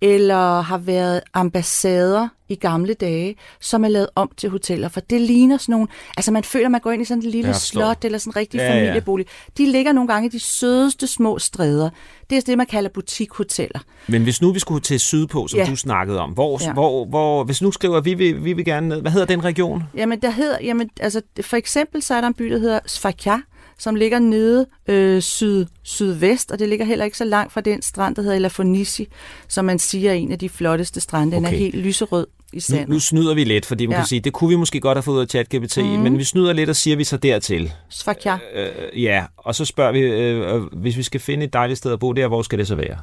eller 0.00 0.60
har 0.60 0.78
været 0.78 1.20
ambassader 1.34 2.28
i 2.48 2.54
gamle 2.54 2.94
dage, 2.94 3.36
som 3.60 3.84
er 3.84 3.88
lavet 3.88 4.08
om 4.14 4.30
til 4.36 4.50
hoteller. 4.50 4.88
For 4.88 5.00
det 5.00 5.20
ligner 5.20 5.56
sådan 5.56 5.72
nogle... 5.72 5.88
Altså 6.16 6.32
man 6.32 6.44
føler, 6.44 6.68
man 6.68 6.80
går 6.80 6.90
ind 6.90 7.02
i 7.02 7.04
sådan 7.04 7.22
en 7.22 7.30
lille 7.30 7.54
slot, 7.54 8.04
eller 8.04 8.18
sådan 8.18 8.30
en 8.30 8.36
rigtig 8.36 8.58
ja, 8.58 8.72
familiebolig. 8.72 9.26
Ja. 9.26 9.64
De 9.64 9.72
ligger 9.72 9.92
nogle 9.92 10.08
gange 10.08 10.26
i 10.26 10.30
de 10.30 10.40
sødeste 10.40 11.06
små 11.06 11.38
stræder. 11.38 11.90
Det 12.30 12.38
er 12.38 12.42
det, 12.42 12.58
man 12.58 12.66
kalder 12.66 12.90
butikhoteller. 12.90 13.80
Men 14.06 14.22
hvis 14.22 14.42
nu 14.42 14.52
vi 14.52 14.58
skulle 14.58 14.80
til 14.80 15.00
sydpå, 15.00 15.48
som 15.48 15.58
ja. 15.58 15.66
du 15.66 15.76
snakkede 15.76 16.20
om, 16.20 16.30
hvor, 16.30 16.64
ja. 16.64 16.72
hvor, 16.72 17.04
hvor, 17.04 17.44
hvis 17.44 17.62
nu 17.62 17.70
skriver, 17.70 18.00
vi 18.00 18.14
vil, 18.14 18.44
vi 18.44 18.52
vil 18.52 18.64
gerne 18.64 18.88
ned, 18.88 19.00
hvad 19.00 19.10
hedder 19.10 19.26
den 19.26 19.44
region? 19.44 19.82
Jamen, 19.94 20.22
der 20.22 20.30
hedder, 20.30 20.58
jamen, 20.62 20.90
altså, 21.00 21.22
for 21.40 21.56
eksempel 21.56 22.02
så 22.02 22.14
er 22.14 22.20
der 22.20 22.28
en 22.28 22.34
by, 22.34 22.44
der 22.44 22.58
hedder 22.58 22.80
Sfakia, 22.86 23.36
som 23.80 23.94
ligger 23.94 24.18
nede 24.18 24.66
øh, 24.88 25.22
syd, 25.22 25.66
sydvest, 25.82 26.50
og 26.50 26.58
det 26.58 26.68
ligger 26.68 26.84
heller 26.84 27.04
ikke 27.04 27.16
så 27.16 27.24
langt 27.24 27.52
fra 27.52 27.60
den 27.60 27.82
strand, 27.82 28.16
der 28.16 28.22
hedder 28.22 28.36
Elafonisi, 28.36 29.08
som 29.48 29.64
man 29.64 29.78
siger 29.78 30.10
er 30.10 30.14
en 30.14 30.32
af 30.32 30.38
de 30.38 30.48
flotteste 30.48 31.00
strande. 31.00 31.36
Den 31.36 31.44
okay. 31.44 31.54
er 31.54 31.58
helt 31.58 31.74
lyserød 31.74 32.26
i 32.52 32.60
sandet. 32.60 32.88
Nu, 32.88 32.94
nu 32.94 33.00
snyder 33.00 33.34
vi 33.34 33.44
lidt, 33.44 33.66
fordi 33.66 33.86
man 33.86 33.92
ja. 33.92 33.98
kan 33.98 34.06
sige, 34.06 34.20
det 34.20 34.32
kunne 34.32 34.50
vi 34.50 34.56
måske 34.56 34.80
godt 34.80 34.96
have 34.96 35.02
fået 35.02 35.16
ud 35.16 35.20
af 35.20 35.28
ChatGPT, 35.28 35.76
mm. 35.76 35.84
men 35.84 36.18
vi 36.18 36.24
snyder 36.24 36.52
lidt 36.52 36.70
og 36.70 36.76
siger 36.76 36.96
vi 36.96 37.04
så 37.04 37.16
dertil. 37.16 37.72
Svakja. 37.88 38.38
Øh, 38.54 38.66
øh, 38.66 39.02
ja, 39.02 39.24
og 39.36 39.54
så 39.54 39.64
spørger 39.64 39.92
vi, 39.92 40.00
øh, 40.00 40.54
øh, 40.54 40.62
hvis 40.62 40.96
vi 40.96 41.02
skal 41.02 41.20
finde 41.20 41.44
et 41.44 41.52
dejligt 41.52 41.78
sted 41.78 41.92
at 41.92 41.98
bo 41.98 42.12
der, 42.12 42.28
hvor 42.28 42.42
skal 42.42 42.58
det 42.58 42.66
så 42.66 42.74
være? 42.74 42.98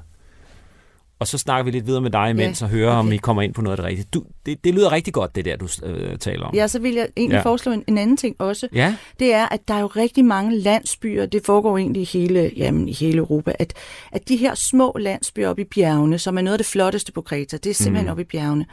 Og 1.19 1.27
så 1.27 1.37
snakker 1.37 1.63
vi 1.63 1.71
lidt 1.71 1.87
videre 1.87 2.01
med 2.01 2.11
dig 2.11 2.29
imens 2.29 2.61
ja, 2.61 2.65
og 2.65 2.69
hører, 2.69 2.91
okay. 2.91 2.99
om 2.99 3.11
I 3.11 3.17
kommer 3.17 3.41
ind 3.41 3.53
på 3.53 3.61
noget 3.61 3.77
af 3.77 3.83
det 3.83 3.85
rigtige. 3.85 4.07
Du, 4.13 4.23
det, 4.45 4.63
det 4.63 4.73
lyder 4.73 4.91
rigtig 4.91 5.13
godt, 5.13 5.35
det 5.35 5.45
der, 5.45 5.55
du 5.55 5.67
øh, 5.83 6.17
taler 6.17 6.45
om. 6.45 6.55
Ja, 6.55 6.67
så 6.67 6.79
vil 6.79 6.93
jeg 6.93 7.07
egentlig 7.17 7.35
ja. 7.35 7.41
foreslå 7.41 7.71
en, 7.71 7.83
en 7.87 7.97
anden 7.97 8.17
ting 8.17 8.35
også. 8.39 8.67
Ja. 8.73 8.95
Det 9.19 9.33
er, 9.33 9.45
at 9.45 9.67
der 9.67 9.73
er 9.73 9.79
jo 9.79 9.87
rigtig 9.87 10.25
mange 10.25 10.59
landsbyer, 10.59 11.25
det 11.25 11.45
foregår 11.45 11.77
egentlig 11.77 12.01
i 12.01 12.05
hele, 12.05 12.51
jamen, 12.57 12.89
i 12.89 12.93
hele 12.93 13.17
Europa, 13.17 13.53
at, 13.59 13.73
at 14.11 14.29
de 14.29 14.37
her 14.37 14.55
små 14.55 14.95
landsbyer 14.99 15.49
oppe 15.49 15.61
i 15.61 15.65
bjergene, 15.65 16.19
som 16.19 16.37
er 16.37 16.41
noget 16.41 16.53
af 16.53 16.59
det 16.59 16.67
flotteste 16.67 17.11
på 17.11 17.21
Kreta, 17.21 17.57
det 17.57 17.69
er 17.69 17.73
simpelthen 17.73 18.05
mm. 18.05 18.11
oppe 18.11 18.21
i 18.21 18.25
bjergene, 18.25 18.65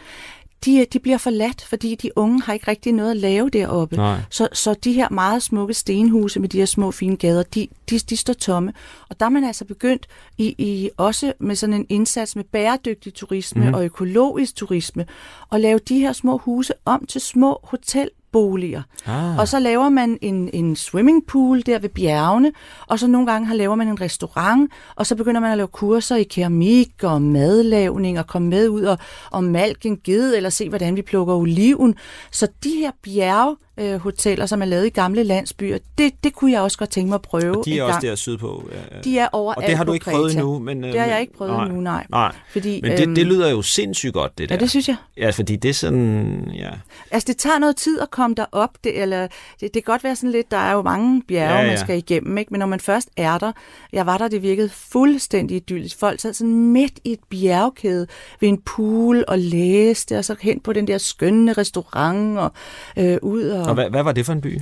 de, 0.64 0.86
de 0.92 0.98
bliver 0.98 1.18
forladt, 1.18 1.64
fordi 1.64 1.94
de 1.94 2.18
unge 2.18 2.42
har 2.42 2.52
ikke 2.52 2.68
rigtig 2.68 2.92
noget 2.92 3.10
at 3.10 3.16
lave 3.16 3.50
deroppe. 3.50 3.96
Så, 4.30 4.48
så 4.52 4.74
de 4.74 4.92
her 4.92 5.08
meget 5.08 5.42
smukke 5.42 5.74
stenhuse 5.74 6.40
med 6.40 6.48
de 6.48 6.58
her 6.58 6.66
små 6.66 6.90
fine 6.90 7.16
gader, 7.16 7.42
de, 7.42 7.68
de, 7.90 7.98
de 7.98 8.16
står 8.16 8.32
tomme. 8.32 8.72
Og 9.08 9.20
der 9.20 9.26
er 9.26 9.30
man 9.30 9.44
altså 9.44 9.64
begyndt 9.64 10.06
i, 10.38 10.54
i 10.58 10.90
også 10.96 11.32
med 11.38 11.56
sådan 11.56 11.74
en 11.74 11.86
indsats 11.88 12.36
med 12.36 12.44
bæredygtig 12.44 13.14
turisme 13.14 13.68
mm. 13.68 13.74
og 13.74 13.84
økologisk 13.84 14.56
turisme, 14.56 15.06
at 15.52 15.60
lave 15.60 15.78
de 15.78 15.98
her 15.98 16.12
små 16.12 16.38
huse 16.38 16.72
om 16.84 17.06
til 17.06 17.20
små 17.20 17.60
hotel 17.62 18.10
boliger. 18.34 18.82
Ah. 19.06 19.38
Og 19.38 19.48
så 19.48 19.58
laver 19.58 19.88
man 19.88 20.18
en, 20.22 20.50
en 20.52 20.76
swimmingpool 20.76 21.62
der 21.66 21.78
ved 21.78 21.88
bjergene, 21.88 22.52
og 22.86 22.98
så 22.98 23.06
nogle 23.06 23.26
gange 23.26 23.56
laver 23.56 23.74
man 23.74 23.88
en 23.88 24.00
restaurant, 24.00 24.72
og 24.96 25.06
så 25.06 25.16
begynder 25.16 25.40
man 25.40 25.50
at 25.50 25.56
lave 25.56 25.68
kurser 25.68 26.16
i 26.16 26.22
keramik 26.22 26.92
og 27.02 27.22
madlavning, 27.22 28.18
og 28.18 28.26
komme 28.26 28.48
med 28.48 28.68
ud 28.68 28.82
og, 28.82 28.98
og 29.30 29.44
malke 29.44 29.88
en 29.88 29.98
ged, 30.04 30.36
eller 30.36 30.50
se, 30.50 30.68
hvordan 30.68 30.96
vi 30.96 31.02
plukker 31.02 31.34
oliven. 31.34 31.94
Så 32.30 32.48
de 32.64 32.70
her 32.70 32.90
bjerge, 33.02 33.56
øh, 33.76 33.96
hoteller, 33.96 34.46
som 34.46 34.62
er 34.62 34.66
lavet 34.66 34.86
i 34.86 34.88
gamle 34.88 35.22
landsbyer. 35.22 35.78
Det, 35.98 36.12
det 36.24 36.32
kunne 36.32 36.52
jeg 36.52 36.60
også 36.60 36.78
godt 36.78 36.90
tænke 36.90 37.08
mig 37.08 37.14
at 37.14 37.22
prøve 37.22 37.58
Og 37.58 37.64
de 37.64 37.78
er 37.78 37.82
også 37.82 37.98
der 38.02 38.14
sydpå? 38.14 38.70
Ja, 38.72 38.96
ja. 38.96 39.02
De 39.02 39.18
er 39.18 39.28
over 39.32 39.54
Og 39.54 39.62
det 39.62 39.76
har 39.76 39.84
du 39.84 39.92
ikke 39.92 40.04
prøvet 40.04 40.32
endnu? 40.32 40.58
Men, 40.58 40.84
øh, 40.84 40.92
det 40.92 41.00
har 41.00 41.06
jeg 41.06 41.20
ikke 41.20 41.32
prøvet 41.32 41.52
nej, 41.52 41.64
endnu, 41.64 41.80
nej. 41.80 42.06
nej. 42.10 42.32
Fordi, 42.50 42.80
men 42.82 42.90
det, 42.90 42.98
det 42.98 43.18
øhm, 43.18 43.28
lyder 43.28 43.50
jo 43.50 43.62
sindssygt 43.62 44.12
godt, 44.12 44.38
det 44.38 44.48
der. 44.48 44.54
Ja, 44.54 44.60
det 44.60 44.70
synes 44.70 44.88
jeg. 44.88 44.96
Ja, 45.16 45.30
fordi 45.30 45.56
det 45.56 45.68
er 45.68 45.74
sådan, 45.74 46.50
ja. 46.54 46.70
Altså, 47.10 47.26
det 47.26 47.36
tager 47.36 47.58
noget 47.58 47.76
tid 47.76 48.00
at 48.00 48.10
komme 48.10 48.34
derop. 48.34 48.70
Det, 48.84 49.02
eller, 49.02 49.22
det, 49.60 49.60
det 49.60 49.72
kan 49.72 49.82
godt 49.82 50.04
være 50.04 50.16
sådan 50.16 50.30
lidt, 50.30 50.50
der 50.50 50.56
er 50.56 50.72
jo 50.72 50.82
mange 50.82 51.22
bjerge, 51.28 51.54
ja, 51.54 51.62
ja. 51.62 51.66
man 51.66 51.78
skal 51.78 51.96
igennem, 51.96 52.38
ikke? 52.38 52.50
men 52.50 52.58
når 52.58 52.66
man 52.66 52.80
først 52.80 53.08
er 53.16 53.38
der, 53.38 53.52
jeg 53.92 54.06
var 54.06 54.18
der, 54.18 54.28
det 54.28 54.42
virkede 54.42 54.68
fuldstændig 54.68 55.56
idyllisk. 55.56 55.98
Folk 55.98 56.20
sad 56.20 56.34
sådan 56.34 56.54
midt 56.54 57.00
i 57.04 57.12
et 57.12 57.20
bjergkæde 57.30 58.06
ved 58.40 58.48
en 58.48 58.58
pool 58.58 59.24
og 59.28 59.38
læste, 59.38 60.18
og 60.18 60.24
så 60.24 60.36
hen 60.40 60.60
på 60.60 60.72
den 60.72 60.86
der 60.86 60.98
skønne 60.98 61.52
restaurant 61.52 62.38
og 62.38 62.52
øh, 62.98 63.18
ud 63.22 63.42
og 63.42 63.63
og 63.68 63.74
hvad, 63.74 63.90
hvad 63.90 64.02
var 64.02 64.12
det 64.12 64.26
for 64.26 64.32
en 64.32 64.40
by? 64.40 64.60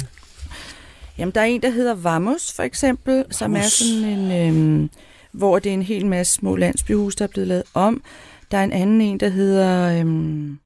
Jamen, 1.18 1.32
der 1.34 1.40
er 1.40 1.44
en, 1.44 1.62
der 1.62 1.70
hedder 1.70 1.94
Vamos, 1.94 2.52
for 2.52 2.62
eksempel, 2.62 3.14
Vamos. 3.14 3.36
som 3.36 3.56
er 3.56 3.62
sådan 3.62 4.04
en, 4.04 4.48
øhm, 4.48 4.90
hvor 5.32 5.58
det 5.58 5.70
er 5.70 5.74
en 5.74 5.82
hel 5.82 6.06
masse 6.06 6.34
små 6.34 6.56
landsbyhus, 6.56 7.16
der 7.16 7.24
er 7.24 7.28
blevet 7.28 7.48
lavet 7.48 7.64
om. 7.74 8.02
Der 8.50 8.58
er 8.58 8.64
en 8.64 8.72
anden 8.72 9.00
en, 9.00 9.20
der 9.20 9.28
hedder 9.28 10.00
øhm, 10.00 10.58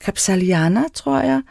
Capsaliana, 0.00 0.82
tror 0.94 1.20
jeg, 1.20 1.42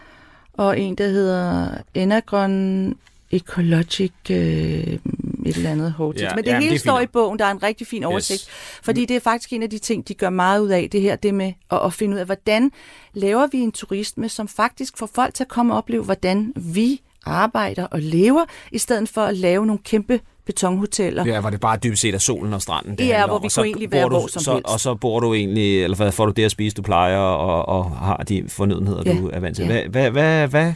og 0.53 0.79
en, 0.79 0.95
der 0.95 1.07
hedder 1.07 1.69
Enagron 1.93 2.95
Ecologic 3.31 4.11
øh, 4.29 4.99
et 5.45 5.55
eller 5.55 5.71
andet 5.71 5.91
hotel. 5.91 6.21
Ja, 6.21 6.35
Men 6.35 6.43
det 6.43 6.57
hele 6.57 6.71
det 6.71 6.79
står 6.79 6.99
i 6.99 7.07
bogen, 7.07 7.39
der 7.39 7.45
er 7.45 7.51
en 7.51 7.63
rigtig 7.63 7.87
fin 7.87 8.03
oversigt, 8.03 8.41
yes. 8.41 8.49
fordi 8.83 9.05
det 9.05 9.15
er 9.15 9.19
faktisk 9.19 9.53
en 9.53 9.63
af 9.63 9.69
de 9.69 9.77
ting, 9.77 10.07
de 10.07 10.13
gør 10.13 10.29
meget 10.29 10.59
ud 10.59 10.69
af, 10.69 10.89
det 10.91 11.01
her, 11.01 11.15
det 11.15 11.33
med 11.33 11.53
at, 11.71 11.79
at 11.85 11.93
finde 11.93 12.13
ud 12.15 12.19
af, 12.19 12.25
hvordan 12.25 12.71
laver 13.13 13.47
vi 13.51 13.57
en 13.57 13.71
turisme, 13.71 14.29
som 14.29 14.47
faktisk 14.47 14.97
får 14.97 15.09
folk 15.15 15.33
til 15.33 15.43
at 15.43 15.47
komme 15.47 15.73
og 15.73 15.77
opleve, 15.77 16.03
hvordan 16.03 16.53
vi 16.55 17.01
arbejder 17.25 17.85
og 17.85 18.01
lever, 18.01 18.45
i 18.71 18.77
stedet 18.77 19.09
for 19.09 19.21
at 19.21 19.37
lave 19.37 19.65
nogle 19.65 19.79
kæmpe 19.83 20.19
betonhoteller. 20.45 21.25
Ja, 21.25 21.39
hvor 21.41 21.49
det 21.49 21.59
bare 21.59 21.77
dybest 21.83 22.01
set 22.01 22.13
er 22.15 22.19
solen 22.19 22.53
og 22.53 22.61
stranden. 22.61 22.97
Det 22.97 23.07
Ja, 23.07 23.25
hvor 23.25 23.35
om. 23.35 23.41
vi 23.43 23.45
Og 23.45 23.51
kunne 23.55 23.65
egentlig 23.65 23.91
være 23.91 24.03
du, 24.03 24.09
hvor 24.09 24.27
som 24.27 24.41
så, 24.41 24.53
helst. 24.53 24.73
Og 24.73 24.79
så 24.79 24.95
bor 24.95 25.19
du 25.19 25.33
egentlig, 25.33 25.83
eller 25.83 25.97
hvad 25.97 26.11
får 26.11 26.25
du 26.25 26.31
det 26.31 26.43
at 26.45 26.51
spise, 26.51 26.73
du 26.75 26.81
plejer, 26.81 27.17
og, 27.17 27.69
og 27.69 27.91
har 27.97 28.17
de 28.17 28.43
fornødenheder, 28.47 29.03
Ja, 29.05 29.13
du 29.13 29.29
er 29.33 29.39
vant 29.39 29.55
til. 29.55 29.65
ja. 29.65 29.87
Hvad, 29.87 30.01
hvad, 30.01 30.11
hvad, 30.11 30.47
hvad, 30.47 30.73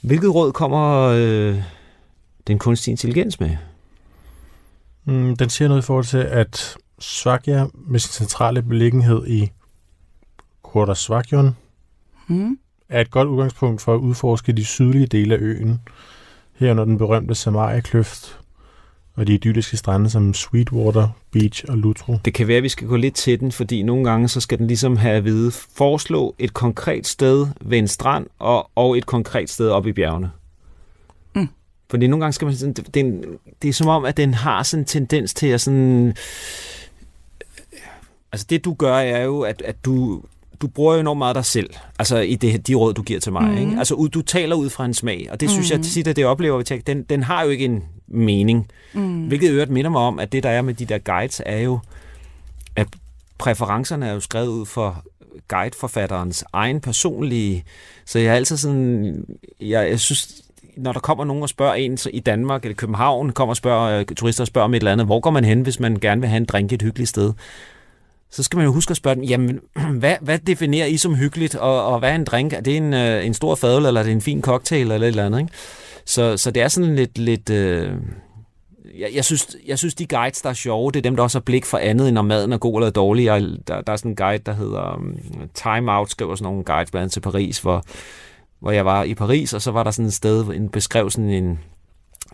hvilket 0.00 0.34
råd 0.34 0.52
kommer 0.52 1.02
øh, 1.16 1.56
den 2.46 2.58
kunstige 2.58 2.92
intelligens 2.92 3.40
med? 3.40 3.56
Mm, 5.04 5.36
den 5.36 5.50
siger 5.50 5.68
noget 5.68 5.82
i 5.82 5.86
forhold 5.86 6.04
til, 6.04 6.18
at 6.18 6.76
Svagia 6.98 7.66
med 7.74 8.00
sin 8.00 8.12
centrale 8.12 8.62
beliggenhed 8.62 9.26
i 9.26 9.50
Kordasvagjon 10.62 11.56
Hmm. 12.26 12.58
er 12.88 13.00
et 13.00 13.10
godt 13.10 13.28
udgangspunkt 13.28 13.82
for 13.82 13.94
at 13.94 13.98
udforske 13.98 14.52
de 14.52 14.64
sydlige 14.64 15.06
dele 15.06 15.34
af 15.34 15.38
øen, 15.40 15.80
herunder 16.54 16.84
den 16.84 16.98
berømte 16.98 17.34
Samaria-kløft 17.34 18.38
og 19.14 19.26
de 19.26 19.34
idylliske 19.34 19.76
strande 19.76 20.10
som 20.10 20.34
Sweetwater 20.34 21.08
Beach 21.32 21.64
og 21.68 21.78
Lutro. 21.78 22.18
Det 22.24 22.34
kan 22.34 22.48
være, 22.48 22.56
at 22.56 22.62
vi 22.62 22.68
skal 22.68 22.88
gå 22.88 22.96
lidt 22.96 23.14
til 23.14 23.40
den, 23.40 23.52
fordi 23.52 23.82
nogle 23.82 24.10
gange 24.10 24.28
så 24.28 24.40
skal 24.40 24.58
den 24.58 24.66
ligesom 24.66 24.96
have 24.96 25.16
at 25.16 25.24
vide, 25.24 25.50
foreslå 25.50 26.34
et 26.38 26.54
konkret 26.54 27.06
sted 27.06 27.46
ved 27.60 27.78
en 27.78 27.88
strand 27.88 28.26
og, 28.38 28.70
og 28.74 28.98
et 28.98 29.06
konkret 29.06 29.50
sted 29.50 29.68
op 29.68 29.86
i 29.86 29.92
bjergene. 29.92 30.30
Mm. 31.86 31.90
Fordi 31.90 32.06
nogle 32.06 32.20
gange 32.24 32.32
skal 32.32 32.46
man 32.46 32.56
sådan, 32.56 32.72
det, 32.74 32.94
det, 32.94 33.00
er 33.00 33.04
en- 33.04 33.24
det 33.62 33.68
er 33.68 33.72
som 33.72 33.88
om, 33.88 34.04
at 34.04 34.16
den 34.16 34.34
har 34.34 34.62
sådan 34.62 34.82
en 34.82 34.86
tendens 34.86 35.34
til 35.34 35.46
at 35.46 35.60
sådan... 35.60 36.14
Altså 38.32 38.46
det 38.50 38.64
du 38.64 38.74
gør 38.74 38.94
er 38.96 39.22
jo, 39.24 39.40
at, 39.40 39.62
at 39.62 39.84
du, 39.84 40.22
du 40.60 40.66
bruger 40.66 40.94
jo 40.94 41.00
enormt 41.00 41.18
meget 41.18 41.34
dig 41.36 41.44
selv, 41.44 41.70
altså 41.98 42.16
i 42.18 42.34
det, 42.34 42.66
de 42.66 42.74
råd, 42.74 42.94
du 42.94 43.02
giver 43.02 43.20
til 43.20 43.32
mig. 43.32 43.42
Mhm. 43.42 43.58
Ikke? 43.58 43.72
Altså 43.78 43.94
ud- 43.94 44.08
du 44.08 44.22
taler 44.22 44.56
ud 44.56 44.70
fra 44.70 44.84
en 44.84 44.94
smag, 44.94 45.28
og 45.30 45.40
det 45.40 45.50
synes 45.50 45.70
jeg 45.70 45.78
Mhm. 45.78 45.84
tit, 45.84 46.06
at 46.08 46.16
det 46.16 46.24
oplever 46.26 46.58
vi 46.58 46.64
til, 46.64 46.86
den, 46.86 47.02
den 47.02 47.22
har 47.22 47.42
jo 47.44 47.50
ikke 47.50 47.64
en 47.64 47.84
mening. 48.08 48.68
Mm. 48.92 49.26
Hvilket 49.26 49.50
øvrigt 49.50 49.70
minder 49.70 49.90
mig 49.90 50.00
om, 50.00 50.18
at 50.18 50.32
det, 50.32 50.42
der 50.42 50.50
er 50.50 50.62
med 50.62 50.74
de 50.74 50.84
der 50.84 50.98
guides, 50.98 51.42
er 51.46 51.58
jo, 51.58 51.78
at 52.76 52.86
præferencerne 53.38 54.06
er 54.08 54.12
jo 54.12 54.20
skrevet 54.20 54.48
ud 54.48 54.66
for 54.66 55.04
guideforfatterens 55.48 56.44
egen 56.52 56.80
personlige... 56.80 57.64
Så 58.04 58.18
jeg 58.18 58.28
er 58.28 58.34
altid 58.34 58.56
sådan... 58.56 59.24
Jeg, 59.60 59.90
jeg 59.90 60.00
synes, 60.00 60.42
når 60.76 60.92
der 60.92 61.00
kommer 61.00 61.24
nogen 61.24 61.42
og 61.42 61.48
spørger 61.48 61.74
en 61.74 61.96
så 61.96 62.10
i 62.12 62.20
Danmark 62.20 62.64
eller 62.64 62.74
København, 62.76 63.32
kommer 63.32 63.52
og 63.52 63.56
spørger, 63.56 63.98
øh, 63.98 64.04
turister 64.04 64.44
og 64.44 64.46
spørger 64.46 64.64
om 64.64 64.74
et 64.74 64.78
eller 64.78 64.92
andet, 64.92 65.06
hvor 65.06 65.20
går 65.20 65.30
man 65.30 65.44
hen, 65.44 65.60
hvis 65.60 65.80
man 65.80 65.96
gerne 65.96 66.20
vil 66.20 66.30
have 66.30 66.36
en 66.36 66.44
drink 66.44 66.72
et 66.72 66.82
hyggeligt 66.82 67.08
sted? 67.08 67.32
Så 68.30 68.42
skal 68.42 68.56
man 68.56 68.66
jo 68.66 68.72
huske 68.72 68.90
at 68.90 68.96
spørge 68.96 69.16
dem, 69.16 69.24
jamen, 69.24 69.60
hvad, 70.00 70.14
hvad 70.20 70.38
definerer 70.38 70.86
I 70.86 70.96
som 70.96 71.14
hyggeligt, 71.14 71.54
og, 71.54 71.86
og 71.86 71.98
hvad 71.98 72.10
er 72.10 72.14
en 72.14 72.24
drink? 72.24 72.52
Er 72.52 72.60
det 72.60 72.76
en, 72.76 72.94
øh, 72.94 73.26
en 73.26 73.34
stor 73.34 73.54
fadøl, 73.54 73.86
eller 73.86 74.00
er 74.00 74.04
det 74.04 74.12
en 74.12 74.20
fin 74.20 74.42
cocktail, 74.42 74.90
eller 74.90 75.06
et 75.06 75.06
eller 75.06 75.26
andet, 75.26 75.38
ikke? 75.38 75.52
Så, 76.04 76.36
så 76.36 76.50
det 76.50 76.62
er 76.62 76.68
sådan 76.68 76.96
lidt... 76.96 77.18
lidt 77.18 77.50
øh, 77.50 77.92
jeg, 78.98 79.10
jeg, 79.14 79.24
synes, 79.24 79.56
jeg 79.66 79.78
synes, 79.78 79.94
de 79.94 80.06
guides, 80.06 80.42
der 80.42 80.50
er 80.50 80.54
sjove, 80.54 80.90
det 80.90 80.98
er 80.98 81.02
dem, 81.02 81.16
der 81.16 81.22
også 81.22 81.38
har 81.38 81.42
blik 81.42 81.64
for 81.64 81.78
andet, 81.78 82.08
end 82.08 82.18
om 82.18 82.24
maden 82.24 82.52
er 82.52 82.58
god 82.58 82.80
eller 82.80 82.90
dårlig. 82.90 83.24
Jeg, 83.24 83.42
der, 83.68 83.80
der 83.80 83.92
er 83.92 83.96
sådan 83.96 84.10
en 84.10 84.16
guide, 84.16 84.42
der 84.46 84.52
hedder 84.52 84.94
um, 84.94 85.14
Time 85.54 85.92
Out, 85.92 86.10
skriver 86.10 86.34
sådan 86.34 86.44
nogle 86.44 86.64
guides 86.64 86.90
blandt 86.90 87.02
andet 87.02 87.12
til 87.12 87.20
Paris, 87.20 87.58
hvor, 87.58 87.84
hvor 88.60 88.70
jeg 88.70 88.84
var 88.84 89.02
i 89.02 89.14
Paris, 89.14 89.52
og 89.52 89.62
så 89.62 89.70
var 89.70 89.82
der 89.82 89.90
sådan 89.90 90.06
et 90.06 90.14
sted, 90.14 90.44
en 90.44 90.68
beskrev 90.68 91.10
sådan 91.10 91.30
en, 91.30 91.58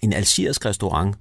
en 0.03 0.13
algerisk 0.13 0.67
restaurant, 0.67 1.17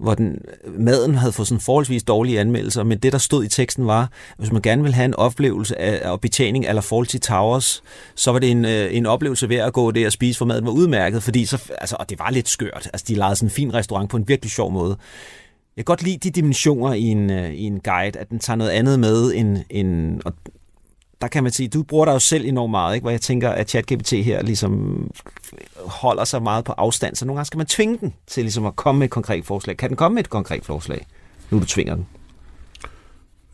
hvor 0.00 0.14
den, 0.14 0.38
maden 0.78 1.14
havde 1.14 1.32
fået 1.32 1.48
sådan 1.48 1.60
forholdsvis 1.60 2.02
dårlige 2.02 2.40
anmeldelser, 2.40 2.84
men 2.84 2.98
det, 2.98 3.12
der 3.12 3.18
stod 3.18 3.44
i 3.44 3.48
teksten 3.48 3.86
var, 3.86 4.10
hvis 4.38 4.52
man 4.52 4.62
gerne 4.62 4.82
vil 4.82 4.94
have 4.94 5.04
en 5.04 5.14
oplevelse 5.14 5.80
af, 5.80 6.10
af 6.10 6.20
betjening 6.20 6.66
eller 6.66 6.82
Fawlty 6.82 7.16
Towers, 7.16 7.82
så 8.14 8.32
var 8.32 8.38
det 8.38 8.50
en, 8.50 8.64
øh, 8.64 8.96
en 8.96 9.06
oplevelse 9.06 9.48
ved 9.48 9.56
at 9.56 9.72
gå 9.72 9.90
der 9.90 10.06
og 10.06 10.12
spise, 10.12 10.38
for 10.38 10.44
maden 10.44 10.64
var 10.64 10.70
udmærket, 10.70 11.22
fordi 11.22 11.44
så, 11.44 11.72
altså, 11.78 11.96
og 11.98 12.10
det 12.10 12.18
var 12.18 12.30
lidt 12.30 12.48
skørt. 12.48 12.90
Altså, 12.92 13.04
de 13.08 13.14
lejede 13.14 13.36
sådan 13.36 13.46
en 13.46 13.50
fin 13.50 13.74
restaurant 13.74 14.10
på 14.10 14.16
en 14.16 14.28
virkelig 14.28 14.50
sjov 14.52 14.72
måde. 14.72 14.96
Jeg 15.76 15.84
kan 15.86 15.92
godt 15.92 16.02
lide 16.02 16.18
de 16.18 16.30
dimensioner 16.30 16.92
i 16.92 17.02
en, 17.02 17.30
øh, 17.30 17.50
i 17.50 17.62
en 17.62 17.80
guide, 17.80 18.18
at 18.18 18.30
den 18.30 18.38
tager 18.38 18.56
noget 18.56 18.70
andet 18.70 19.00
med 19.00 19.32
end, 19.34 19.58
end 19.70 20.20
og 20.24 20.32
der 21.20 21.28
kan 21.28 21.42
man 21.42 21.52
sige, 21.52 21.68
du 21.68 21.82
bruger 21.82 22.04
dig 22.04 22.12
jo 22.12 22.18
selv 22.18 22.44
enormt 22.44 22.70
meget, 22.70 22.94
ikke? 22.94 23.04
hvor 23.04 23.10
jeg 23.10 23.20
tænker, 23.20 23.50
at 23.50 23.70
ChatGPT 23.70 24.10
her 24.10 24.42
ligesom 24.42 25.04
holder 25.86 26.24
sig 26.24 26.42
meget 26.42 26.64
på 26.64 26.72
afstand, 26.72 27.16
så 27.16 27.26
nogle 27.26 27.38
gange 27.38 27.46
skal 27.46 27.58
man 27.58 27.66
tvinge 27.66 27.98
den 28.00 28.14
til 28.26 28.42
ligesom 28.44 28.66
at 28.66 28.76
komme 28.76 28.98
med 28.98 29.04
et 29.04 29.10
konkret 29.10 29.44
forslag. 29.44 29.76
Kan 29.76 29.88
den 29.88 29.96
komme 29.96 30.14
med 30.14 30.24
et 30.24 30.30
konkret 30.30 30.64
forslag, 30.64 31.06
nu 31.50 31.58
du 31.58 31.64
tvinger 31.64 31.94
den? 31.94 32.06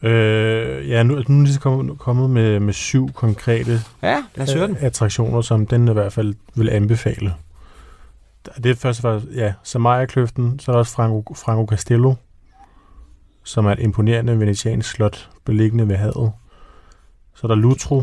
Øh, 0.03 0.89
ja, 0.89 1.03
nu, 1.03 1.15
nu 1.15 1.21
er 1.21 1.23
den 1.23 1.45
lige 1.45 1.59
kommet, 1.59 1.99
kommet 1.99 2.31
med, 2.31 2.61
med 2.61 2.73
syv 2.73 3.13
konkrete 3.13 3.81
Ja, 4.03 4.23
lad 4.35 4.49
os 4.49 4.53
høre 4.55 4.67
den. 4.67 4.77
attraktioner, 4.81 5.41
som 5.41 5.67
den 5.67 5.89
i 5.89 5.93
hvert 5.93 6.13
fald 6.13 6.35
vil 6.55 6.71
anbefale. 6.71 7.35
Det 8.57 8.71
er 8.71 8.75
først 8.75 9.01
fremmest, 9.01 9.27
ja, 9.35 9.53
Samaria-kløften, 9.63 10.59
så 10.59 10.71
er 10.71 10.73
der 10.73 10.79
også 10.79 10.93
Franco, 10.93 11.35
Franco 11.35 11.67
Castello, 11.71 12.15
som 13.45 13.67
er 13.67 13.73
et 13.73 13.79
imponerende 13.79 14.41
venetiansk 14.41 14.91
slot, 14.91 15.29
beliggende 15.45 15.89
ved 15.89 15.97
havet. 15.97 16.33
Så 17.37 17.41
er 17.43 17.49
der 17.49 17.55
Lutro, 17.55 18.03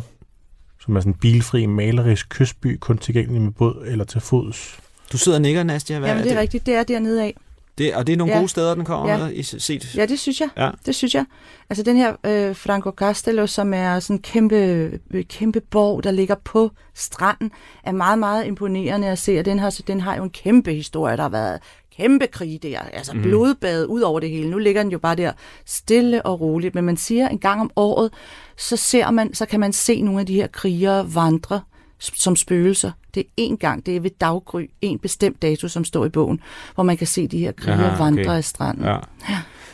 som 0.81 0.95
er 0.95 0.99
sådan 0.99 1.13
en 1.13 1.17
bilfri, 1.19 1.65
malerisk 1.65 2.29
kystby, 2.29 2.77
kun 2.79 2.97
tilgængelig 2.97 3.41
med 3.41 3.51
båd 3.51 3.83
eller 3.87 4.05
til 4.05 4.21
fods. 4.21 4.79
Du 5.11 5.17
sidder 5.17 5.37
og 5.37 5.41
nikker, 5.41 5.63
Nastia. 5.63 5.99
Hvad 5.99 6.09
Jamen, 6.09 6.23
det 6.23 6.29
er 6.29 6.33
det? 6.35 6.41
rigtigt. 6.41 6.65
Det 6.65 6.73
er 6.75 6.83
dernede 6.83 7.23
af. 7.23 7.35
Det? 7.77 7.95
Og 7.95 8.07
det 8.07 8.13
er 8.13 8.17
nogle 8.17 8.33
Ja. 8.33 8.39
gode 8.39 8.49
steder, 8.49 8.75
den 8.75 8.85
kommer 8.85 9.13
Ja. 9.13 9.27
i 9.27 9.43
set. 9.43 9.95
Ja, 9.95 10.05
det 10.05 10.19
synes 10.19 10.41
jeg. 10.41 10.49
Ja. 10.57 10.69
Det 10.85 10.95
synes 10.95 11.15
jeg. 11.15 11.25
Altså 11.69 11.83
den 11.83 11.97
her 11.97 12.15
øh, 12.25 12.55
Franco 12.55 12.91
Castello, 12.91 13.47
som 13.47 13.73
er 13.73 13.99
sådan 13.99 14.15
en 14.15 14.21
kæmpe, 14.21 14.55
øh, 15.13 15.23
kæmpe 15.25 15.61
borg, 15.61 16.03
der 16.03 16.11
ligger 16.11 16.35
på 16.43 16.71
stranden, 16.95 17.51
er 17.83 17.91
meget, 17.91 18.19
meget 18.19 18.45
imponerende 18.45 19.07
at 19.07 19.19
se. 19.19 19.39
Og 19.39 19.45
den 19.45 19.59
har, 19.59 19.79
den 19.87 20.01
har 20.01 20.15
jo 20.15 20.23
en 20.23 20.29
kæmpe 20.29 20.73
historie. 20.73 21.17
Der 21.17 21.21
har 21.23 21.29
været 21.29 21.59
kæmpe 21.97 22.27
krig 22.27 22.63
der, 22.63 22.79
altså 22.79 23.13
mm. 23.13 23.21
blodbad 23.21 23.85
ud 23.85 24.01
over 24.01 24.19
det 24.19 24.29
hele. 24.29 24.49
Nu 24.49 24.57
ligger 24.57 24.83
den 24.83 24.91
jo 24.91 24.99
bare 24.99 25.15
der 25.15 25.31
stille 25.65 26.25
og 26.25 26.41
roligt. 26.41 26.75
Men 26.75 26.83
man 26.83 26.97
siger, 26.97 27.29
en 27.29 27.39
gang 27.39 27.61
om 27.61 27.71
året, 27.75 28.11
så, 28.57 28.77
ser 28.77 29.11
man, 29.11 29.33
så 29.33 29.45
kan 29.45 29.59
man 29.59 29.73
se 29.73 30.01
nogle 30.01 30.19
af 30.19 30.25
de 30.25 30.33
her 30.33 30.47
krigere 30.47 31.15
vandre 31.15 31.61
som 32.03 32.35
spøgelser. 32.35 32.91
Det 33.15 33.23
er 33.37 33.41
én 33.41 33.55
gang, 33.55 33.85
det 33.85 33.95
er 33.95 33.99
ved 33.99 34.11
daggry, 34.21 34.69
en 34.81 34.99
bestemt 34.99 35.41
dato, 35.41 35.67
som 35.67 35.85
står 35.85 36.05
i 36.05 36.09
bogen, 36.09 36.39
hvor 36.75 36.83
man 36.83 36.97
kan 36.97 37.07
se 37.07 37.27
de 37.27 37.39
her 37.39 37.51
krigere 37.51 37.85
Aha, 37.85 37.93
okay. 37.93 38.03
vandre 38.03 38.37
af 38.37 38.43
stranden. 38.43 38.85
Ja. 38.85 38.97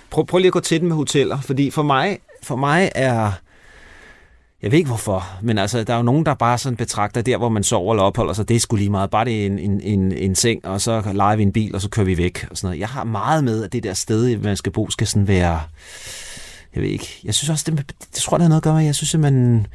Prøv, 0.09 0.25
prøv 0.25 0.37
lige 0.37 0.47
at 0.47 0.53
gå 0.53 0.59
til 0.59 0.79
den 0.79 0.87
med 0.87 0.95
hoteller, 0.95 1.41
fordi 1.41 1.69
for 1.69 1.83
mig, 1.83 2.19
for 2.43 2.55
mig 2.55 2.91
er... 2.95 3.31
Jeg 4.61 4.71
ved 4.71 4.77
ikke 4.77 4.87
hvorfor, 4.87 5.25
men 5.41 5.57
altså, 5.57 5.83
der 5.83 5.93
er 5.93 5.97
jo 5.97 6.03
nogen, 6.03 6.25
der 6.25 6.33
bare 6.33 6.57
sådan 6.57 6.77
betragter 6.77 7.21
der, 7.21 7.37
hvor 7.37 7.49
man 7.49 7.63
sover 7.63 7.93
eller 7.93 8.03
opholder 8.03 8.33
sig, 8.33 8.49
det 8.49 8.55
er 8.55 8.59
sgu 8.59 8.75
lige 8.75 8.89
meget. 8.89 9.09
Bare 9.09 9.25
det 9.25 9.41
er 9.41 9.45
en, 9.45 9.59
en, 9.59 9.81
en, 9.81 10.11
en 10.11 10.35
seng, 10.35 10.65
og 10.65 10.81
så 10.81 11.11
leger 11.13 11.35
vi 11.35 11.43
en 11.43 11.51
bil, 11.51 11.75
og 11.75 11.81
så 11.81 11.89
kører 11.89 12.05
vi 12.05 12.17
væk. 12.17 12.47
Og 12.51 12.57
sådan 12.57 12.67
noget. 12.67 12.79
Jeg 12.79 12.87
har 12.87 13.03
meget 13.03 13.43
med, 13.43 13.63
at 13.63 13.73
det 13.73 13.83
der 13.83 13.93
sted, 13.93 14.37
man 14.37 14.57
skal 14.57 14.71
bo, 14.71 14.89
skal 14.89 15.07
sådan 15.07 15.27
være... 15.27 15.61
Jeg 16.75 16.83
ved 16.83 16.89
ikke. 16.89 17.19
Jeg 17.23 17.33
synes 17.33 17.49
også, 17.49 17.71
det, 17.71 17.93
det 18.13 18.21
tror 18.21 18.35
jeg, 18.35 18.39
det 18.39 18.43
har 18.43 18.49
noget 18.49 18.59
at 18.59 18.63
gøre 18.63 18.73
med, 18.73 18.83
jeg 18.83 18.95
synes, 18.95 19.13
at 19.13 19.19
man 19.19 19.67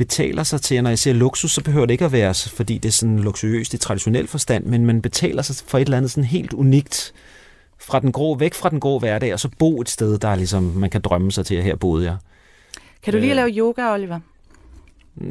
betaler 0.00 0.42
sig 0.42 0.60
til, 0.60 0.76
og 0.76 0.82
når 0.82 0.90
jeg 0.90 0.98
siger 0.98 1.14
luksus, 1.14 1.52
så 1.52 1.62
behøver 1.62 1.86
det 1.86 1.94
ikke 1.94 2.04
at 2.04 2.12
være, 2.12 2.34
fordi 2.34 2.78
det 2.78 2.88
er 2.88 2.92
sådan 2.92 3.18
luksuriøst 3.18 3.74
i 3.74 3.78
traditionel 3.78 4.26
forstand, 4.26 4.64
men 4.64 4.86
man 4.86 5.02
betaler 5.02 5.42
sig 5.42 5.56
for 5.68 5.78
et 5.78 5.82
eller 5.84 5.96
andet 5.96 6.10
sådan 6.10 6.24
helt 6.24 6.52
unikt, 6.52 7.12
fra 7.78 8.00
den 8.00 8.12
grå, 8.12 8.34
væk 8.34 8.54
fra 8.54 8.68
den 8.68 8.80
grå 8.80 8.98
hverdag, 8.98 9.32
og 9.32 9.40
så 9.40 9.48
bo 9.58 9.80
et 9.80 9.88
sted, 9.88 10.18
der 10.18 10.28
er 10.28 10.34
ligesom, 10.36 10.62
man 10.62 10.90
kan 10.90 11.00
drømme 11.00 11.32
sig 11.32 11.46
til, 11.46 11.54
at 11.54 11.64
her 11.64 11.76
boede 11.76 12.04
jeg. 12.06 12.16
Kan 13.02 13.12
du 13.12 13.18
lige 13.18 13.30
Øh. 13.30 13.36
lave 13.36 13.48
yoga, 13.50 13.92
Oliver? 13.92 14.20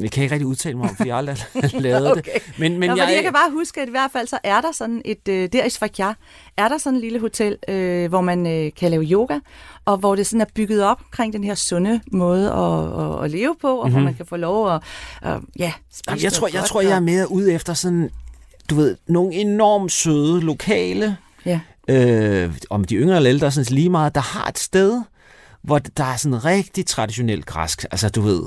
Jeg 0.00 0.10
kan 0.10 0.22
ikke 0.22 0.32
rigtig 0.34 0.46
udtale 0.46 0.76
mig 0.76 0.90
om, 0.90 0.96
fordi 0.96 1.08
jeg 1.08 1.16
aldrig 1.16 1.36
har 1.54 1.80
lavet 1.88 2.16
det. 2.16 2.28
Men, 2.58 2.78
men 2.78 2.90
Nå, 2.90 2.96
jeg, 2.96 3.12
jeg 3.14 3.22
kan 3.22 3.32
bare 3.32 3.50
huske, 3.52 3.80
at 3.80 3.88
i 3.88 3.90
hvert 3.90 4.10
fald 4.12 4.26
så 4.26 4.38
er 4.44 4.60
der 4.60 4.72
sådan 4.72 5.02
et, 5.04 5.28
øh, 5.28 5.48
der 5.52 5.64
i 5.64 5.70
Svakia, 5.70 6.14
er 6.56 6.68
der 6.68 6.78
sådan 6.78 6.96
et 6.96 7.02
lille 7.02 7.20
hotel, 7.20 7.56
øh, 7.68 8.08
hvor 8.08 8.20
man 8.20 8.46
øh, 8.46 8.70
kan 8.76 8.90
lave 8.90 9.04
yoga, 9.04 9.38
og 9.84 9.96
hvor 9.96 10.14
det 10.14 10.26
sådan 10.26 10.40
er 10.40 10.46
bygget 10.54 10.82
op 10.84 11.00
omkring 11.00 11.32
den 11.32 11.44
her 11.44 11.54
sunde 11.54 12.00
måde 12.12 12.52
at, 12.52 13.00
at, 13.04 13.24
at 13.24 13.30
leve 13.30 13.56
på, 13.60 13.68
og 13.68 13.86
mm-hmm. 13.88 13.92
hvor 13.92 14.04
man 14.04 14.14
kan 14.14 14.26
få 14.26 14.36
lov 14.36 14.74
at, 14.74 14.82
at 15.22 15.38
ja, 15.58 15.72
spise 15.92 16.24
jeg 16.24 16.32
tror, 16.32 16.48
jeg, 16.52 16.64
tror, 16.64 16.80
jeg 16.80 16.96
er 16.96 17.00
mere 17.00 17.30
ude 17.30 17.52
efter 17.52 17.74
sådan, 17.74 18.10
du 18.70 18.74
ved, 18.74 18.96
nogle 19.06 19.34
enormt 19.34 19.92
søde 19.92 20.40
lokale, 20.40 21.16
Ja. 21.46 21.60
øh, 21.88 22.54
om 22.70 22.84
de 22.84 22.94
yngre 22.94 23.16
eller 23.16 23.30
ældre, 23.30 23.50
sådan 23.50 23.74
lige 23.74 23.90
meget, 23.90 24.14
der 24.14 24.20
har 24.20 24.48
et 24.48 24.58
sted, 24.58 25.02
hvor 25.62 25.78
der 25.78 26.04
er 26.04 26.16
sådan 26.16 26.44
rigtig 26.44 26.86
traditionelt 26.86 27.46
græsk. 27.46 27.84
Altså, 27.90 28.08
du 28.08 28.20
ved, 28.20 28.42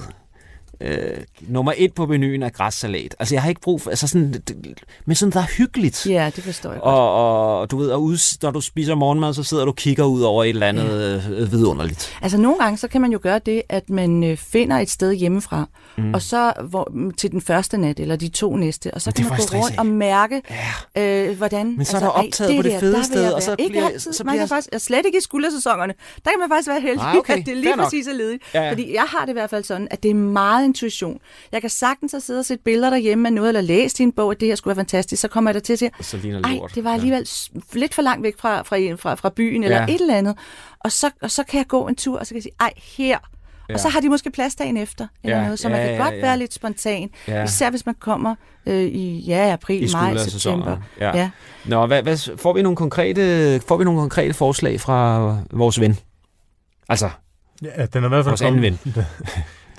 øh, 0.83 1.17
nummer 1.41 1.73
et 1.77 1.93
på 1.93 2.05
menuen 2.05 2.43
er 2.43 2.49
græssalat. 2.49 3.15
Altså, 3.19 3.35
jeg 3.35 3.41
har 3.41 3.49
ikke 3.49 3.61
brug 3.61 3.81
for, 3.81 3.89
altså 3.89 4.07
sådan, 4.07 4.33
det- 4.33 4.83
men 5.05 5.15
sådan, 5.15 5.31
der 5.31 5.39
er 5.39 5.55
hyggeligt. 5.57 6.05
Ja, 6.09 6.31
det 6.35 6.43
forstår 6.43 6.71
jeg 6.71 6.79
godt. 6.81 6.93
Og, 6.93 7.59
og 7.59 7.71
du 7.71 7.77
ved, 7.77 7.89
og 7.91 8.03
ud, 8.03 8.37
når 8.43 8.51
du 8.51 8.61
spiser 8.61 8.95
morgenmad, 8.95 9.33
så 9.33 9.43
sidder 9.43 9.65
du 9.65 9.71
og 9.71 9.75
kigger 9.75 10.03
ud 10.03 10.21
over 10.21 10.43
et 10.43 10.49
eller 10.49 10.67
andet 10.67 11.23
øh, 11.37 11.51
vidunderligt. 11.51 12.17
Altså 12.21 12.37
nogle 12.37 12.57
gange, 12.59 12.77
så 12.77 12.87
kan 12.87 13.01
man 13.01 13.11
jo 13.11 13.19
gøre 13.21 13.39
det, 13.39 13.61
at 13.69 13.89
man 13.89 14.23
øh, 14.23 14.37
finder 14.37 14.77
et 14.79 14.89
sted 14.89 15.13
hjemmefra, 15.13 15.65
mm. 15.97 16.13
og 16.13 16.21
så 16.21 16.53
hvor, 16.69 16.91
til 17.17 17.31
den 17.31 17.41
første 17.41 17.77
nat, 17.77 17.99
eller 17.99 18.15
de 18.15 18.27
to 18.29 18.55
næste, 18.55 18.93
og 18.93 19.01
så 19.01 19.11
kan 19.11 19.23
det 19.23 19.31
man 19.31 19.39
gå 19.39 19.57
rundt 19.57 19.77
og 19.79 19.85
mærke, 19.85 20.41
Ja. 20.95 21.27
øh, 21.27 21.37
hvordan... 21.37 21.77
Men 21.77 21.85
så 21.85 21.97
er 21.97 22.01
der 22.01 22.09
ej, 22.09 22.23
optaget 22.25 22.55
på 22.55 22.61
det 22.61 22.79
fede 22.79 22.93
der 22.93 23.03
sted, 23.03 23.31
og 23.31 23.41
så. 23.43 23.55
Ikke 23.59 23.71
bliver- 23.71 23.87
altid, 23.87 24.13
så 24.13 24.23
man 24.23 24.31
bliver- 24.31 24.41
kan 24.41 24.47
faktisk, 24.49 24.85
slet 24.85 25.05
ikke 25.05 25.17
i 25.17 25.21
skuldersæsonerne, 25.21 25.93
der 26.25 26.29
kan 26.31 26.39
man 26.39 26.49
faktisk 26.49 26.69
være 26.69 26.81
heldig, 26.81 27.01
Ah, 27.03 27.15
okay. 27.17 27.33
at 27.33 27.37
det 27.37 27.45
Fair 27.45 27.55
lige 27.55 27.75
nok. 27.75 27.83
præcis 27.85 28.07
er 28.07 28.13
ledigt. 28.13 28.43
Ja, 28.53 28.61
ja. 28.63 28.71
Fordi 28.71 28.93
jeg 28.93 29.03
har 29.07 29.19
det 29.25 29.29
i 29.29 29.33
hvert 29.33 29.49
fald 29.49 29.63
sådan, 29.63 29.87
at 29.91 30.03
det 30.03 30.11
er 30.11 30.15
meget 30.15 30.65
intuition. 30.73 31.19
Jeg 31.51 31.61
kan 31.61 31.69
sagtens 31.69 32.11
have 32.11 32.21
siddet 32.21 32.39
og 32.39 32.45
set 32.45 32.59
billeder 32.59 32.89
derhjemme 32.89 33.27
af 33.27 33.33
noget, 33.33 33.47
eller 33.49 33.61
læst 33.61 33.99
i 33.99 34.03
en 34.03 34.11
bog, 34.11 34.31
at 34.31 34.39
det 34.39 34.47
her 34.47 34.55
skulle 34.55 34.75
være 34.75 34.81
fantastisk. 34.81 35.21
Så 35.21 35.27
kommer 35.27 35.49
jeg 35.49 35.53
der 35.53 35.59
til 35.59 35.73
at 35.73 35.79
sige, 35.79 35.91
Så 36.01 36.17
ligner 36.17 36.41
det 36.41 36.45
ej, 36.61 36.67
det 36.75 36.83
var 36.83 36.93
alligevel 36.93 37.27
ja. 37.55 37.59
lidt 37.79 37.93
for 37.93 38.01
langt 38.01 38.23
væk 38.23 38.33
fra, 38.39 38.61
fra, 38.61 38.77
fra, 38.95 39.15
fra 39.15 39.29
byen, 39.29 39.63
eller 39.63 39.77
Ja. 39.77 39.83
et 39.93 40.01
eller 40.01 40.15
andet. 40.15 40.35
Og 40.79 40.91
så, 40.91 41.09
og 41.21 41.31
så 41.31 41.43
kan 41.43 41.57
jeg 41.57 41.67
gå 41.67 41.87
en 41.87 41.95
tur, 41.95 42.19
og 42.19 42.25
så 42.25 42.29
kan 42.29 42.35
jeg 42.35 42.43
sige, 42.43 42.53
ej, 42.59 42.71
her. 42.97 43.17
Ja. 43.69 43.73
Og 43.73 43.79
så 43.79 43.89
har 43.89 43.99
de 43.99 44.09
måske 44.09 44.31
plads 44.31 44.55
dagen 44.55 44.77
efter, 44.77 45.07
eller 45.23 45.37
Ja, 45.37 45.43
noget, 45.43 45.59
så 45.59 45.67
ja, 45.69 45.75
man 45.75 45.85
kan 45.85 45.95
ja, 45.95 46.03
godt 46.03 46.15
ja. 46.15 46.21
være 46.21 46.37
lidt 46.37 46.53
spontan. 46.53 47.09
Ja. 47.27 47.43
Især 47.43 47.69
hvis 47.69 47.85
man 47.85 47.95
kommer 47.99 48.35
øh, 48.65 48.81
i 48.83 49.19
ja, 49.19 49.53
april, 49.53 49.83
I 49.89 49.93
maj, 49.93 50.17
september. 50.17 50.77
ja. 50.99 51.17
ja. 51.17 51.29
Nå, 51.65 51.85
hvad, 51.85 52.03
hvad, 52.03 52.37
får, 52.37 52.53
vi 52.53 52.61
nogle 52.61 52.75
konkrete, 52.75 53.59
får 53.67 53.77
vi 53.77 53.83
nogle 53.83 53.99
konkrete 53.99 54.33
forslag 54.33 54.81
fra 54.81 55.37
vores 55.51 55.79
ven? 55.79 55.97
Altså, 56.89 57.09
Ja, 57.63 57.85
den 57.85 58.03
er 58.03 58.07
i 58.07 58.09
hvert 58.09 58.25
fald 58.25 58.31
vores 58.31 58.41
anden 58.41 58.61
ven. 58.61 58.79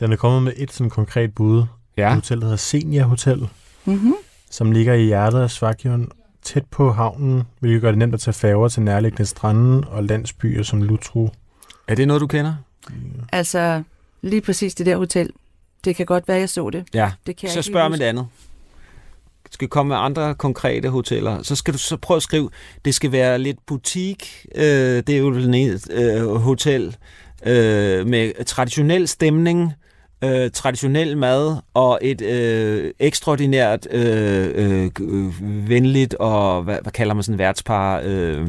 den 0.01 0.13
er 0.13 0.17
kommet 0.17 0.43
med 0.43 0.53
et 0.57 0.73
sådan 0.73 0.91
konkret 0.91 1.35
bud. 1.35 1.65
Ja. 1.97 2.03
Ja. 2.03 2.09
Et 2.09 2.15
hotel, 2.15 2.39
der 2.39 2.45
hedder 2.45 2.57
Senior 2.57 3.05
Hotel, 3.05 3.49
Mm-hmm. 3.85 4.15
som 4.51 4.73
ligger 4.73 4.95
i 4.95 5.05
hjertet 5.05 5.41
af 5.41 5.51
Svakion, 5.51 6.11
tæt 6.43 6.65
på 6.71 6.93
havnen, 6.93 7.43
hvilket 7.61 7.81
gør 7.83 7.91
det 7.91 7.99
nemt 7.99 8.15
at 8.15 8.21
tage 8.21 8.35
færger 8.35 8.69
til 8.69 8.83
nærliggende 8.83 9.27
stranden 9.27 9.85
og 9.85 10.05
landsbyer 10.05 10.63
som 10.63 10.83
Lutru. 10.83 11.29
Er 11.89 11.95
det 11.95 12.09
noget, 12.09 12.21
du 12.21 12.27
kender? 12.27 12.55
Altså, 13.33 13.83
lige 14.23 14.41
præcis 14.41 14.75
det 14.75 14.87
der 14.87 14.97
hotel. 14.97 15.31
Det 15.85 15.97
kan 15.97 16.07
godt 16.07 16.29
være, 16.29 16.39
jeg 16.39 16.49
så 16.49 16.71
det. 16.71 16.85
Ja. 16.95 17.11
Det 17.27 17.37
kan 17.37 17.47
jeg 17.47 17.53
Så 17.53 17.59
ikke 17.59 17.67
spørg 17.67 17.91
med 17.91 17.99
det 17.99 18.05
andet. 18.05 18.27
Skal 19.51 19.69
komme 19.69 19.89
med 19.89 19.97
andre 19.97 20.35
konkrete 20.35 20.89
hoteller. 20.89 21.43
Så 21.43 21.57
skal 21.57 21.75
du 21.75 21.79
så 21.79 21.97
prøve 21.97 22.17
at 22.17 22.23
skrive, 22.23 22.51
det 22.85 22.95
skal 22.95 23.13
være 23.13 23.39
lidt 23.39 23.67
butik. 23.67 24.47
Øh, 24.55 24.65
det 25.07 25.09
er 25.09 25.19
jo 25.19 25.29
et 25.29 25.91
øh, 25.91 26.27
hotel 26.35 26.97
øh, 27.47 28.07
med 28.07 28.45
traditionel 28.45 29.09
stemning, 29.09 29.73
øh, 30.23 30.51
traditionel 30.51 31.19
mad 31.19 31.57
og 31.75 31.99
et 32.03 32.21
øh, 32.21 32.93
ekstraordinært 32.99 33.87
øh, 33.91 34.51
øh, 34.55 34.91
øh, 35.01 35.69
venligt 35.69 36.15
og 36.15 36.63
hvad, 36.63 36.79
hvad 36.83 36.93
kalder 36.93 37.15
man 37.15 37.23
sådan 37.23 37.39
værtspar? 37.39 38.01
Øh, 38.05 38.49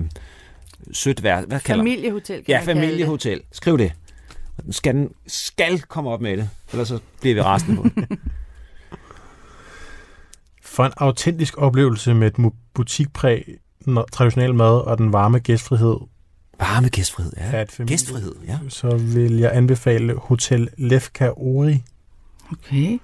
sødt 0.92 1.24
vært. 1.24 1.44
Hvad 1.48 1.60
kalder 1.60 1.84
man? 1.84 1.92
Familiehotel, 1.92 2.36
kan 2.36 2.44
Ja, 2.48 2.60
kalde 2.64 2.74
det. 2.80 2.84
familiehotel. 2.88 3.42
Skriv 3.52 3.78
det. 3.78 3.94
Den 4.64 4.74
skal, 4.74 4.96
den 4.96 5.10
skal 5.28 5.82
komme 5.82 6.10
op 6.10 6.22
med 6.22 6.38
det, 6.38 6.50
ellers 6.72 6.88
så 6.88 7.00
bliver 7.22 7.36
vi 7.36 7.42
resten 7.42 7.76
på. 7.76 7.86
For 10.62 10.84
en 10.86 10.92
autentisk 10.98 11.58
oplevelse 11.58 12.14
med 12.14 12.28
et 12.40 12.52
butikpræg, 12.74 13.44
traditionel 14.12 14.54
mad 14.56 14.88
og 14.88 14.98
den 14.98 15.14
varme 15.14 15.40
gæstfrihed 15.40 15.96
Varme 16.74 16.90
gæstfrihed, 16.90 17.32
ja. 17.38 17.52
af 17.58 17.62
et 17.62 17.72
familie, 17.72 17.94
Gæstfrihed, 17.94 18.36
ja. 18.48 18.60
så 18.70 18.98
vil 18.98 19.38
jeg 19.38 19.52
anbefale 19.54 20.14
Hotel 20.18 20.70
Lefka 20.78 21.30
Ori. 21.30 21.84
Okay. 22.52 23.00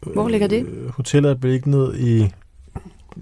Hvor 0.00 0.28
ligger 0.28 0.46
det? 0.46 0.66
Øh, 0.66 0.90
Hotellet 0.90 1.30
er 1.30 1.34
beliggende 1.34 2.00
i 2.00 2.30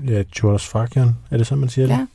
ja, 0.06 0.22
Tjordasfakion, 0.22 1.16
er 1.30 1.36
det 1.36 1.46
sådan, 1.46 1.60
man 1.60 1.68
siger 1.68 1.86
det? 1.86 1.94
Ja. 1.94 2.06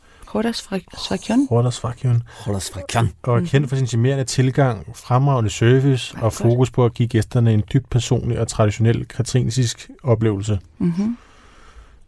Os 2.55 2.69
fra 2.69 2.81
kan. 2.89 3.11
Og 3.23 3.37
er 3.37 3.45
kendt 3.45 3.69
for 3.69 3.75
sin 3.75 3.87
charmerende 3.87 4.23
tilgang, 4.23 4.95
fremragende 4.95 5.49
service 5.49 6.13
Ej, 6.15 6.17
og 6.17 6.21
godt. 6.21 6.33
fokus 6.33 6.71
på 6.71 6.85
at 6.85 6.93
give 6.93 7.07
gæsterne 7.07 7.53
en 7.53 7.63
dybt 7.73 7.89
personlig 7.89 8.39
og 8.39 8.47
traditionel 8.47 9.05
katrinsisk 9.05 9.89
oplevelse. 10.03 10.59
Mm-hmm. 10.77 11.17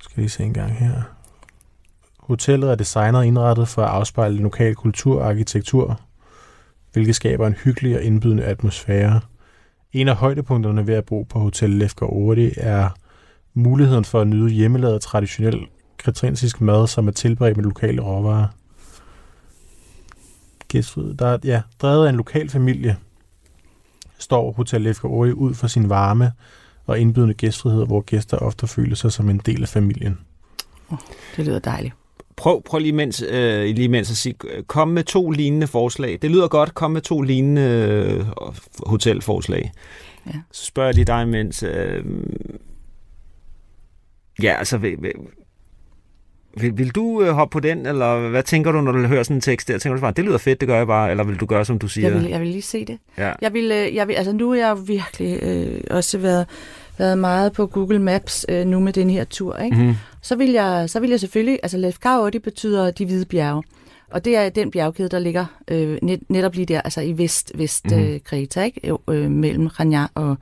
Skal 0.02 0.22
lige 0.22 0.30
se 0.30 0.44
en 0.44 0.54
gang 0.54 0.72
her. 0.72 1.02
Hotellet 2.26 2.72
er 2.72 2.76
designet 2.76 3.20
og 3.20 3.28
indrettet 3.28 3.68
for 3.68 3.82
at 3.82 3.90
afspejle 3.90 4.38
lokal 4.38 4.76
kultur 4.76 5.22
og 5.22 5.30
arkitektur, 5.30 6.00
hvilket 6.94 7.16
skaber 7.16 7.48
en 7.48 7.54
hyggelig 7.54 7.96
og 7.96 8.04
indbydende 8.04 8.44
atmosfære. 8.44 9.22
En 9.94 10.08
af 10.08 10.16
højdepunkterne 10.16 10.88
ved 10.88 10.94
at 10.94 11.06
bo 11.06 11.24
på 11.24 11.40
Hotel 11.40 11.70
Lefker 11.70 12.06
8 12.06 12.60
er 12.60 12.90
muligheden 13.54 14.06
for 14.06 14.22
at 14.22 14.28
nyde 14.28 14.50
hjemmelavet 14.50 15.02
traditionel 15.02 15.68
katrinsisk 16.04 16.62
mad, 16.62 16.88
som 16.88 17.08
er 17.08 17.12
tilberedt 17.12 17.58
med 17.58 17.64
lokale 17.64 18.02
råvarer. 18.02 18.48
Gæstfrihed. 20.68 21.14
Der 21.14 21.28
er, 21.28 21.38
ja, 21.44 21.62
drevet 21.82 22.06
af 22.06 22.10
en 22.10 22.16
lokal 22.16 22.50
familie, 22.50 22.98
står 24.18 24.52
Hotel 24.52 24.82
Lefka 24.82 25.08
Ordi 25.08 25.32
ud 25.32 25.54
for 25.54 25.68
sin 25.68 25.90
varme 25.90 26.32
og 26.86 27.00
indbydende 27.00 27.34
gæstfrihed, 27.34 27.86
hvor 27.86 28.02
gæster 28.02 28.38
ofte 28.38 28.68
føler 28.68 28.96
sig 28.96 29.12
som 29.12 29.30
en 29.30 29.38
del 29.38 29.62
af 29.62 29.70
familien. 29.70 30.20
Det 31.36 31.46
lyder 31.46 31.60
dejligt. 31.60 31.94
Prøv, 32.36 32.64
prøv 32.64 32.80
lige 32.80 32.94
mens, 32.94 33.24
øh, 33.30 33.66
lige 33.66 33.88
mens 33.88 34.12
at 34.12 34.18
sige, 34.18 34.36
øh, 34.50 34.64
kom 34.64 34.88
med 34.88 35.04
to 35.04 35.32
lignende 35.32 35.68
forslag. 35.68 36.20
Det 36.22 36.32
lyder 36.32 36.48
godt, 36.48 36.74
kom 36.74 36.92
med 36.92 37.02
to 37.02 37.22
lignende 37.22 37.62
øh, 37.62 38.26
hotelforslag. 38.86 39.72
Ja. 40.28 40.32
Så 40.52 40.66
spørger 40.66 40.88
jeg 40.88 40.96
lige 40.96 41.06
dig 41.06 41.28
mens, 41.28 41.64
øh, 41.64 42.06
ja, 44.44 44.56
altså, 44.58 44.78
vil, 44.78 44.98
vil, 45.02 46.78
vil, 46.78 46.90
du 46.90 47.22
øh, 47.22 47.34
hoppe 47.34 47.54
på 47.54 47.60
den, 47.60 47.86
eller 47.86 48.30
hvad 48.30 48.44
tænker 48.44 48.72
du, 48.72 48.82
når 48.82 48.92
du 48.92 49.00
hører 49.00 49.24
sådan 49.24 49.38
en 49.38 49.42
tekst 49.42 49.68
der? 49.68 49.78
Tænker 49.78 49.96
du 49.96 50.02
bare, 50.02 50.12
det 50.12 50.26
lyder 50.26 50.38
fedt, 50.38 50.60
det 50.60 50.68
gør 50.68 50.78
jeg 50.78 50.88
bare, 50.88 51.12
eller 51.12 51.24
vil 51.24 51.40
du 51.40 51.46
gøre, 51.46 51.66
som 51.66 51.80
du 51.80 51.88
siger? 51.88 52.10
Jeg 52.10 52.22
vil, 52.22 52.30
jeg 52.30 52.40
vil 52.40 52.48
lige 52.48 52.62
se 52.62 52.86
det. 52.86 52.98
Ja. 53.18 53.34
Jeg 53.42 53.54
vil, 53.54 53.72
øh, 53.72 53.96
jeg 53.96 54.08
vil, 54.08 54.14
altså 54.14 54.34
nu 54.34 54.50
har 54.50 54.58
jeg 54.58 54.88
virkelig 54.88 55.44
øh, 55.44 55.82
også 55.90 56.18
været, 56.18 56.46
været 56.98 57.18
meget 57.18 57.54
på 57.54 57.66
Google 57.68 58.00
Maps 58.00 58.46
øh, 58.50 58.66
nu 58.68 58.80
med 58.80 58.94
den 58.94 59.10
her 59.10 59.24
tur, 59.24 59.58
ikke? 59.58 59.78
Mm-hmm. 59.78 59.96
Så 60.22 60.36
vil 60.36 60.52
jeg, 60.52 60.90
så 60.90 61.00
vil 61.00 61.10
jeg 61.10 61.20
selvfølgelig, 61.20 61.60
altså 61.64 61.78
Lefkar 61.78 62.30
det 62.30 62.42
betyder 62.42 62.92
de 62.92 63.06
hvide 63.06 63.26
bjerge. 63.26 63.64
Og 64.12 64.26
det 64.26 64.36
er 64.38 64.50
den 64.50 64.72
bjergkæde, 64.72 65.10
der 65.10 65.20
ligger 65.20 65.46
øh, 65.68 65.98
net, 66.02 66.20
netop 66.30 66.56
lige 66.56 66.66
der, 66.66 66.82
altså 66.82 67.02
i 67.02 67.18
vest, 67.18 67.52
vest 67.56 67.86
Mhm. 67.86 67.96
mm. 67.96 68.04
øh, 68.04 68.20
Kreta, 68.24 68.64
ikke? 68.64 68.88
Jo, 68.88 69.00
øh, 69.10 69.32
mellem 69.32 69.68
Ranja 69.68 70.06
og 70.16 70.38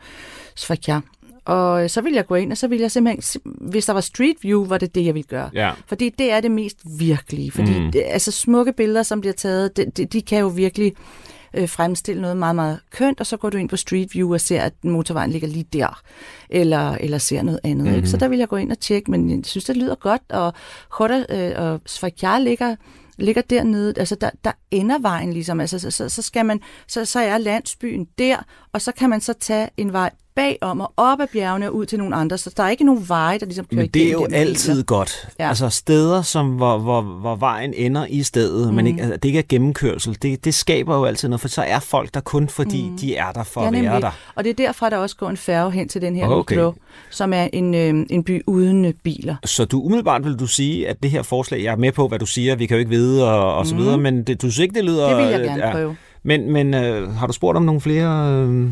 Sfakia. 0.56 1.00
Og 1.46 1.84
øh, 1.84 1.90
så 1.90 2.02
vil 2.02 2.14
jeg 2.14 2.26
gå 2.28 2.36
ind, 2.36 2.52
og 2.52 2.58
så 2.58 2.68
vil 2.68 2.80
jeg 2.80 2.92
simpelthen, 2.92 3.22
sim- 3.24 3.70
hvis 3.70 3.86
der 3.86 3.94
var 3.94 4.02
street 4.02 4.36
view, 4.42 4.66
var 4.66 4.78
det 4.78 4.96
det, 4.96 5.06
jeg 5.06 5.14
ville 5.14 5.28
gøre. 5.28 5.50
Ja. 5.54 5.72
Fordi 5.88 6.10
det 6.10 6.32
er 6.32 6.40
det 6.42 6.52
mest 6.52 6.78
virkelige. 7.00 7.52
Fordi 7.52 7.80
Mm. 7.80 7.86
mm. 7.86 7.92
det, 7.92 8.04
altså 8.08 8.32
smukke 8.32 8.74
billeder, 8.74 9.04
som 9.04 9.22
bliver 9.22 9.34
taget, 9.34 9.78
de, 9.78 9.86
de, 9.98 10.06
de 10.06 10.22
kan 10.22 10.40
jo 10.40 10.48
virkelig 10.48 10.94
øh, 10.98 11.33
fremstille 11.68 12.22
noget 12.22 12.38
meget, 12.38 12.56
meget 12.56 12.80
kønt, 12.92 13.20
og 13.20 13.26
så 13.26 13.38
går 13.38 13.50
du 13.50 13.58
ind 13.58 13.70
på 13.70 13.78
Street 13.78 14.14
View 14.14 14.34
og 14.34 14.42
ser, 14.42 14.62
at 14.62 14.74
motorvejen 14.84 15.32
ligger 15.32 15.48
lige 15.48 15.66
der, 15.74 16.02
eller, 16.50 16.92
eller 16.92 17.18
ser 17.18 17.42
noget 17.42 17.60
andet. 17.64 17.78
Mm-hmm. 17.78 17.96
Ikke? 17.96 18.10
Så 18.10 18.18
der 18.18 18.28
vil 18.28 18.40
jeg 18.40 18.48
gå 18.48 18.56
ind 18.56 18.72
og 18.72 18.80
tjekke, 18.80 19.12
men 19.12 19.30
jeg 19.30 19.40
synes, 19.44 19.66
det 19.66 19.78
lyder 19.78 19.96
godt, 19.96 20.22
og 20.30 20.54
Khoda 20.90 21.26
øh, 21.30 21.54
og 21.58 21.82
Svajar 21.86 22.40
ligger 22.40 22.76
ligger 23.18 23.42
dernede, 23.42 23.94
altså 23.98 24.16
der, 24.16 24.30
der 24.44 24.52
ender 24.72 25.00
vejen 25.00 25.34
ligesom, 25.34 25.60
altså 25.60 25.80
så, 25.80 25.92
så, 25.92 26.10
så 26.10 26.22
skal 26.22 26.46
man, 26.46 26.60
så, 26.88 27.06
så 27.06 27.20
er 27.20 27.38
landsbyen 27.38 28.08
der, 28.18 28.38
og 28.74 28.82
så 28.82 28.92
kan 28.92 29.10
man 29.10 29.22
så 29.22 29.34
tage 29.34 29.70
en 29.78 29.94
vej 29.94 30.10
bagom 30.36 30.82
og 30.82 30.94
op 30.98 31.20
ad 31.22 31.28
bjergene 31.34 31.68
og 31.68 31.76
ud 31.76 31.86
til 31.86 32.00
nogle 32.00 32.16
andre, 32.16 32.38
så 32.38 32.54
der 32.58 32.64
er 32.64 32.70
ikke 32.70 32.84
nogen 32.84 33.06
veje, 33.10 33.40
der 33.40 33.46
ligesom 33.46 33.66
kører 33.66 33.82
Men 33.82 33.90
det 33.90 34.08
er 34.08 34.12
jo 34.12 34.28
altid 34.34 34.74
biler. 34.74 34.84
godt. 34.84 35.28
Ja. 35.40 35.44
Ja. 35.44 35.50
Altså 35.50 35.70
steder, 35.70 36.22
som, 36.22 36.50
hvor, 36.50 36.78
hvor, 36.78 37.02
hvor 37.02 37.36
vejen 37.36 37.74
ender 37.74 38.06
i 38.10 38.24
stedet, 38.24 38.68
mm. 38.70 38.76
men 38.76 38.88
ikke, 38.88 39.02
altså, 39.02 39.18
det 39.18 39.26
ikke 39.26 39.40
er 39.40 39.44
gennemkørsel, 39.50 40.18
det, 40.22 40.46
det 40.46 40.54
skaber 40.54 40.98
jo 40.98 41.06
altid 41.06 41.28
noget, 41.28 41.42
for 41.42 41.48
så 41.48 41.62
er 41.62 41.80
folk 41.80 42.14
der 42.14 42.20
kun, 42.20 42.50
fordi 42.50 42.90
mm. 42.90 42.98
de 42.98 43.16
er 43.16 43.32
der 43.32 43.44
for 43.44 43.62
Ja, 43.62 43.68
at 43.68 43.74
være 43.74 43.82
nemlig. 43.84 44.02
der. 44.02 44.12
Og 44.36 44.44
det 44.44 44.50
er 44.50 44.54
derfra, 44.54 44.90
der 44.90 44.98
også 44.98 45.16
går 45.16 45.30
en 45.30 45.38
færge 45.38 45.72
hen 45.72 45.88
til 45.90 46.02
den 46.02 46.16
her 46.16 46.28
Okay. 46.28 46.58
okay. 46.58 46.80
som 47.10 47.34
er 47.34 47.48
en, 47.54 47.74
øh, 47.76 48.06
en 48.10 48.24
by 48.24 48.42
uden 48.48 48.86
øh, 48.86 48.94
biler. 49.04 49.36
Så 49.46 49.66
du 49.66 49.82
umiddelbart 49.82 50.24
vil 50.26 50.36
du 50.40 50.48
sige, 50.48 50.88
at 50.90 51.04
det 51.04 51.12
her 51.12 51.22
forslag, 51.22 51.64
jeg 51.64 51.72
er 51.72 51.78
med 51.78 51.92
på, 51.92 52.08
hvad 52.08 52.20
du 52.20 52.26
siger, 52.26 52.56
vi 52.56 52.66
kan 52.66 52.76
jo 52.76 52.80
ikke 52.80 52.90
vide, 52.92 53.32
og, 53.32 53.56
og 53.56 53.68
så 53.68 53.76
videre, 53.76 53.98
men 53.98 54.24
det, 54.24 54.42
du 54.42 54.52
synes 54.52 54.60
ikke, 54.64 54.76
det 54.76 54.84
lyder... 54.86 55.08
Det 55.10 55.18
vil 55.18 55.26
jeg 55.26 55.40
øh, 55.40 55.46
gerne 55.46 55.72
prøve. 55.72 55.96
Men, 56.24 56.52
men 56.52 56.74
øh, 56.74 57.14
har 57.16 57.28
du 57.28 57.34
spurgt 57.34 57.58
om 57.58 57.64
nogle 57.64 57.82
flere 57.82 58.32
øh, 58.34 58.70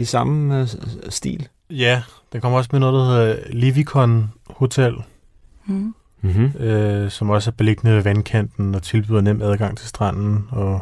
i 0.00 0.04
samme 0.04 0.60
øh, 0.60 0.68
stil? 1.08 1.48
Ja, 1.70 2.02
der 2.32 2.40
kommer 2.40 2.58
også 2.58 2.68
med 2.72 2.80
noget, 2.80 2.94
der 2.94 3.04
hedder 3.04 3.36
Livikon 3.50 4.32
Hotel, 4.46 4.94
Mm. 5.66 5.94
Mm-hmm. 6.22 6.62
øh, 6.62 7.10
som 7.10 7.30
også 7.30 7.50
er 7.50 7.52
beliggende 7.52 7.94
ved 7.96 8.02
vandkanten 8.02 8.74
og 8.74 8.82
tilbyder 8.82 9.20
nem 9.20 9.42
adgang 9.42 9.78
til 9.78 9.88
stranden 9.88 10.48
og 10.50 10.80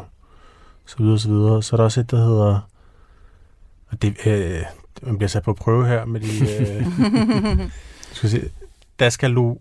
så 0.85 0.95
videre, 0.97 1.19
så 1.19 1.29
videre. 1.29 1.63
Så 1.63 1.75
er 1.75 1.77
der 1.77 1.83
også 1.83 1.99
et, 1.99 2.11
der 2.11 2.17
hedder, 2.17 2.59
og 3.87 4.01
det, 4.01 4.15
øh, 4.25 4.61
man 5.01 5.17
bliver 5.17 5.27
sat 5.29 5.43
på 5.43 5.53
prøve 5.53 5.87
her 5.87 6.05
med 6.05 6.19
de, 6.19 6.27
øh, 6.61 6.87
skal 8.13 8.29
se, 8.29 8.49
Daskalu 8.99 9.55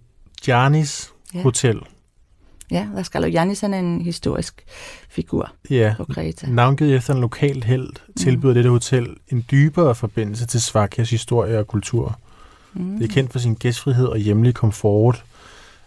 Janis 0.47 1.12
Ja. 1.35 1.42
Hotel. 1.42 1.81
Ja, 2.70 2.88
der 2.96 3.02
skal 3.02 3.24
Janis 3.33 3.61
han 3.61 3.74
er 3.74 3.78
en 3.78 4.00
historisk 4.00 4.64
figur 5.09 5.52
Ja, 5.70 5.94
på 5.96 6.04
Kreta. 6.04 6.46
navngivet 6.46 6.94
efter 6.96 7.14
en 7.14 7.20
lokal 7.20 7.62
held, 7.62 7.90
tilbyder 8.16 8.54
dette 8.54 8.70
hotel 8.70 9.16
en 9.28 9.44
dybere 9.50 9.94
forbindelse 9.94 10.46
til 10.46 10.61
Svakias 10.61 11.11
historie 11.11 11.59
og 11.59 11.66
kultur. 11.66 12.18
Mm. 12.74 12.98
Det 12.98 13.11
er 13.11 13.14
kendt 13.14 13.33
for 13.33 13.38
sin 13.38 13.54
gæstfrihed 13.54 14.07
og 14.07 14.18
hjemlige 14.18 14.52
komfort, 14.52 15.24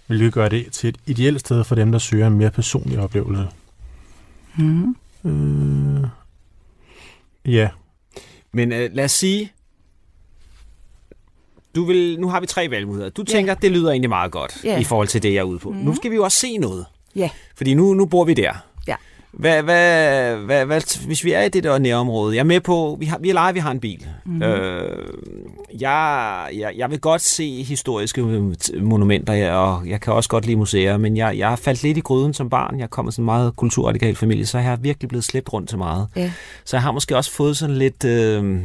hvilket 0.08 0.34
gør 0.34 0.50
det 0.50 0.68
til 0.72 0.88
et 0.90 0.98
ideelt 1.06 1.40
sted 1.40 1.64
for 1.64 1.76
dem, 1.76 1.92
der 1.92 2.00
søger 2.00 2.28
en 2.28 2.38
mere 2.38 2.52
personlig 2.52 3.00
oplevelse. 3.00 3.48
Mm. 4.58 4.96
Øh, 5.26 6.08
ja, 7.46 7.70
Men 8.52 8.72
øh, 8.72 8.90
lad 8.94 9.06
os 9.06 9.12
sige, 9.12 9.52
du 11.76 11.84
vil, 11.86 12.20
nu 12.20 12.30
har 12.30 12.40
vi 12.40 12.46
tre 12.46 12.70
valgmuligheder. 12.70 13.10
Du 13.10 13.24
tænker, 13.24 13.54
det 13.54 13.72
lyder 13.72 13.92
egentlig 13.92 14.10
meget 14.10 14.32
godt 14.32 14.58
Ja. 14.64 14.80
i 14.80 14.84
forhold 14.84 15.08
til 15.08 15.24
det, 15.24 15.34
jeg 15.34 15.40
er 15.40 15.44
ude 15.44 15.60
på. 15.60 15.70
Mhm. 15.70 15.80
Nu 15.80 15.96
skal 15.96 16.12
vi 16.12 16.16
jo 16.16 16.24
også 16.24 16.38
se 16.38 16.58
noget. 16.58 16.86
Ja. 17.16 17.30
Fordi 17.56 17.74
nu, 17.74 17.94
nu 17.94 18.06
bor 18.06 18.24
vi 18.24 18.34
der. 18.34 18.54
Hvad, 19.32 19.64
hvad, 19.64 20.36
hvad, 20.36 20.66
hvad, 20.66 21.06
hvis 21.06 21.24
vi 21.24 21.32
er 21.32 21.42
i 21.42 21.50
det 21.50 21.64
der 21.64 21.78
nærområde, 21.78 22.36
jeg 22.36 22.40
er 22.40 22.46
med 22.46 22.62
på, 22.62 22.98
vi 23.00 23.06
har, 23.06 23.18
vi 23.18 23.30
er 23.30 23.34
leger, 23.34 23.54
vi 23.54 23.60
har 23.60 23.72
en 23.72 23.80
bil. 23.80 24.08
Mm-hmm. 24.26 24.44
Øh, 24.44 24.98
jeg, 25.80 26.48
jeg, 26.58 26.74
jeg 26.78 26.92
vil 26.92 27.00
godt 27.00 27.22
se 27.22 27.64
historiske 27.64 28.22
monumenter, 28.80 29.52
og 29.52 29.88
jeg 29.88 30.02
kan 30.02 30.14
også 30.14 30.30
godt 30.30 30.46
lide 30.46 30.58
museer, 30.58 30.98
men 30.98 31.18
jeg, 31.18 31.38
jeg 31.38 31.50
har 31.50 31.56
faldt 31.56 31.84
lidt 31.84 31.98
i 31.98 32.02
gryden 32.02 32.34
som 32.34 32.50
barn. 32.50 32.80
Jeg 32.80 32.90
kommer 32.90 33.12
sådan 33.12 33.24
en 33.24 33.26
meget 33.26 33.56
kulturradikal 33.56 34.16
familie, 34.16 34.46
så 34.46 34.58
jeg 34.58 34.68
har 34.68 34.76
virkelig 34.76 35.10
blevet 35.10 35.24
slæbt 35.24 35.54
rundt 35.54 35.70
til 35.70 35.78
meget. 35.78 36.08
Ja. 36.16 36.32
Så 36.66 36.78
jeg 36.78 36.82
har 36.82 36.92
måske 36.92 37.18
også 37.18 37.32
fået 37.32 37.58
sådan 37.58 37.78
lidt 37.78 38.06
øh, 38.06 38.60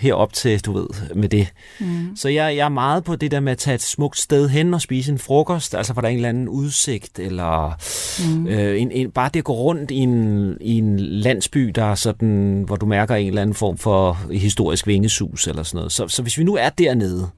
herop 0.00 0.32
til, 0.32 0.64
du 0.64 0.72
ved, 0.72 0.86
med 1.14 1.28
det. 1.28 1.48
Mm. 1.80 2.16
Så 2.16 2.28
jeg, 2.28 2.56
jeg 2.56 2.64
er 2.64 2.68
meget 2.68 3.04
på 3.04 3.16
det 3.16 3.30
der 3.30 3.40
med 3.40 3.52
at 3.52 3.58
tage 3.58 3.74
et 3.74 3.82
smukt 3.82 4.18
sted 4.18 4.48
hen 4.48 4.74
og 4.74 4.80
spise 4.80 5.12
en 5.12 5.18
frokost, 5.18 5.74
altså 5.74 5.92
hvor 5.92 6.00
der 6.00 6.08
er 6.08 6.12
en 6.12 6.16
eller 6.16 6.28
anden 6.28 6.48
udsigt, 6.48 7.18
eller 7.18 7.76
mm. 8.28 8.46
øh, 8.46 8.80
en, 8.80 8.90
en, 8.90 9.10
bare 9.10 9.30
det 9.34 9.40
at 9.40 9.44
gå 9.44 9.52
rundt 9.52 9.90
i 9.90 9.99
en, 10.02 10.56
i 10.60 10.78
en 10.78 10.98
landsby, 10.98 11.68
der 11.74 11.84
er 11.84 11.94
sådan, 11.94 12.64
hvor 12.66 12.76
du 12.76 12.86
mærker 12.86 13.14
en 13.14 13.26
eller 13.28 13.42
anden 13.42 13.54
form 13.54 13.78
for 13.78 14.18
historisk 14.32 14.86
vingesus 14.86 15.46
eller 15.46 15.62
sådan 15.62 15.76
noget. 15.76 15.92
Så, 15.92 16.08
så 16.08 16.22
hvis 16.22 16.38
vi 16.38 16.44
nu 16.44 16.56
er 16.56 16.68
dernede, 16.68 17.28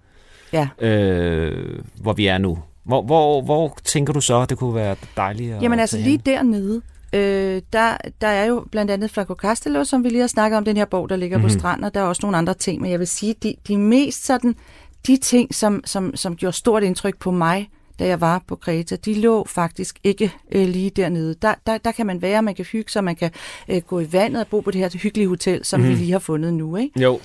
Ja. 0.53 0.69
øh, 0.81 1.79
hvor 1.95 2.13
vi 2.13 2.27
er 2.27 2.39
nu, 2.39 2.59
hvor, 2.85 3.03
hvor, 3.03 3.43
hvor 3.43 3.79
tænker 3.85 4.13
du 4.13 4.21
så, 4.21 4.45
det 4.45 4.59
kunne 4.59 4.75
være 4.75 4.97
dejligt 5.17 5.55
at 5.55 5.63
Jamen 5.63 5.81
altså 5.81 5.99
lige 5.99 6.19
dernede, 6.27 6.83
øh, 7.13 7.63
der, 7.73 7.97
der 8.21 8.27
er 8.27 8.45
jo 8.45 8.65
blandt 8.71 8.91
andet 8.91 9.11
Flaco 9.11 9.35
Castello, 9.35 9.85
som 9.85 10.05
vi 10.05 10.09
lige 10.09 10.21
har 10.21 10.27
snakket 10.27 10.57
om, 10.57 10.65
den 10.65 10.77
her 10.77 10.85
borg, 10.85 11.09
der 11.09 11.17
ligger 11.17 11.39
mm-hmm. 11.39 11.53
på 11.53 11.59
stranden, 11.59 11.85
og 11.85 11.95
der 11.95 12.01
er 12.01 12.05
også 12.05 12.21
nogle 12.23 12.37
andre 12.37 12.55
ting, 12.55 12.83
men 12.83 12.91
jeg 12.91 12.99
vil 12.99 13.07
sige, 13.07 13.35
de, 13.43 13.55
de 13.69 13.79
mest 13.79 14.27
sådan, 14.27 14.55
de 15.07 15.17
ting, 15.17 15.55
som, 15.55 15.83
som, 15.85 16.17
som 16.17 16.37
gjorde 16.37 16.57
stort 16.57 16.83
indtryk 16.83 17.19
på 17.19 17.31
mig, 17.31 17.69
da 18.03 18.07
jeg 18.07 18.21
var 18.21 18.43
på 18.47 18.57
Kreta, 18.57 18.97
de 18.97 19.15
lå 19.15 19.45
faktisk 19.45 19.99
ikke 20.05 20.33
øh, 20.53 20.69
lige 20.69 20.91
dernede. 20.91 21.35
Der, 21.43 21.55
der, 21.67 21.79
der 21.79 21.93
kan 21.93 22.07
man 22.07 22.23
være, 22.23 22.43
man 22.43 22.55
kan 22.55 22.65
hygge 22.65 22.93
sig, 22.93 23.05
man 23.05 23.17
kan 23.17 23.31
øh, 23.69 23.83
gå 23.83 24.01
i 24.01 24.13
vandet 24.13 24.41
og 24.41 24.49
bo 24.49 24.61
på 24.61 24.71
det 24.71 24.81
her 24.81 24.99
hyggelige 24.99 25.29
hotel, 25.29 25.65
som 25.65 25.81
mm-hmm. 25.81 25.95
vi 25.95 26.01
lige 26.01 26.13
har 26.13 26.19
fundet 26.19 26.55
nu. 26.55 26.77
Ikke? 26.77 27.01
Jo, 27.01 27.21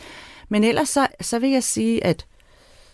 Men 0.49 0.63
ellers 0.63 0.89
så, 0.89 1.07
så 1.21 1.39
vil 1.39 1.49
jeg 1.49 1.63
sige, 1.63 2.03
at 2.03 2.25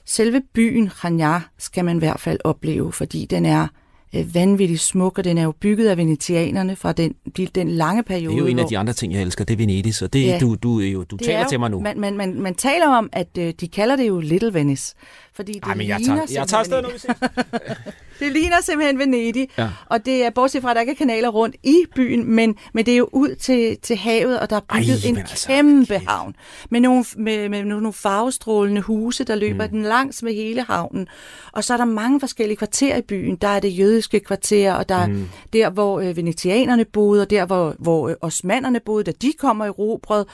selve 0.06 0.42
byen 0.54 0.90
Chania 0.90 1.42
skal 1.58 1.86
man 1.86 1.96
i 1.96 2.00
hvert 2.00 2.20
fald 2.20 2.40
opleve, 2.44 2.92
fordi 2.92 3.26
den 3.26 3.46
er 3.46 3.68
øh, 4.16 4.36
vanvittigt 4.36 4.82
smuk, 4.82 5.18
og 5.18 5.24
den 5.24 5.38
er 5.38 5.44
jo 5.44 5.52
bygget 5.52 5.88
af 5.88 5.98
venetianerne 5.98 6.76
fra 6.76 6.92
den, 6.92 7.16
de, 7.38 7.48
den 7.56 7.70
lange 7.70 8.04
periode. 8.04 8.28
det 8.34 8.36
er 8.36 8.40
jo 8.40 8.46
en 8.46 8.60
af 8.60 8.66
de 8.70 8.78
andre 8.78 8.94
ting, 8.94 9.14
jeg 9.14 9.22
elsker, 9.22 9.44
det 9.46 9.54
er 9.54 9.58
Venedig, 9.58 9.96
så 9.96 10.08
det, 10.08 10.24
Ja. 10.26 10.38
du, 10.42 10.56
du, 10.56 10.82
er 10.82 10.88
jo, 10.92 11.04
du 11.04 11.16
det 11.16 11.26
taler 11.26 11.40
er 11.40 11.44
jo- 11.44 11.50
til 11.50 11.60
mig 11.60 11.70
nu. 11.72 11.80
Man, 11.80 12.00
man, 12.00 12.18
man, 12.18 12.42
man 12.42 12.56
taler 12.56 12.88
om, 12.88 13.10
at 13.12 13.28
øh, 13.40 13.54
de 13.62 13.68
kalder 13.68 13.96
det 13.96 14.08
jo 14.08 14.20
Little 14.20 14.54
Venice. 14.54 14.96
Fordi 15.34 15.54
det 15.54 15.64
Ej, 15.64 15.76
men 15.76 15.88
jeg 15.88 16.00
ligner 16.00 16.16
tager, 16.26 16.40
jeg 16.40 16.48
tager 16.48 16.60
afsted, 16.60 16.82
når 16.82 16.90
vi 16.94 17.00
ses. 17.00 17.10
Det 18.24 18.32
ligner 18.32 18.62
simpelthen 18.62 19.00
Venedig, 19.00 19.50
Ja. 19.58 19.70
og 19.86 20.06
det 20.06 20.26
er 20.26 20.30
bortset 20.30 20.62
fra, 20.62 20.70
at 20.70 20.76
der 20.76 20.82
ikke 20.82 20.92
er 20.92 20.96
kanaler 20.96 21.30
rundt 21.30 21.56
i 21.64 21.78
byen, 21.96 22.26
men, 22.26 22.56
men 22.74 22.86
det 22.86 22.94
er 22.94 22.98
jo 22.98 23.10
ud 23.12 23.36
til, 23.36 23.78
til 23.82 23.96
havet, 23.98 24.40
og 24.40 24.50
der 24.50 24.56
er 24.56 24.60
bygget 24.60 25.04
Ej, 25.04 25.10
en 25.10 25.18
altså, 25.18 25.48
kæmpe 25.48 25.86
kæft. 25.94 26.06
havn 26.08 26.36
med 26.70 26.80
nogle, 26.82 27.06
med, 27.18 27.50
med 27.50 27.64
nogle 27.64 27.94
farvestrålende 27.94 28.82
huse, 28.82 29.24
der 29.24 29.36
løber 29.36 29.64
mm. 29.66 29.70
den 29.70 29.84
langs 29.84 30.24
med 30.24 30.34
hele 30.34 30.64
havnen. 30.64 31.08
Og 31.52 31.64
så 31.64 31.74
er 31.74 31.78
der 31.78 31.86
mange 31.86 32.20
forskellige 32.20 32.58
kvarterer 32.58 32.98
i 32.98 33.02
byen. 33.02 33.36
Der 33.36 33.48
er 33.48 33.60
det 33.60 33.80
jødiske 33.80 34.20
kvarter, 34.20 34.74
og 34.74 34.90
der 34.90 34.96
er 34.96 35.08
mm. 35.08 35.30
der, 35.54 35.70
hvor 35.70 36.00
øh, 36.00 36.18
venetianerne 36.18 36.86
boede, 36.86 37.22
og 37.22 37.30
der, 37.30 37.46
hvor, 37.46 37.76
hvor 37.80 38.10
øh, 38.10 38.16
osmanderne 38.22 38.80
boede, 38.80 39.04
da 39.04 39.12
de 39.22 39.34
kommer 39.40 39.66
i 39.66 39.70
robret. 39.70 40.26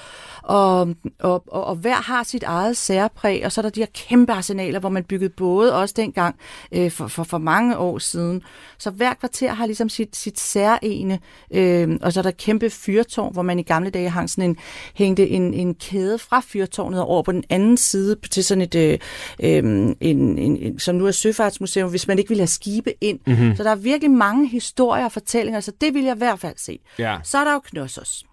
Og, 0.43 0.79
og, 1.19 1.43
og, 1.47 1.63
og 1.63 1.75
hver 1.75 1.95
har 1.95 2.23
sit 2.23 2.43
eget 2.43 2.77
særpræg, 2.77 3.41
og 3.45 3.51
så 3.51 3.61
er 3.61 3.63
der 3.63 3.69
de 3.69 3.79
her 3.79 3.87
kæmpe 3.93 4.33
arsenaler, 4.33 4.79
hvor 4.79 4.89
man 4.89 5.03
byggede 5.03 5.29
både 5.29 5.75
også 5.75 5.93
dengang 5.97 6.35
øh, 6.71 6.91
for, 6.91 7.07
for, 7.07 7.23
for 7.23 7.37
mange 7.37 7.77
år 7.79 7.97
siden. 7.97 8.41
Så 8.77 8.89
hver 8.89 9.13
kvarter 9.13 9.53
har 9.53 9.65
ligesom 9.65 9.89
sit, 9.89 10.15
sit 10.15 10.39
særene, 10.39 11.19
øh, 11.51 11.97
og 12.01 12.13
så 12.13 12.19
er 12.19 12.21
der 12.21 12.31
kæmpe 12.31 12.69
fyrtårn, 12.69 13.33
hvor 13.33 13.41
man 13.41 13.59
i 13.59 13.63
gamle 13.63 13.89
dage 13.89 14.09
hang 14.09 14.29
sådan 14.29 14.49
en, 14.49 14.57
hængte 14.93 15.29
en, 15.29 15.53
en 15.53 15.75
kæde 15.75 16.19
fra 16.19 16.41
fyrtårnet 16.45 17.01
over 17.01 17.23
på 17.23 17.31
den 17.31 17.43
anden 17.49 17.77
side 17.77 18.15
til 18.31 18.43
sådan 18.43 18.61
et, 18.61 18.75
øh, 18.75 18.99
øh, 19.39 19.57
en, 19.57 19.97
en, 20.01 20.37
en, 20.37 20.79
som 20.79 20.95
nu 20.95 21.07
er 21.07 21.11
Søfartsmuseum, 21.11 21.89
hvis 21.89 22.07
man 22.07 22.19
ikke 22.19 22.29
vil 22.29 22.37
have 22.37 22.47
skibe 22.47 22.93
ind. 23.01 23.19
Mm-hmm. 23.27 23.55
Så 23.55 23.63
der 23.63 23.71
er 23.71 23.75
virkelig 23.75 24.11
mange 24.11 24.47
historier 24.47 25.05
og 25.05 25.11
fortællinger, 25.11 25.59
så 25.59 25.71
det 25.81 25.93
vil 25.93 26.03
jeg 26.03 26.15
i 26.15 26.17
hvert 26.17 26.39
fald 26.39 26.57
se. 26.57 26.79
Ja. 26.99 27.17
Så 27.23 27.37
er 27.37 27.43
der 27.43 27.53
jo 27.53 27.59
Knossos. 27.59 28.25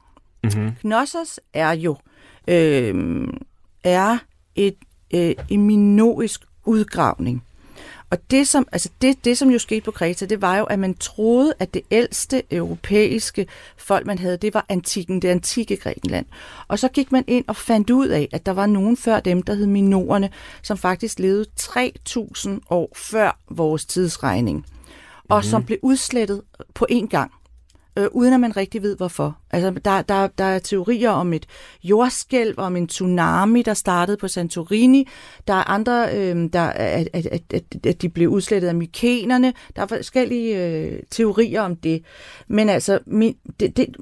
Mm-hmm. 0.45 0.73
Knossos 0.81 1.41
er 1.55 1.73
jo 1.73 1.97
øh, 2.49 3.29
er 3.85 4.19
et 4.55 4.77
øh, 5.15 5.35
en 5.49 5.63
minoisk 5.63 6.41
udgravning. 6.65 7.43
Og 8.11 8.31
det 8.31 8.49
som, 8.49 8.69
altså 8.73 8.90
det, 9.01 9.25
det, 9.25 9.38
som 9.38 9.51
jo 9.51 9.59
skete 9.59 9.81
på 9.81 9.90
Kreta, 9.90 10.27
det 10.27 10.42
var 10.42 10.57
jo, 10.57 10.64
at 10.64 10.79
man 10.79 10.95
troede, 10.95 11.55
at 11.59 11.75
det 11.75 11.83
ældste 11.90 12.42
europæiske 12.51 13.47
folk, 13.77 14.07
man 14.07 14.19
havde, 14.19 14.37
det 14.37 14.55
var 14.55 14.66
antikken, 14.69 15.23
det 15.23 15.29
antikke 15.29 15.77
Grækenland. 15.77 16.27
Og 16.69 16.79
så 16.79 16.88
gik 16.88 17.12
man 17.12 17.25
ind 17.27 17.45
og 17.49 17.57
fandt 17.57 17.90
ud 17.90 18.09
af, 18.09 18.29
at 18.33 18.47
der 18.47 18.53
var 18.53 18.66
nogen 18.66 18.97
før 18.97 19.21
dem, 19.21 19.42
der 19.42 19.55
hed 19.55 19.66
minorerne, 19.66 20.31
som 20.62 20.79
faktisk 20.79 21.19
levede 21.19 21.47
3.000 21.61 22.51
år 22.71 22.92
før 22.97 23.38
vores 23.51 23.85
tidsregning. 23.85 24.66
Og 25.29 25.45
som 25.45 25.64
blev 25.64 25.79
udslettet 25.83 26.42
på 26.75 26.87
én 26.92 27.07
gang 27.07 27.33
øh, 27.97 28.07
uden 28.13 28.33
at 28.33 28.41
man 28.41 28.57
rigtig 28.57 28.83
ved 28.83 28.97
hvorfor. 28.97 29.39
Altså, 29.51 29.71
der, 29.85 30.03
der, 30.03 30.27
der 30.27 30.45
er 30.45 30.59
teorier 30.59 31.11
om 31.11 31.33
et 31.33 31.47
jordskælv, 31.85 32.55
om 32.57 32.77
en 32.77 32.87
tsunami, 32.87 33.63
der 33.63 33.75
startede 33.75 34.17
på 34.17 34.29
Santorini. 34.29 35.09
Der 35.49 35.55
er 35.55 35.71
andre, 35.71 36.09
øh, 36.17 36.49
der, 36.53 36.63
at, 36.63 37.09
at, 37.13 37.27
at, 37.27 37.65
at, 37.87 38.03
de 38.03 38.09
blev 38.09 38.29
udslettet 38.29 38.69
af 38.69 38.75
mykenerne. 38.75 39.53
Der 39.77 39.83
er 39.83 39.87
forskellige 39.87 40.67
øh, 40.67 41.03
teorier 41.11 41.61
om 41.63 41.77
det. 41.77 42.03
Men 42.49 42.69
altså, 42.69 42.99
min, 43.07 43.37
det, 43.61 43.77
det, 43.77 43.97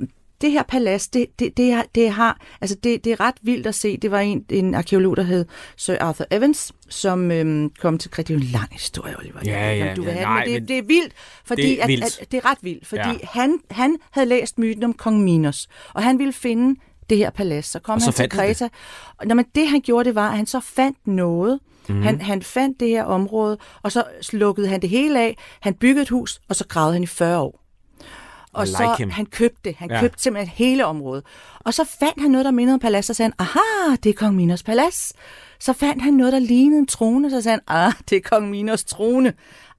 det 0.44 0.52
her 0.52 0.62
palads, 0.62 1.08
det, 1.08 1.26
det, 1.38 1.56
det, 1.56 1.72
har, 1.72 1.86
det 1.94 2.10
har, 2.10 2.40
altså 2.60 2.76
det, 2.84 3.04
det 3.04 3.12
er 3.12 3.20
ret 3.20 3.34
vildt 3.42 3.66
at 3.66 3.74
se. 3.74 3.96
Det 3.96 4.10
var 4.10 4.20
en, 4.20 4.44
en 4.50 4.74
arkeolog, 4.74 5.16
der 5.16 5.22
hed 5.22 5.44
Sir 5.76 5.96
Arthur 6.00 6.26
Evans, 6.30 6.72
som 6.88 7.30
øhm, 7.30 7.70
kom 7.80 7.98
til 7.98 8.10
Det 8.16 8.30
er 8.30 8.34
jo 8.34 8.40
en 8.40 8.46
lang 8.46 8.68
historie, 8.72 9.18
Oliver. 9.18 9.40
Ja, 9.44 9.74
ja, 9.74 9.94
du 9.94 10.02
vil 10.02 10.08
ja, 10.08 10.16
have 10.16 10.24
nej, 10.24 10.44
men 10.44 10.54
det, 10.54 10.62
men 10.62 10.68
det 10.68 10.78
er 10.78 10.82
vildt, 10.82 11.12
fordi 11.44 11.62
det 11.62 11.78
er 11.78 11.82
at, 11.82 11.88
vildt. 11.88 12.20
At, 12.20 12.32
det 12.32 12.36
er 12.36 12.50
ret 12.50 12.58
vildt, 12.62 12.86
fordi 12.86 13.00
Ja. 13.02 13.10
ja. 13.12 13.16
han, 13.32 13.58
han 13.70 13.96
havde 14.10 14.28
læst 14.28 14.58
myten 14.58 14.82
om 14.82 14.92
kong 14.92 15.20
Minos, 15.22 15.68
og 15.94 16.02
han 16.02 16.18
ville 16.18 16.32
finde 16.32 16.80
det 17.10 17.18
her 17.18 17.30
palads. 17.30 17.66
Så 17.66 17.78
kom 17.78 17.94
Og 17.94 18.00
så 18.00 18.06
han 18.06 18.12
til 18.14 18.22
det. 18.22 18.30
Kreta. 18.30 18.68
Og 19.18 19.26
når 19.26 19.34
man, 19.34 19.44
det 19.54 19.68
han 19.68 19.80
gjorde, 19.80 20.04
det 20.04 20.14
var, 20.14 20.30
at 20.30 20.36
han 20.36 20.46
så 20.46 20.60
fandt 20.60 21.06
noget. 21.06 21.60
Mm. 21.88 22.02
Han, 22.02 22.20
han 22.20 22.42
fandt 22.42 22.80
det 22.80 22.88
her 22.88 23.04
område, 23.04 23.58
og 23.82 23.92
så 23.92 24.04
slukkede 24.22 24.68
han 24.68 24.82
det 24.82 24.88
hele 24.90 25.20
af. 25.20 25.36
Han 25.60 25.74
byggede 25.74 26.02
et 26.02 26.08
hus, 26.08 26.40
og 26.48 26.56
så 26.56 26.66
gravede 26.66 26.92
han 26.92 27.02
i 27.02 27.06
40 27.06 27.38
år. 27.38 27.63
Og 28.54 28.64
I 28.64 28.66
så 28.66 28.82
like 28.82 28.96
him. 28.98 29.10
han 29.10 29.26
købte 29.26 29.60
det. 29.64 29.76
Han 29.76 29.90
Ja. 29.90 30.00
købte 30.00 30.22
simpelthen 30.22 30.52
hele 30.56 30.86
området. 30.86 31.24
Og 31.60 31.74
så 31.74 31.84
fandt 32.00 32.20
han 32.22 32.30
noget, 32.30 32.44
der 32.44 32.50
mindede 32.50 32.74
om 32.74 32.80
palads, 32.80 33.10
og 33.10 33.16
sagde 33.16 33.26
han, 33.38 33.46
aha, 33.48 33.96
det 34.02 34.10
er 34.10 34.14
kong 34.14 34.36
Minos 34.36 34.62
palads. 34.62 35.12
Så 35.60 35.72
fandt 35.72 36.02
han 36.02 36.14
noget, 36.14 36.32
der 36.32 36.38
lignede 36.38 36.78
en 36.78 36.86
trone, 36.86 37.30
så 37.30 37.40
sagde 37.40 37.60
han, 37.68 37.76
ah, 37.86 37.92
det 38.10 38.16
er 38.16 38.20
kong 38.30 38.50
Minos 38.50 38.84
trone. 38.84 39.32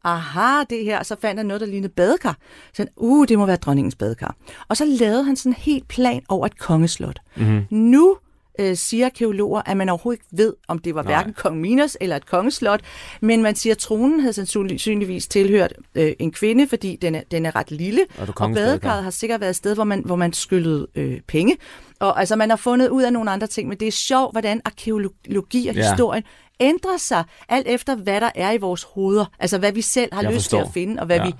Aha, 0.03 0.63
det 0.69 0.83
her. 0.85 1.03
Så 1.03 1.15
fandt 1.21 1.39
han 1.39 1.45
noget, 1.45 1.61
der 1.61 1.67
lignede 1.67 1.93
badekar. 1.93 2.37
Så 2.73 2.81
han, 2.81 2.87
uh, 2.95 3.27
det 3.27 3.37
må 3.37 3.45
være 3.45 3.55
dronningens 3.55 3.95
badekar. 3.95 4.35
Og 4.67 4.77
så 4.77 4.85
lavede 4.85 5.23
han 5.23 5.35
sådan 5.35 5.49
en 5.51 5.55
helt 5.59 5.87
plan 5.87 6.21
over 6.29 6.45
et 6.45 6.59
kongeslot. 6.59 7.19
Mm-hmm. 7.35 7.65
Nu 7.77 8.17
øh, 8.59 8.75
siger 8.77 9.05
arkeologer, 9.05 9.61
at 9.65 9.77
man 9.77 9.89
overhovedet 9.89 10.21
ikke 10.21 10.43
ved, 10.43 10.53
om 10.67 10.79
det 10.79 10.95
var 10.95 11.03
Nej. 11.03 11.13
Hverken 11.13 11.33
kong 11.33 11.57
Minos 11.61 11.97
eller 12.01 12.15
et 12.15 12.25
kongeslot, 12.25 12.79
men 13.21 13.41
man 13.43 13.55
siger, 13.55 13.73
at 13.73 13.77
tronen 13.79 14.19
havde 14.19 14.33
sandsynligvis 14.33 15.27
tilhørt 15.27 15.73
øh, 15.95 16.13
en 16.19 16.31
kvinde, 16.31 16.67
fordi 16.67 16.95
den 17.01 17.15
er, 17.15 17.21
den 17.31 17.45
er 17.45 17.55
ret 17.55 17.71
lille, 17.71 18.01
Og 18.19 18.27
og 18.39 18.51
badekarret 18.53 19.03
har 19.03 19.11
sikkert 19.11 19.39
været 19.41 19.49
et 19.49 19.55
sted, 19.55 19.73
hvor 19.75 19.83
man, 19.83 20.01
hvor 20.05 20.15
man 20.15 20.33
skyllede 20.33 20.87
øh, 20.95 21.21
penge. 21.27 21.57
Og 21.99 22.19
altså, 22.19 22.35
man 22.35 22.49
har 22.49 22.57
fundet 22.57 22.89
ud 22.89 23.03
af 23.03 23.13
nogle 23.13 23.31
andre 23.31 23.47
ting, 23.47 23.69
men 23.69 23.77
det 23.77 23.87
er 23.87 23.91
sjovt, 23.91 24.33
hvordan 24.33 24.61
arkeologi 24.65 25.67
og 25.67 25.75
Ja. 25.75 25.89
historien 25.91 26.23
ændrer 26.59 26.97
sig 26.97 27.23
alt 27.49 27.67
efter, 27.67 27.95
hvad 27.95 28.21
der 28.21 28.29
er 28.35 28.51
i 28.51 28.57
vores 28.57 28.83
hoveder. 28.83 29.25
Altså, 29.39 29.57
hvad 29.57 29.71
vi 29.71 29.81
selv 29.81 30.13
har 30.13 30.21
Jeg 30.21 30.31
lyst 30.31 30.43
forstår. 30.43 30.59
til 30.59 30.65
at 30.67 30.73
finde, 30.73 30.99
og 30.99 31.05
hvad 31.05 31.17
Ja. 31.17 31.25
vi 31.25 31.33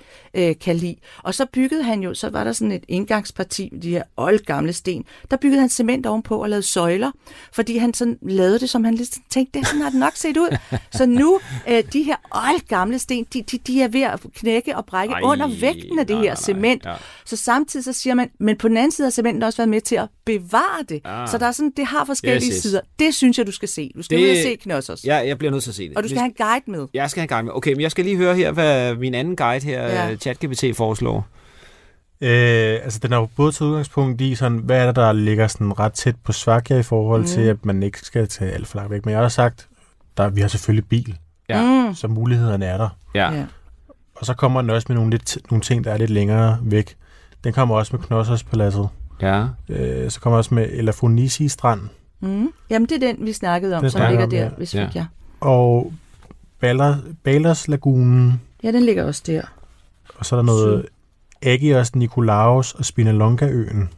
øh, 0.49 0.56
kan 0.62 0.75
lide. 0.75 0.95
Og 1.23 1.34
så 1.34 1.45
byggede 1.45 1.84
han 1.84 2.01
jo, 2.04 2.13
så 2.13 2.30
var 2.30 2.43
der 2.43 2.51
sådan 2.51 2.71
et 2.71 2.84
indgangsparti, 2.88 3.69
de 3.82 3.89
her 3.89 4.04
oldgamle 4.17 4.73
sten. 4.73 5.06
Der 5.32 5.38
byggede 5.38 5.60
han 5.60 5.69
cement 5.69 6.06
ovenpå 6.06 6.41
og 6.41 6.49
lavede 6.49 6.63
søjler, 6.63 7.12
fordi 7.54 7.78
han 7.78 7.93
sådan 7.93 8.17
lavede 8.21 8.60
det, 8.60 8.69
som 8.69 8.84
han 8.84 8.95
lidt 8.95 9.17
tænkte, 9.30 9.60
det 9.60 9.67
sådan 9.67 9.82
har 9.82 9.89
det 9.89 9.99
nok 9.99 10.15
set 10.15 10.38
ud. 10.38 10.58
så 10.97 11.06
nu, 11.06 11.39
øh, 11.69 11.84
de 11.93 12.04
her 12.04 12.15
oldgamle 12.32 12.99
sten, 12.99 13.25
de, 13.34 13.41
de, 13.41 13.58
de 13.58 13.82
er 13.82 13.88
ved 13.88 14.01
at 14.01 14.19
knække 14.36 14.78
og 14.78 14.86
brække 14.86 15.13
Ej, 15.13 15.21
under 15.23 15.47
vægten 15.47 15.99
af 15.99 16.08
det 16.08 16.15
nej, 16.15 16.23
her 16.23 16.30
nej, 16.30 16.36
nej. 16.36 16.36
cement. 16.36 16.86
Ja. 16.86 16.93
Så 17.25 17.36
samtidig 17.36 17.84
så 17.84 17.93
siger 17.93 18.13
man, 18.13 18.30
men 18.39 18.58
på 18.58 18.67
den 18.67 18.78
anden 18.78 18.91
side 18.91 19.06
har 19.06 19.12
cementen 19.12 19.43
også 19.43 19.58
været 19.58 19.69
med 19.69 19.82
til 19.82 19.95
at 19.95 20.08
bevare 20.26 20.84
det. 20.90 21.02
Ah. 21.06 21.28
Så 21.28 21.38
der 21.38 21.46
er 21.46 21.52
sådan, 21.52 21.72
det 21.78 21.86
har 21.86 22.06
forskellige 22.06 22.48
Yes, 22.50 22.56
yes. 22.56 22.62
sider. 22.62 22.82
Det 23.00 23.16
synes 23.16 23.38
jeg, 23.38 23.48
du 23.48 23.52
skal 23.52 23.70
se. 23.70 23.92
Du 23.98 24.02
skal 24.02 24.18
Det- 24.18 24.24
ud 24.26 24.30
og 24.30 24.36
se 24.44 24.56
Knossos. 24.56 25.06
Ja, 25.06 25.16
jeg 25.16 25.38
bliver 25.38 25.52
nødt 25.52 25.64
til 25.64 25.72
at 25.72 25.76
se 25.76 25.90
det. 25.90 25.98
Og 25.98 26.04
du 26.04 26.08
skal 26.10 26.14
Hvis- 26.14 26.22
have 26.22 26.52
en 26.52 26.62
guide 26.64 26.80
med. 26.80 26.88
Jeg 26.94 27.10
skal 27.10 27.20
have 27.22 27.24
en 27.26 27.30
guide 27.30 27.44
med. 27.46 27.52
Okay, 27.56 27.72
men 27.72 27.82
jeg 27.82 27.92
skal 27.92 28.06
lige 28.06 28.18
høre 28.18 28.36
her, 28.36 28.52
hvad 28.52 28.96
min 28.96 29.14
anden 29.14 29.36
guide 29.36 29.66
her, 29.66 29.82
Ja. 29.82 30.08
ja. 30.08 30.16
ChatGPT, 30.16 30.64
foreslår. 30.76 31.28
Øh, 32.22 32.80
altså, 32.84 33.00
den 33.00 33.12
har 33.12 33.20
jo 33.20 33.28
både 33.36 33.52
taget 33.52 33.70
udgangspunkt 33.70 34.22
i, 34.22 34.36
sådan, 34.36 34.58
hvad 34.58 34.78
er 34.82 34.86
der, 34.86 34.92
der 34.92 35.14
ligger 35.14 35.48
sådan 35.48 35.80
ret 35.80 35.94
tæt 35.94 36.16
på 36.24 36.32
Svakia 36.32 36.80
i 36.80 36.84
forhold 36.84 37.22
mm. 37.22 37.28
til, 37.28 37.42
at 37.42 37.66
man 37.66 37.84
ikke 37.84 38.00
skal 38.00 38.28
tage 38.28 38.52
alt 38.52 38.68
for 38.68 38.78
langt 38.78 38.92
væk. 38.92 39.06
Men 39.06 39.12
jeg 39.12 39.18
har 39.20 39.24
også 39.24 39.36
sagt, 39.36 39.68
der, 40.18 40.30
vi 40.30 40.42
har 40.42 40.48
selvfølgelig 40.48 40.90
bil, 40.90 41.18
Ja. 41.50 41.88
Mm. 41.88 41.96
så 41.96 42.08
mulighederne 42.08 42.66
er 42.66 42.78
der. 42.78 42.90
Ja. 43.16 43.32
Ja. 43.32 43.46
Og 44.16 44.26
så 44.26 44.34
kommer 44.34 44.62
den 44.62 44.70
også 44.70 44.86
med 44.90 44.96
nogle, 44.96 45.12
lidt, 45.12 45.38
nogle 45.52 45.62
ting, 45.62 45.84
der 45.84 45.92
er 45.92 45.98
lidt 45.98 46.10
længere 46.10 46.60
væk. 46.64 46.96
Den 47.44 47.54
kommer 47.54 47.76
også 47.76 47.96
med 47.96 48.04
Knosserspaladset. 48.06 48.90
Ja. 49.21 49.45
Øh, 49.69 50.12
så 50.12 50.19
kommer 50.19 50.38
også 50.38 50.54
med 50.54 50.69
Elafonisi 50.71 51.47
Strand. 51.47 51.82
Mm. 52.19 52.54
Jamen, 52.69 52.89
det 52.89 53.04
er 53.04 53.08
den, 53.13 53.25
vi 53.25 53.34
snakkede 53.34 53.75
om, 53.75 53.82
Den 53.82 53.91
som 53.91 54.01
ligger 54.10 54.23
om, 54.23 54.30
der, 54.30 54.43
ja. 54.43 54.49
hvis 54.49 54.75
Ja. 54.75 54.86
vi 54.86 54.91
ja. 54.95 55.06
Og 55.39 55.93
Baller, 56.60 56.95
Balers 57.23 57.67
Lagunen. 57.67 58.41
ja, 58.63 58.72
den 58.72 58.84
ligger 58.84 59.03
også 59.03 59.24
der. 59.28 59.41
Og 60.18 60.26
så 60.26 60.36
er 60.36 60.38
der 60.38 60.43
noget 60.45 60.86
Agios 61.41 61.95
Nikolaos 61.95 62.74
og 62.74 62.86
Spinalonga-øen. 62.86 63.89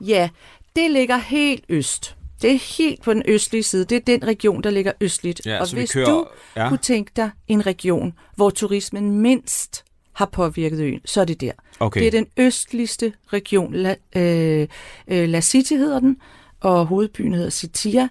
Ja, 0.00 0.28
det 0.76 0.90
ligger 0.90 1.16
helt 1.16 1.64
øst. 1.68 2.16
Det 2.42 2.52
er 2.54 2.76
helt 2.78 3.02
på 3.02 3.14
den 3.14 3.22
østlige 3.28 3.62
side. 3.62 3.84
Det 3.84 3.96
er 3.96 4.00
den 4.06 4.26
region, 4.26 4.62
der 4.62 4.70
ligger 4.70 4.92
østligt. 5.00 5.40
Ja, 5.46 5.60
og 5.60 5.72
hvis 5.72 5.92
kører- 5.92 6.10
du 6.10 6.26
ja. 6.56 6.68
kunne 6.68 6.78
tænke 6.78 7.10
dig 7.16 7.30
en 7.48 7.66
region, 7.66 8.12
hvor 8.36 8.50
turismen 8.50 9.10
mindst 9.10 9.84
har 10.12 10.26
påvirket 10.26 10.80
øen, 10.80 11.00
så 11.04 11.20
er 11.20 11.24
det 11.24 11.40
der. 11.40 11.52
Okay. 11.80 12.00
Det 12.00 12.06
er 12.06 12.10
den 12.10 12.26
østligste 12.36 13.12
region. 13.26 13.74
La, 13.74 13.94
øh, 14.16 14.68
øh 15.08 15.28
La 15.28 15.40
City 15.40 15.72
hedder 15.72 16.00
den, 16.00 16.16
og 16.60 16.86
hovedbyen 16.86 17.34
hedder 17.34 17.50
Sitia. 17.50 18.08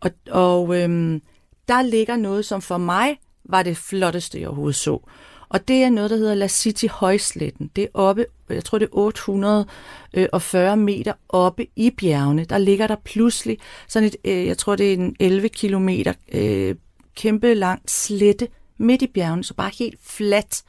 Og, 0.00 0.10
og 0.30 0.76
øh, 0.76 1.20
der 1.68 1.82
ligger 1.82 2.16
noget, 2.16 2.44
som 2.44 2.62
for 2.62 2.78
mig 2.78 3.18
var 3.44 3.62
det 3.62 3.76
flotteste, 3.76 4.40
jeg 4.40 4.48
overhovedet 4.48 4.76
så. 4.76 4.98
Og 5.48 5.68
det 5.68 5.82
er 5.82 5.90
noget, 5.90 6.10
der 6.10 6.16
hedder 6.16 6.34
La 6.34 6.48
City 6.48 6.86
Højsletten. 6.90 7.70
Det 7.76 7.84
er 7.84 7.88
oppe, 7.94 8.26
jeg 8.50 8.64
tror 8.64 8.78
det 8.78 8.86
er 8.86 8.96
840 8.96 10.72
øh, 10.72 10.78
meter 10.78 11.12
oppe 11.28 11.66
i 11.76 11.90
bjergene. 11.90 12.44
Der 12.44 12.58
ligger 12.58 12.86
der 12.86 12.96
pludselig 13.04 13.58
sådan 13.88 14.06
et, 14.06 14.16
øh, 14.24 14.46
jeg 14.46 14.58
tror 14.58 14.76
det 14.76 14.88
er 14.88 14.94
en 14.94 15.16
11 15.20 15.48
kilometer 15.48 16.12
øh, 16.32 16.74
kæmpe 17.16 17.54
lang 17.54 17.82
slette 17.86 18.48
midt 18.78 19.02
i 19.02 19.06
bjergene, 19.06 19.44
så 19.44 19.54
bare 19.54 19.70
helt 19.78 19.98
fladt, 20.04 20.62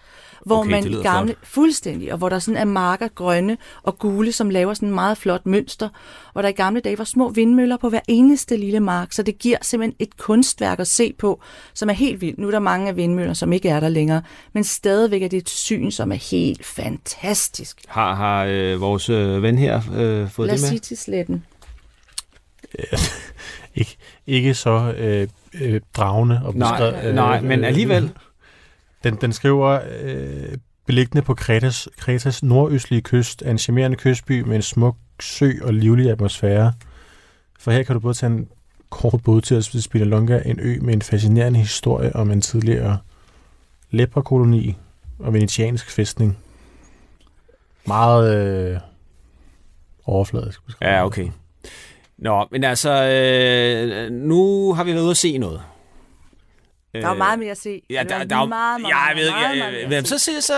hvor 0.45 0.57
Okay, 0.59 0.71
man 0.71 0.87
i 0.87 0.93
gamle, 1.03 1.33
flot. 1.33 1.47
fuldstændig, 1.47 2.11
og 2.11 2.17
hvor 2.17 2.29
der 2.29 2.39
sådan 2.39 2.57
er 2.61 2.65
marker 2.65 3.07
grønne 3.07 3.57
og 3.83 3.99
gule, 3.99 4.31
som 4.31 4.49
laver 4.49 4.73
sådan 4.73 4.89
en 4.89 4.95
meget 4.95 5.17
flot 5.17 5.45
mønster, 5.45 5.89
hvor 6.33 6.41
der 6.41 6.49
i 6.49 6.51
gamle 6.51 6.81
dage 6.81 6.97
var 6.97 7.03
små 7.03 7.29
vindmøller 7.29 7.77
på 7.77 7.89
hver 7.89 7.99
eneste 8.07 8.57
lille 8.57 8.79
mark, 8.79 9.13
så 9.13 9.23
det 9.23 9.39
giver 9.39 9.57
simpelthen 9.61 9.95
et 9.99 10.17
kunstværk 10.17 10.79
at 10.79 10.87
se 10.87 11.13
på, 11.19 11.41
som 11.73 11.89
er 11.89 11.93
helt 11.93 12.21
vildt. 12.21 12.39
Nu 12.39 12.47
er 12.47 12.51
der 12.51 12.59
mange 12.59 12.87
af 12.87 12.95
vindmøller, 12.95 13.33
som 13.33 13.53
ikke 13.53 13.69
er 13.69 13.79
der 13.79 13.89
længere, 13.89 14.21
men 14.53 14.63
stadigvæk 14.63 15.23
er 15.23 15.27
det 15.27 15.37
et 15.37 15.49
syn, 15.49 15.91
som 15.91 16.11
er 16.11 16.15
helt 16.15 16.65
fantastisk. 16.65 17.77
Har, 17.87 18.15
har 18.15 18.45
øh, 18.45 18.81
vores 18.81 19.09
øh, 19.09 19.43
ven 19.43 19.57
her 19.57 19.81
øh, 19.95 20.29
fået 20.29 20.47
Lad 20.47 20.57
det 20.57 20.71
med? 20.89 20.97
sletten. 20.97 21.43
Ikke, 23.77 23.97
ikke 24.27 24.53
så 24.53 24.93
øh, 24.97 25.27
øh, 25.61 25.81
dragende 25.97 26.41
og 26.43 26.55
Nej, 26.55 27.07
øh, 27.07 27.15
nej, 27.15 27.41
men 27.41 27.63
alligevel. 27.63 28.11
Den, 29.03 29.15
den 29.15 29.33
skriver, 29.33 29.79
øh, 30.01 30.57
beliggende 30.85 31.21
på 31.21 31.33
Kretas, 31.33 31.89
Kretas 31.97 32.43
nordøstlige 32.43 33.01
kyst, 33.01 33.41
er 33.41 33.51
en 33.51 33.57
charmerende 33.57 33.97
kystby 33.97 34.41
med 34.41 34.55
en 34.55 34.61
smuk 34.61 34.95
sø 35.19 35.51
og 35.61 35.73
livlig 35.73 36.11
atmosfære. 36.11 36.73
For 37.59 37.71
her 37.71 37.83
kan 37.83 37.93
du 37.93 37.99
både 37.99 38.13
tage 38.13 38.31
en 38.31 38.47
kort 38.89 39.23
båd 39.23 39.41
til 39.41 39.55
at 39.55 39.63
Spinalonga, 39.63 40.41
en 40.45 40.59
ø 40.59 40.79
med 40.81 40.93
en 40.93 41.01
fascinerende 41.01 41.59
historie 41.59 42.15
om 42.15 42.31
en 42.31 42.41
tidligere 42.41 42.97
leperkoloni 43.91 44.77
og 45.19 45.33
venetiansk 45.33 45.91
fæstning. 45.91 46.37
Meget 47.85 48.35
øh, 48.35 48.79
overfladisk. 50.05 50.61
Ja, 50.81 51.05
okay. 51.05 51.29
Nå, 52.17 52.45
men 52.51 52.63
altså, 52.63 52.89
øh, 52.91 54.11
nu 54.11 54.73
har 54.73 54.83
vi 54.83 54.91
været 54.93 55.03
ude 55.03 55.11
at 55.11 55.17
se 55.17 55.37
noget. 55.37 55.61
Der 56.93 57.03
er 57.05 57.09
jo 57.09 57.17
meget 57.17 57.39
mere 57.39 57.51
at 57.51 57.57
se. 57.57 57.81
Ja, 57.89 58.03
Der 58.09 58.23
der, 58.23 58.35
er 58.35 58.45
meget, 58.45 58.81
meget, 58.81 58.91
ja, 58.93 58.97
jeg 58.97 59.15
meget, 59.15 59.17
ved, 59.17 59.25
jeg, 59.25 59.71
mere 59.79 59.89
jeg, 59.89 59.97
at 59.97 60.07
så 60.07 60.17
siger 60.17 60.39
så, 60.39 60.53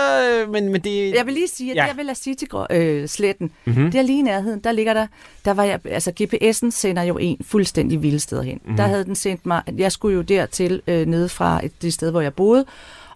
øh, 0.46 0.52
men, 0.52 0.72
men 0.72 0.80
det... 0.80 1.14
Jeg 1.14 1.26
vil 1.26 1.34
lige 1.34 1.48
sige, 1.48 1.70
at 1.70 1.76
Ja. 1.76 1.82
ja. 1.82 1.88
der 1.90 1.96
ved 1.96 2.04
La 2.04 2.14
City 2.14 2.44
øh, 2.70 3.08
sletten, 3.08 3.52
Mhm. 3.64 3.74
mm-hmm. 3.76 3.90
der 3.90 4.02
lige 4.02 4.18
i 4.18 4.22
nærheden, 4.22 4.60
der 4.60 4.72
ligger 4.72 4.94
der, 4.94 5.06
der 5.44 5.54
var 5.54 5.64
jeg, 5.64 5.80
altså 5.84 6.12
GPS'en 6.20 6.70
sender 6.70 7.02
jo 7.02 7.18
en 7.18 7.36
fuldstændig 7.44 8.02
vilde 8.02 8.20
steder 8.20 8.42
hen. 8.42 8.54
Mhm. 8.54 8.62
Mm-hmm. 8.64 8.76
Der 8.76 8.86
havde 8.86 9.04
den 9.04 9.14
sendt 9.14 9.46
mig, 9.46 9.62
jeg 9.76 9.92
skulle 9.92 10.16
jo 10.16 10.22
dertil 10.22 10.82
øh, 10.86 11.06
nede 11.06 11.28
fra 11.28 11.60
et, 11.64 11.82
det 11.82 11.92
sted, 11.92 12.10
hvor 12.10 12.20
jeg 12.20 12.34
boede, 12.34 12.64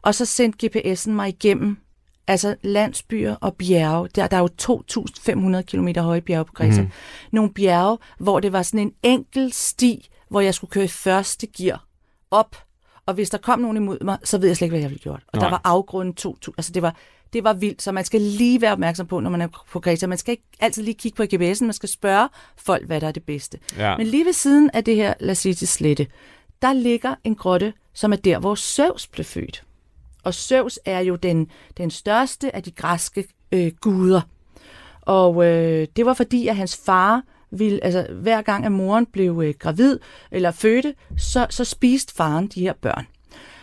og 0.03 0.15
så 0.15 0.25
sendte 0.25 0.67
GPS'en 0.67 1.11
mig 1.11 1.29
igennem 1.29 1.77
altså 2.27 2.57
landsbyer 2.63 3.35
og 3.35 3.57
bjerge. 3.57 4.09
Der, 4.15 4.27
der 4.27 4.37
er 4.37 4.41
jo 4.41 4.49
2.500 5.59 5.63
km 5.63 5.89
høje 5.99 6.21
bjerge 6.21 6.45
på 6.45 6.53
Kreta. 6.53 6.81
Mm-hmm. 6.81 6.93
Nogle 7.33 7.53
bjerge, 7.53 7.99
hvor 8.19 8.41
det 8.41 8.53
var 8.53 8.63
sådan 8.63 8.81
en 8.81 8.93
enkel 9.03 9.53
sti, 9.53 10.09
hvor 10.29 10.41
jeg 10.41 10.55
skulle 10.55 10.71
køre 10.71 10.85
i 10.85 10.89
første 10.89 11.47
gear 11.47 11.85
op. 12.31 12.57
Og 13.07 13.15
hvis 13.15 13.31
der 13.31 13.39
kom 13.39 13.59
nogen 13.59 13.77
imod 13.77 13.99
mig, 14.05 14.19
så 14.25 14.39
ved 14.39 14.49
jeg 14.49 14.57
slet 14.57 14.67
ikke, 14.67 14.73
hvad 14.73 14.81
jeg 14.81 14.91
ville 14.91 15.03
gjort. 15.03 15.23
Og 15.27 15.39
Nej. 15.39 15.45
der 15.45 15.51
var 15.51 15.61
afgrunden 15.65 16.15
2.000. 16.21 16.53
Altså 16.59 16.73
det 16.73 16.83
var, 16.83 16.97
det 17.33 17.45
var 17.45 17.53
vildt, 17.53 17.83
så 17.83 17.93
man 17.93 18.05
skal 18.05 18.21
lige 18.21 18.61
være 18.61 18.73
opmærksom 18.73 19.07
på, 19.07 19.21
når 19.21 19.31
man 19.31 19.41
er 19.41 19.49
på 19.71 19.81
Kreta. 19.81 20.07
Man 20.07 20.19
skal 20.19 20.33
ikke 20.33 20.45
altid 20.61 20.83
lige 20.83 20.95
kigge 20.95 21.17
på 21.17 21.23
GPS'en, 21.23 21.65
man 21.65 21.73
skal 21.73 21.89
spørge 21.89 22.29
folk, 22.57 22.87
hvad 22.87 23.01
der 23.01 23.09
er 23.09 23.13
det 23.13 23.23
bedste. 23.23 23.59
Ja. 23.79 23.97
Men 23.97 24.07
lige 24.07 24.25
ved 24.25 24.33
siden 24.33 24.71
af 24.73 24.85
det 24.85 24.97
her 24.97 25.15
La 25.21 25.35
City 25.35 25.65
slette, 25.65 26.07
der 26.63 26.73
ligger 26.73 27.15
en 27.25 27.35
grotte, 27.35 27.73
som 27.95 28.13
er 28.13 28.17
der, 28.17 28.39
hvor 28.39 28.55
Zeus 28.55 29.07
blev 29.07 29.25
født. 29.25 29.65
Og 30.25 30.35
Zeus 30.35 30.79
er 30.85 31.01
jo 31.01 31.17
den, 31.17 31.51
den 31.77 31.91
største 31.91 32.57
af 32.57 32.63
de 32.63 32.71
græske 32.71 33.25
øh, 33.53 33.73
guder. 33.81 34.21
Og 35.01 35.45
øh, 35.47 35.89
det 35.97 36.07
var 36.07 36.15
fordi, 36.15 36.49
at 36.49 36.57
hans 36.57 36.81
far 36.87 37.23
ville, 37.51 37.85
altså 37.85 38.07
hver 38.13 38.43
gang, 38.43 38.65
at 38.65 38.73
moren 38.73 39.07
blev 39.07 39.43
øh, 39.45 39.55
gravid 39.59 39.99
eller 40.31 40.51
fødte, 40.51 40.95
så, 41.19 41.47
så 41.51 41.65
spiste 41.65 42.15
faren 42.15 42.47
de 42.47 42.61
her 42.61 42.73
børn. 42.81 43.07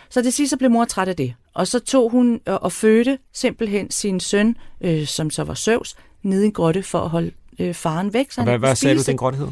Så 0.10 0.22
det 0.22 0.34
sidste 0.34 0.50
så 0.50 0.58
blev 0.58 0.72
mor 0.72 0.86
træt 0.86 1.08
af 1.08 1.16
det. 1.16 1.34
Og 1.54 1.68
så 1.68 1.80
tog 1.80 2.10
hun 2.10 2.42
øh, 2.48 2.56
og 2.62 2.72
fødte 2.72 3.18
simpelthen 3.34 3.92
sin 3.92 4.20
søn, 4.20 4.58
øh, 4.82 5.08
som 5.08 5.30
så 5.30 5.44
var 5.44 5.54
Zeus, 5.54 5.96
nede 6.24 6.44
i 6.44 6.46
en 6.46 6.52
grotte 6.52 6.84
for 6.84 7.00
at 7.00 7.10
holde 7.10 7.32
øh, 7.60 7.74
faren 7.74 8.14
væk. 8.14 8.32
Så 8.32 8.44
hvad, 8.44 8.58
hvad 8.60 8.76
sagde 8.76 8.98
du, 8.98 9.04
den 9.06 9.18
grotte 9.18 9.38
hed? 9.38 9.48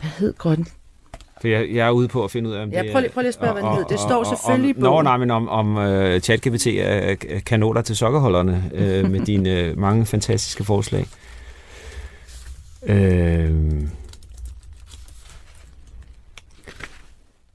Hvad 0.00 0.10
hed 0.10 0.34
grotten? 0.34 0.66
For 1.46 1.50
jeg, 1.50 1.68
jeg 1.74 1.86
er 1.86 1.90
ude 1.90 2.08
på 2.08 2.24
at 2.24 2.30
finde 2.30 2.48
ud 2.50 2.54
af, 2.54 2.62
om 2.62 2.70
Ja, 2.70 2.82
det 2.82 2.92
prøv 2.92 3.00
lige- 3.00 3.10
prøv 3.12 3.20
lige 3.20 3.28
at 3.28 3.34
spørge, 3.34 3.52
hvad 3.52 3.62
den 3.62 3.72
hed. 3.76 3.84
Det 3.88 4.00
står 4.00 4.24
selvfølgelig 4.24 4.70
i 4.70 4.74
om, 4.76 4.82
Nå, 4.82 4.90
bogen. 4.90 5.04
nej, 5.04 5.16
men 5.16 5.30
om, 5.30 5.48
om 5.48 5.76
uh, 5.76 6.18
ChatGPT 6.18 6.66
er 6.66 7.14
er 7.28 7.40
kanoner 7.46 7.80
til 7.82 7.96
sokkerholderne 7.96 8.70
uh, 8.74 9.10
med 9.10 9.20
dine 9.30 9.70
uh, 9.72 9.78
mange 9.78 10.06
fantastiske 10.06 10.64
forslag. 10.64 11.06
Uh, 12.82 12.96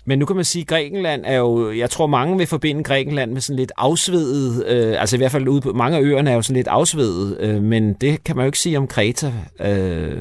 men 0.06 0.20
nu 0.20 0.26
kan 0.26 0.36
man 0.36 0.46
sige, 0.46 0.62
at 0.62 0.68
Grækenland 0.68 1.22
er 1.26 1.38
jo, 1.38 1.72
jeg 1.72 1.90
tror 1.90 2.08
mange 2.08 2.38
vil 2.38 2.48
forbinde 2.48 2.84
Grækenland 2.84 3.32
med 3.32 3.42
sådan 3.42 3.58
lidt 3.58 3.72
afsvedet, 3.78 4.66
øh, 4.68 5.02
altså 5.02 5.16
i 5.16 5.18
hvert 5.18 5.32
fald 5.32 5.48
ude 5.48 5.62
på, 5.62 5.74
mange 5.74 5.98
af 5.98 6.02
øerne 6.02 6.32
er 6.32 6.36
jo 6.36 6.42
sådan 6.42 6.56
lidt 6.56 6.68
afsvedet, 6.68 7.38
øh, 7.40 7.62
men 7.64 7.94
det 7.94 8.24
kan 8.24 8.36
man 8.36 8.44
jo 8.44 8.48
ikke 8.48 8.60
sige 8.60 8.78
om 8.78 8.88
Kreta, 8.88 9.34
øh, 9.60 10.18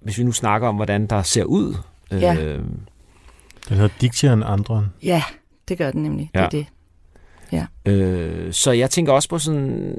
hvis 0.00 0.18
vi 0.18 0.24
nu 0.24 0.32
snakker 0.32 0.68
om, 0.68 0.74
hvordan 0.76 1.06
der 1.06 1.22
ser 1.22 1.44
ud. 1.44 1.74
Ja. 2.12 2.36
Den 3.68 3.76
hedder 3.76 3.94
Diction 4.00 4.42
Andron. 4.42 4.86
Ja, 5.02 5.22
det 5.68 5.78
gør 5.78 5.90
den 5.90 6.02
nemlig. 6.02 6.30
Det 6.34 6.40
Ja. 6.40 6.44
er 6.44 7.66
det. 7.86 7.92
Øh, 7.92 8.52
så 8.52 8.72
jeg 8.72 8.90
tænker 8.90 9.12
også 9.12 9.28
på 9.28 9.38
sådan... 9.38 9.98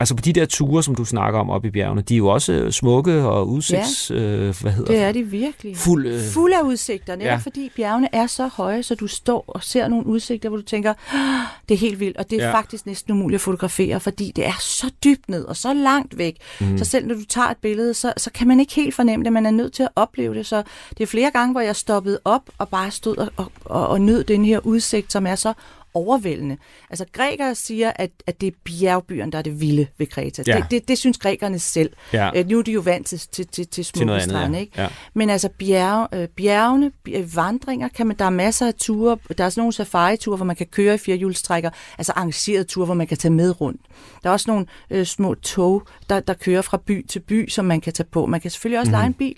Altså 0.00 0.14
på 0.14 0.20
de 0.20 0.32
der 0.32 0.46
ture, 0.46 0.82
som 0.82 0.94
du 0.94 1.04
snakker 1.04 1.40
om 1.40 1.50
oppe 1.50 1.68
i 1.68 1.70
bjergene, 1.70 2.02
de 2.02 2.14
er 2.14 2.18
jo 2.18 2.26
også 2.28 2.70
smukke 2.70 3.22
og 3.22 3.48
udsigts... 3.48 4.10
Ja. 4.10 4.16
Øh, 4.16 4.54
hvad 4.62 4.72
hedder 4.72 4.92
Det 4.92 5.02
er 5.02 5.12
de 5.12 5.22
virkelig. 5.22 5.76
Fuld... 5.76 6.06
Øh, 6.06 6.20
Fuld 6.20 6.52
af 6.52 6.62
udsigter, 6.62 7.16
netop 7.16 7.26
Ja. 7.30 7.36
fordi 7.36 7.70
bjergene 7.76 8.08
er 8.12 8.26
så 8.26 8.46
høje, 8.46 8.82
så 8.82 8.94
du 8.94 9.06
står 9.06 9.44
og 9.48 9.62
ser 9.64 9.88
nogle 9.88 10.06
udsigter, 10.06 10.48
hvor 10.48 10.58
du 10.58 10.62
tænker, 10.64 10.94
"Ah, 11.12 11.46
det 11.68 11.74
er 11.74 11.78
helt 11.78 12.00
vildt, 12.00 12.16
og 12.16 12.30
det 12.30 12.42
er 12.42 12.46
Ja. 12.46 12.54
faktisk 12.54 12.86
næsten 12.86 13.12
umuligt 13.12 13.34
at 13.34 13.40
fotografere, 13.40 14.00
fordi 14.00 14.32
det 14.36 14.46
er 14.46 14.56
så 14.60 14.90
dybt 15.04 15.28
ned 15.28 15.44
og 15.44 15.56
så 15.56 15.72
langt 15.74 16.18
væk. 16.18 16.36
Mm. 16.60 16.78
Så 16.78 16.84
selv 16.84 17.06
når 17.06 17.14
du 17.14 17.24
tager 17.24 17.48
et 17.48 17.56
billede, 17.56 17.94
så, 17.94 18.12
så 18.16 18.30
kan 18.30 18.48
man 18.48 18.60
ikke 18.60 18.74
helt 18.74 18.94
fornemme 18.94 19.24
det, 19.24 19.32
man 19.32 19.46
er 19.46 19.50
nødt 19.50 19.72
til 19.72 19.82
at 19.82 19.88
opleve 19.96 20.34
det. 20.34 20.46
Så 20.46 20.62
det 20.90 21.00
er 21.02 21.06
flere 21.06 21.30
gange, 21.30 21.52
hvor 21.52 21.60
jeg 21.60 21.76
stoppede 21.76 22.18
op 22.24 22.42
og 22.58 22.68
bare 22.68 22.90
stod 22.90 23.16
og, 23.16 23.28
og, 23.36 23.52
og, 23.64 23.88
og 23.88 24.00
nød 24.00 24.24
den 24.24 24.44
her 24.44 24.58
udsigt, 24.66 25.12
som 25.12 25.26
er 25.26 25.34
så 25.34 25.52
overvældende. 25.98 26.56
Altså 26.90 27.04
grækere 27.12 27.54
siger, 27.54 27.92
at, 27.96 28.10
at 28.26 28.40
det 28.40 28.46
er 28.46 28.50
bjergbyen, 28.64 29.32
der 29.32 29.38
er 29.38 29.42
det 29.42 29.60
vilde 29.60 29.86
ved 29.98 30.06
Kreta. 30.06 30.42
Ja. 30.46 30.56
Det, 30.56 30.70
det, 30.70 30.88
det 30.88 30.98
synes 30.98 31.18
grækerne 31.18 31.58
selv. 31.58 31.92
Ja. 32.12 32.30
Øh, 32.34 32.48
nu 32.48 32.58
er 32.58 32.62
de 32.62 32.72
jo 32.72 32.80
vant 32.80 33.06
til, 33.06 33.18
til, 33.18 33.46
til, 33.46 33.66
til 33.66 33.84
smukke 33.84 34.12
andet, 34.12 34.28
strande, 34.28 34.54
ja. 34.54 34.60
ikke? 34.60 34.82
Ja. 34.82 34.88
Men 35.14 35.30
altså 35.30 35.48
bjerge, 35.58 36.08
øh, 36.14 36.28
bjergene, 36.28 36.92
øh, 37.08 37.36
vandringer, 37.36 37.88
kan 37.88 38.06
man, 38.06 38.16
der 38.16 38.24
er 38.24 38.30
masser 38.30 38.66
af 38.66 38.74
ture. 38.74 39.18
Der 39.38 39.44
er 39.44 39.48
sådan 39.48 39.60
nogle 39.60 39.72
safari-ture, 39.72 40.36
hvor 40.36 40.46
man 40.46 40.56
kan 40.56 40.66
køre 40.66 40.94
i 40.94 40.98
firehjulstrækker, 40.98 41.70
altså 41.98 42.12
arrangerede 42.12 42.64
ture, 42.64 42.84
hvor 42.84 42.94
man 42.94 43.06
kan 43.06 43.16
tage 43.16 43.32
med 43.32 43.60
rundt. 43.60 43.80
Der 44.22 44.28
er 44.28 44.32
også 44.32 44.50
nogle 44.50 44.66
øh, 44.90 45.06
små 45.06 45.34
tog, 45.34 45.82
der, 46.08 46.20
der 46.20 46.34
kører 46.34 46.62
fra 46.62 46.76
by 46.86 47.06
til 47.06 47.20
by, 47.20 47.48
som 47.48 47.64
man 47.64 47.80
kan 47.80 47.92
tage 47.92 48.08
på. 48.12 48.26
Man 48.26 48.40
kan 48.40 48.50
selvfølgelig 48.50 48.78
også 48.78 48.90
mm. 48.90 48.94
lege 48.94 49.06
en 49.06 49.14
bil. 49.14 49.36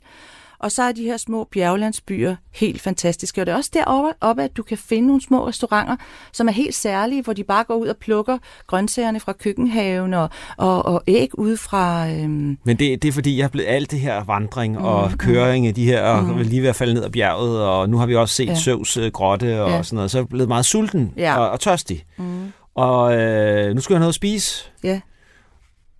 Og 0.61 0.73
så 0.73 0.83
er 0.83 0.93
de 0.93 1.03
her 1.05 1.17
små 1.17 1.45
bjerglandsbyer 1.53 2.37
helt 2.55 2.81
fantastiske. 2.81 3.41
Og 3.43 3.47
det 3.47 3.53
er 3.53 3.57
også 3.57 3.71
deroppe, 3.75 4.11
oppe, 4.21 4.43
at 4.43 4.57
du 4.57 4.63
kan 4.63 4.79
finde 4.79 5.07
nogle 5.07 5.23
små 5.23 5.49
restauranter, 5.49 5.97
som 6.33 6.49
er 6.49 6.53
helt 6.53 6.75
særlige, 6.75 7.23
hvor 7.23 7.33
de 7.33 7.45
bare 7.45 7.65
går 7.65 7.75
ud 7.75 7.87
og 7.89 7.97
plukker 7.97 8.39
grøntsagerne 8.67 9.21
fra 9.21 9.33
køkkenhaven 9.33 10.15
og, 10.15 10.29
og, 10.57 10.87
og 10.87 11.03
æg 11.07 11.39
ud 11.39 11.57
fra... 11.57 12.09
Øhm, 12.11 12.59
Men 12.65 12.77
det, 12.79 13.03
det 13.03 13.09
er 13.09 13.13
fordi, 13.13 13.39
jeg 13.39 13.45
er 13.45 13.49
blevet 13.49 13.69
alt 13.69 13.91
det 13.91 14.01
her 14.01 14.25
vandring 14.25 14.79
og 14.79 15.11
køring 15.19 15.67
af 15.67 15.75
de 15.75 15.85
her, 15.85 16.03
og 16.03 16.25
mm. 16.25 16.39
lige 16.39 16.63
ved 16.63 16.69
at 16.69 16.77
falde 16.77 16.95
ned 16.95 17.05
ad 17.05 17.11
bjerget, 17.11 17.63
og 17.65 17.91
nu 17.91 17.99
har 17.99 18.07
vi 18.07 18.17
også 18.17 18.35
set 18.35 18.47
ja. 18.47 18.51
Ja. 18.53 18.57
Søvs 18.59 18.97
øh, 18.97 19.13
grotte 19.13 19.63
og 19.63 19.71
Ja. 19.71 19.83
sådan 19.83 19.97
noget, 19.97 20.11
så 20.11 20.19
er 20.19 20.23
jeg 20.23 20.29
blevet 20.29 20.49
meget 20.49 20.67
sulten 20.67 21.13
Ja. 21.17 21.39
og, 21.39 21.51
og 21.51 21.61
tørstig. 21.61 22.05
Mm. 22.19 22.53
Og 22.75 23.15
øh, 23.19 23.75
nu 23.75 23.81
skal 23.81 23.95
jeg 23.95 23.97
have 23.97 24.01
noget 24.01 24.09
at 24.09 24.15
spise. 24.15 24.65
ja, 24.85 25.01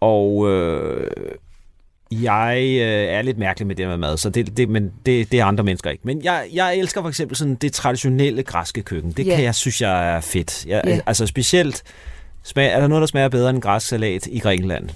Og 0.01 0.49
øh, 0.51 1.11
jeg 2.13 2.59
øh, 2.71 3.15
er 3.15 3.23
lidt 3.23 3.39
mærkelig 3.39 3.67
med 3.67 3.77
det 3.77 3.89
med 3.89 3.97
mad, 3.97 4.17
så 4.17 4.31
det, 4.31 4.57
det, 4.57 4.69
men 4.69 4.91
det, 5.07 5.33
det 5.33 5.41
er 5.41 5.45
andre 5.45 5.65
mennesker 5.65 5.91
ikke. 5.91 6.03
Men 6.05 6.25
jeg, 6.25 6.47
jeg 6.53 6.77
elsker 6.77 7.01
for 7.03 7.09
eksempel 7.09 7.37
sådan 7.37 7.55
det 7.55 7.73
traditionelle 7.73 8.43
græske 8.43 8.83
køkken. 8.83 9.13
Det 9.13 9.27
Ja. 9.27 9.35
kan 9.35 9.45
jeg 9.45 9.55
synes, 9.55 9.81
jeg 9.81 10.17
er 10.17 10.21
fedt. 10.21 10.67
Jeg, 10.67 10.83
Ja. 10.87 11.01
Altså 11.07 11.27
specielt, 11.27 11.83
smag, 12.45 12.67
er 12.73 12.81
der 12.81 12.87
noget, 12.87 13.01
der 13.01 13.07
smager 13.07 13.29
bedre 13.29 13.51
end 13.51 13.61
græssalat 13.63 14.27
i 14.27 14.39
Grækenland? 14.39 14.89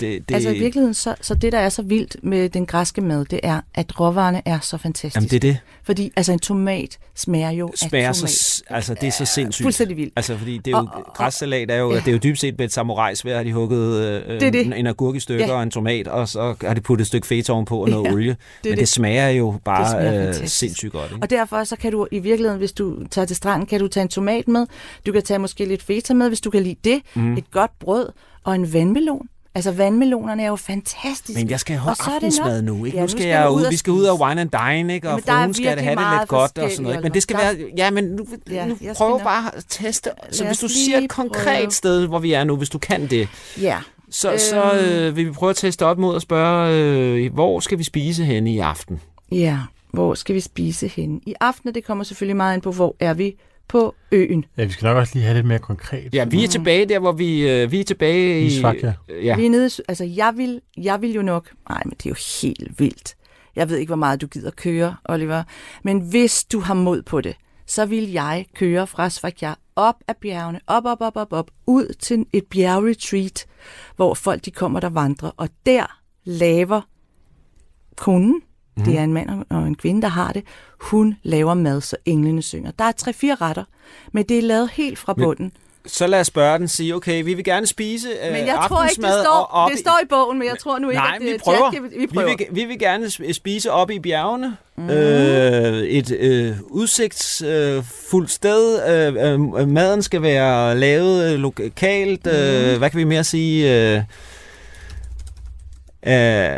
Det, 0.00 0.28
det, 0.28 0.34
Altså 0.34 0.50
i 0.50 0.58
virkeligheden, 0.58 0.94
så, 0.94 1.14
så 1.20 1.34
det, 1.34 1.52
der 1.52 1.58
er 1.58 1.68
så 1.68 1.82
vildt 1.82 2.16
med 2.22 2.48
den 2.48 2.66
græske 2.66 3.00
mad, 3.00 3.24
det 3.24 3.40
er, 3.42 3.60
at 3.74 4.00
råvarerne 4.00 4.42
er 4.44 4.58
så 4.60 4.78
fantastiske. 4.78 5.16
Jamen 5.18 5.28
det 5.30 5.36
er 5.36 5.40
det. 5.40 5.58
Fordi 5.84 6.12
altså 6.16 6.32
en 6.32 6.38
tomat 6.38 6.98
smager 7.14 7.50
jo 7.50 7.72
Smager 7.76 8.08
af 8.08 8.14
så, 8.14 8.20
tomat. 8.20 8.30
s- 8.30 8.62
altså 8.70 8.94
det 8.94 9.06
er 9.06 9.10
så 9.10 9.24
sindssygt. 9.24 9.64
Fuldstændig 9.64 9.96
vildt. 9.96 10.12
Altså, 10.16 10.36
fordi 10.38 10.58
det 10.58 10.66
er 10.66 10.70
jo, 10.70 10.76
Og- 10.76 10.88
og- 11.06 11.12
græssalat 11.14 11.70
er 11.70 11.76
jo, 11.76 11.90
Ja. 11.92 11.96
det 11.98 12.08
er 12.08 12.12
jo 12.12 12.18
dybt 12.18 12.38
set 12.38 12.58
med 12.58 12.66
et 12.66 12.72
samurajsvær, 12.72 13.36
har 13.36 13.44
de 13.44 13.52
hugget 13.52 14.00
øh, 14.00 14.34
Det 14.40 14.42
er 14.42 14.50
det. 14.50 14.78
En, 14.78 14.86
agurk 14.86 15.16
i 15.16 15.20
stykker 15.20 15.46
Ja. 15.46 15.52
og 15.52 15.62
en 15.62 15.70
tomat, 15.70 16.08
og 16.08 16.28
så 16.28 16.54
har 16.62 16.74
de 16.74 16.80
puttet 16.80 17.02
et 17.02 17.06
stykke 17.08 17.26
feta 17.26 17.52
ovenpå 17.52 17.76
og 17.82 17.88
noget 17.88 18.06
Ja, 18.08 18.12
olie. 18.12 18.28
det 18.30 18.38
Men 18.64 18.70
det 18.72 18.78
det. 18.78 18.88
smager 18.88 19.28
jo 19.28 19.54
bare 19.64 19.90
smager 19.90 20.28
øh, 20.28 20.34
sindssygt 20.48 20.92
godt. 20.92 21.10
Ikke? 21.10 21.22
Og 21.22 21.30
derfor 21.30 21.64
så 21.64 21.76
kan 21.76 21.92
du 21.92 22.06
i 22.10 22.18
virkeligheden, 22.18 22.58
hvis 22.58 22.72
du 22.72 22.96
tager 23.10 23.26
til 23.26 23.36
stranden, 23.36 23.66
kan 23.66 23.80
du 23.80 23.88
tage 23.88 24.02
en 24.02 24.08
tomat 24.08 24.48
med. 24.48 24.66
Du 25.06 25.12
kan 25.12 25.22
tage 25.22 25.38
måske 25.38 25.64
lidt 25.64 25.82
feta 25.82 26.14
med, 26.14 26.28
hvis 26.28 26.40
du 26.40 26.50
kan 26.50 26.62
lide 26.62 26.76
det. 26.84 27.00
Mm. 27.14 27.36
Et 27.36 27.50
godt 27.50 27.70
brød 27.78 28.08
og 28.44 28.54
en 28.54 28.72
vandmelon. 28.72 29.28
Altså 29.54 29.72
vandmelonerne 29.72 30.42
er 30.42 30.48
jo 30.48 30.56
fantastiske. 30.56 31.40
Men 31.40 31.50
jeg 31.50 31.60
skal 31.60 31.76
have 31.76 31.90
Og 32.00 32.14
aftensmad 32.14 32.62
nu, 32.62 32.84
ikke? 32.84 32.96
Ja, 32.96 33.02
nu 33.02 33.08
skal, 33.08 33.26
jeg 33.26 33.46
du 33.48 33.52
ud, 33.54 33.62
og 33.62 33.70
vi 33.70 33.76
skal 33.76 33.90
ud 33.92 34.04
og 34.04 34.20
wine 34.20 34.40
and 34.40 34.50
dine, 34.50 34.94
ikke? 34.94 35.10
Og 35.10 35.20
der 35.26 35.32
er 35.32 35.36
fruen 35.36 35.54
skal 35.54 35.76
det 35.76 35.84
have 35.84 35.96
det 35.96 36.04
lidt 36.18 36.28
godt 36.28 36.58
og 36.58 36.70
sådan 36.70 36.82
noget. 36.82 36.96
ikke? 36.96 37.02
Men 37.02 37.14
det 37.14 37.22
skal 37.22 37.36
Oliver. 37.36 37.52
være, 37.54 37.70
ja, 37.76 37.90
men 37.90 38.04
nu, 38.04 38.26
Ja, 38.50 38.66
nu 38.66 38.70
jeg 38.70 38.76
skal 38.80 38.94
prøv 38.96 39.20
bare 39.20 39.56
at 39.56 39.64
teste. 39.68 40.10
Så 40.30 40.44
hvis 40.46 40.58
du 40.58 40.68
siger 40.68 40.98
et 40.98 41.10
konkret 41.10 41.58
prøve. 41.58 41.70
sted, 41.70 42.06
hvor 42.06 42.18
vi 42.18 42.32
er 42.32 42.44
nu, 42.44 42.56
hvis 42.56 42.68
du 42.68 42.78
kan 42.78 43.06
det, 43.10 43.28
Ja. 43.60 43.78
så, 44.10 44.32
så 44.50 44.72
øh, 44.86 45.16
vil 45.16 45.26
vi 45.26 45.30
prøve 45.30 45.50
at 45.50 45.56
teste 45.56 45.86
op 45.86 45.98
mod 45.98 46.16
at 46.16 46.22
spørge, 46.22 46.74
øh, 47.24 47.32
hvor 47.34 47.60
skal 47.60 47.78
vi 47.78 47.84
spise 47.84 48.24
henne 48.24 48.52
i 48.52 48.58
aften? 48.58 49.00
Ja, 49.32 49.58
hvor 49.92 50.14
skal 50.14 50.34
vi 50.34 50.40
spise 50.40 50.88
henne? 50.88 51.20
I 51.26 51.34
aften, 51.40 51.74
det 51.74 51.84
kommer 51.84 52.04
selvfølgelig 52.04 52.36
meget 52.36 52.54
ind 52.54 52.62
på, 52.62 52.72
hvor 52.72 52.96
er 53.00 53.14
vi 53.14 53.34
på 53.72 53.94
øen. 54.12 54.44
Ja, 54.56 54.64
vi 54.64 54.70
skal 54.70 54.86
nok 54.86 54.96
også 54.96 55.14
lige 55.14 55.24
have 55.24 55.34
lidt 55.34 55.46
mere 55.46 55.58
konkret. 55.58 56.14
Ja, 56.14 56.24
vi 56.24 56.44
er 56.44 56.48
tilbage 56.48 56.86
der, 56.86 56.98
hvor 56.98 57.12
vi, 57.12 57.50
øh, 57.50 57.72
vi 57.72 57.80
er 57.80 57.84
tilbage 57.84 58.40
i... 58.40 58.46
I 58.46 58.50
Svakia. 58.50 58.94
Ja. 59.08 59.36
Vi 59.36 59.46
er 59.46 59.50
nede, 59.50 59.70
altså 59.88 60.04
jeg 60.04 60.32
vil, 60.36 60.60
jeg 60.76 61.02
vil 61.02 61.12
jo 61.12 61.22
nok, 61.22 61.50
nej, 61.68 61.82
men 61.84 61.90
det 61.90 62.06
er 62.06 62.10
jo 62.10 62.16
helt 62.42 62.80
vildt. 62.80 63.14
Jeg 63.56 63.68
ved 63.68 63.76
ikke, 63.76 63.88
hvor 63.88 63.96
meget 63.96 64.20
du 64.20 64.26
gider 64.26 64.50
køre, 64.50 64.96
Oliver. 65.04 65.42
Men 65.84 66.00
hvis 66.00 66.44
du 66.44 66.60
har 66.60 66.74
mod 66.74 67.02
på 67.02 67.20
det, 67.20 67.36
så 67.66 67.86
vil 67.86 68.12
jeg 68.12 68.46
køre 68.54 68.86
fra 68.86 69.10
Svakia 69.10 69.54
op 69.76 69.96
af 70.08 70.16
bjergene, 70.16 70.60
op, 70.66 70.84
op, 70.84 71.00
op, 71.00 71.16
op, 71.16 71.32
op, 71.32 71.50
ud 71.66 71.94
til 71.98 72.26
et 72.32 72.44
bjergretreat, 72.50 73.46
hvor 73.96 74.14
folk 74.14 74.44
de 74.44 74.50
kommer, 74.50 74.80
der 74.80 74.88
vandrer. 74.88 75.30
Og 75.36 75.48
der 75.66 76.00
laver 76.24 76.80
konen, 77.96 78.42
mm. 78.76 78.84
det 78.84 78.98
er 78.98 79.04
en 79.04 79.12
mand 79.12 79.28
og- 79.50 79.66
en 79.66 79.74
kvinde, 79.74 80.02
der 80.02 80.08
har 80.08 80.32
det, 80.32 80.42
hun 80.80 81.16
laver 81.22 81.54
mad, 81.54 81.80
så 81.80 81.96
englene 82.04 82.42
synger. 82.42 82.70
Der 82.78 82.84
er 82.84 82.92
tre-fire 82.92 83.34
retter, 83.34 83.64
men 84.12 84.24
det 84.24 84.38
er 84.38 84.42
lavet 84.42 84.70
helt 84.70 84.98
fra 84.98 85.14
Men- 85.16 85.24
bunden. 85.24 85.52
Så 85.86 86.06
lad 86.06 86.20
os 86.20 86.26
spørge 86.26 86.58
den 86.58 86.68
sige, 86.68 86.94
okay, 86.94 87.24
vi 87.24 87.34
vil 87.34 87.44
gerne 87.44 87.66
spise 87.66 88.08
øh, 88.26 88.32
Men 88.32 88.46
jeg 88.46 88.64
tror 88.68 88.84
ikke, 88.84 89.02
det 89.02 89.10
står, 89.24 89.48
op 89.50 89.70
det 89.70 89.78
står 89.78 90.00
i 90.04 90.06
bogen, 90.08 90.38
men 90.38 90.48
jeg 90.48 90.58
tror 90.58 90.78
nu 90.78 90.88
ikke, 90.90 90.98
Nej, 91.02 91.12
at 91.16 91.22
vi 91.22 91.26
det 91.26 91.34
er 91.34 91.38
prøver. 91.44 91.70
chat- 91.70 91.82
Vi, 91.82 91.98
Vi 91.98 92.06
prøver. 92.06 92.26
vil, 92.38 92.46
vi 92.50 92.64
vil 92.64 92.78
gerne 92.78 93.06
sp- 93.06 93.32
spise 93.32 93.70
op 93.72 93.90
i 93.90 93.98
bjergene. 93.98 94.56
Mhm. 94.76 94.86
Mm. 94.86 94.90
Øh, 94.92 95.82
et 95.82 96.10
øh, 96.18 96.56
udsigtsfuldt 96.70 98.24
øh, 98.24 98.28
sted. 98.28 98.88
Øh, 98.88 99.32
øh, 99.60 99.68
maden 99.68 100.02
skal 100.02 100.22
være 100.22 100.78
lavet 100.78 101.32
øh, 101.32 101.38
lokalt. 101.38 102.26
Mhm. 102.26 102.34
Øh, 102.34 102.78
hvad 102.78 102.90
kan 102.90 102.98
vi 102.98 103.04
mere 103.04 103.24
sige? 103.24 103.92
Øh, 103.96 104.02
øh, 106.06 106.56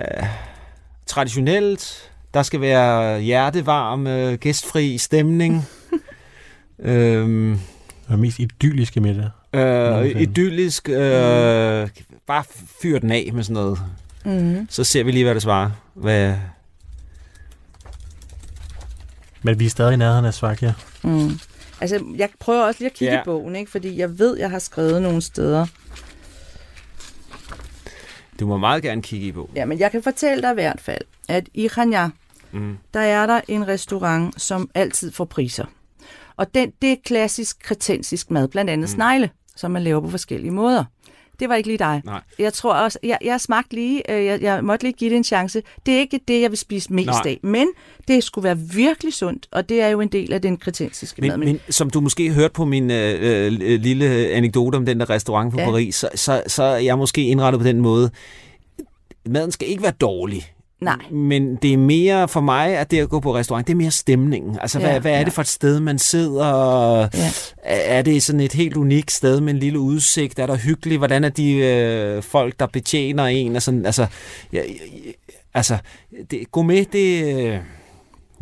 traditionelt. 1.06 2.10
Der 2.34 2.42
skal 2.42 2.60
være 2.60 3.20
hjertevarm, 3.20 4.06
øh, 4.06 4.34
gæstfri 4.34 4.98
stemning. 4.98 5.68
øhm, 6.78 7.60
Og 8.08 8.18
mest 8.18 8.38
idylliske 8.38 9.00
middag. 9.00 9.30
øh, 9.54 10.20
idyllisk. 10.20 10.88
Øh, 10.88 11.88
bare 12.26 12.44
fyr 12.82 12.98
den 12.98 13.10
af 13.12 13.30
med 13.34 13.42
sådan 13.42 13.54
noget. 13.54 13.78
Mm-hmm. 14.24 14.66
Så 14.70 14.84
ser 14.84 15.04
vi 15.04 15.10
lige, 15.12 15.24
hvad 15.24 15.34
det 15.34 15.42
svarer. 15.42 15.70
Hvad, 15.94 16.34
Men 19.42 19.58
vi 19.58 19.66
er 19.66 19.70
stadig 19.70 19.92
i 19.94 19.96
nærheden 19.96 20.24
af 20.24 20.34
Svakia. 20.34 20.72
Mm. 21.02 21.38
Altså, 21.80 22.04
jeg 22.16 22.28
prøver 22.40 22.64
også 22.64 22.80
lige 22.80 22.90
at 22.90 22.94
kigge 22.96 23.14
ja. 23.14 23.20
i 23.20 23.24
bogen, 23.24 23.56
ikke? 23.56 23.70
fordi 23.70 23.98
jeg 23.98 24.18
ved, 24.18 24.38
jeg 24.38 24.50
har 24.50 24.58
skrevet 24.58 25.02
nogle 25.02 25.22
steder. 25.22 25.66
Du 28.40 28.46
må 28.46 28.56
meget 28.56 28.82
gerne 28.82 29.02
kigge 29.02 29.26
i 29.26 29.32
på. 29.32 29.50
Ja, 29.56 29.64
men 29.64 29.78
jeg 29.78 29.90
kan 29.90 30.02
fortælle 30.02 30.42
dig 30.42 30.50
i 30.50 30.54
hvert 30.54 30.80
fald, 30.80 31.02
at 31.28 31.48
i 31.54 31.68
Khanya, 31.68 32.08
Mm. 32.52 32.78
der 32.94 33.00
er 33.00 33.26
der 33.26 33.40
en 33.48 33.68
restaurant, 33.68 34.40
som 34.42 34.70
altid 34.74 35.12
får 35.12 35.24
priser. 35.24 35.64
Og 36.36 36.54
den, 36.54 36.72
det 36.82 36.92
er 36.92 36.96
klassisk 37.04 37.58
kretensisk 37.62 38.30
mad, 38.30 38.48
blandt 38.48 38.70
andet 38.70 38.90
mm. 38.90 38.94
snegle, 38.94 39.30
som 39.56 39.70
man 39.70 39.82
laver 39.82 40.00
på 40.00 40.08
forskellige 40.10 40.50
måder. 40.50 40.84
Det 41.40 41.48
var 41.48 41.54
ikke 41.54 41.68
lige 41.68 41.78
dig. 41.78 42.02
Nej. 42.04 42.20
Jeg 42.38 42.52
tror 42.52 42.74
også, 42.74 42.98
jeg, 43.02 43.18
jeg 43.24 43.40
smagte 43.40 43.74
lige, 43.74 44.10
øh, 44.10 44.24
jeg, 44.24 44.42
jeg 44.42 44.64
måtte 44.64 44.84
lige 44.84 44.92
give 44.92 45.10
det 45.10 45.16
en 45.16 45.24
chance. 45.24 45.62
Det 45.86 45.94
er 45.94 45.98
ikke 45.98 46.20
det, 46.28 46.40
jeg 46.40 46.50
vil 46.50 46.58
spise 46.58 46.92
mest 46.92 47.06
Nej. 47.06 47.22
af, 47.26 47.38
men 47.42 47.68
det 48.08 48.24
skulle 48.24 48.44
være 48.44 48.58
virkelig 48.58 49.14
sundt, 49.14 49.48
og 49.52 49.68
det 49.68 49.80
er 49.80 49.88
jo 49.88 50.00
en 50.00 50.08
del 50.08 50.32
af 50.32 50.42
den 50.42 50.56
kretensiske 50.56 51.22
mad. 51.22 51.36
Men, 51.36 51.48
men 51.48 51.60
som 51.70 51.90
du 51.90 52.00
måske 52.00 52.32
hørte 52.32 52.52
på 52.52 52.64
min 52.64 52.90
øh, 52.90 53.18
øh, 53.20 53.80
lille 53.80 54.06
anekdote 54.28 54.76
om 54.76 54.86
den 54.86 55.00
der 55.00 55.10
restaurant 55.10 55.52
på. 55.52 55.60
Ja. 55.60 55.64
Paris, 55.64 55.94
så, 55.94 56.08
så, 56.14 56.42
så 56.46 56.62
er 56.62 56.78
jeg 56.78 56.98
måske 56.98 57.26
indrettet 57.26 57.60
på 57.60 57.66
den 57.66 57.80
måde. 57.80 58.10
Maden 59.26 59.52
skal 59.52 59.68
ikke 59.68 59.82
være 59.82 59.92
dårlig. 60.00 60.53
Nej. 60.84 61.10
Men 61.10 61.56
det 61.56 61.72
er 61.72 61.76
mere 61.76 62.28
for 62.28 62.40
mig, 62.40 62.76
at 62.76 62.90
det 62.90 63.00
at 63.00 63.08
gå 63.08 63.20
på 63.20 63.34
restaurant, 63.34 63.66
det 63.66 63.72
er 63.72 63.76
mere 63.76 63.90
stemningen. 63.90 64.58
Altså, 64.60 64.80
ja, 64.80 64.86
hvad, 64.90 65.00
hvad 65.00 65.12
er 65.12 65.18
ja. 65.18 65.24
det 65.24 65.32
for 65.32 65.42
et 65.42 65.48
sted, 65.48 65.80
man 65.80 65.98
sidder? 65.98 66.98
Ja. 67.14 67.30
Er 67.62 68.02
det 68.02 68.22
sådan 68.22 68.40
et 68.40 68.52
helt 68.52 68.76
unikt 68.76 69.12
sted 69.12 69.40
med 69.40 69.54
en 69.54 69.58
lille 69.58 69.78
udsigt? 69.78 70.38
Er 70.38 70.46
der 70.46 70.56
hyggeligt? 70.56 70.98
Hvordan 71.00 71.24
er 71.24 71.28
de 71.28 71.52
øh, 71.54 72.22
folk, 72.22 72.60
der 72.60 72.66
betjener 72.66 73.24
en? 73.24 73.56
Og 73.56 73.62
sådan, 73.62 73.86
altså, 73.86 74.06
ja, 74.52 74.60
altså 75.54 75.78
det, 76.30 76.52
gourmet, 76.52 76.92
det... 76.92 77.36
Øh, 77.36 77.58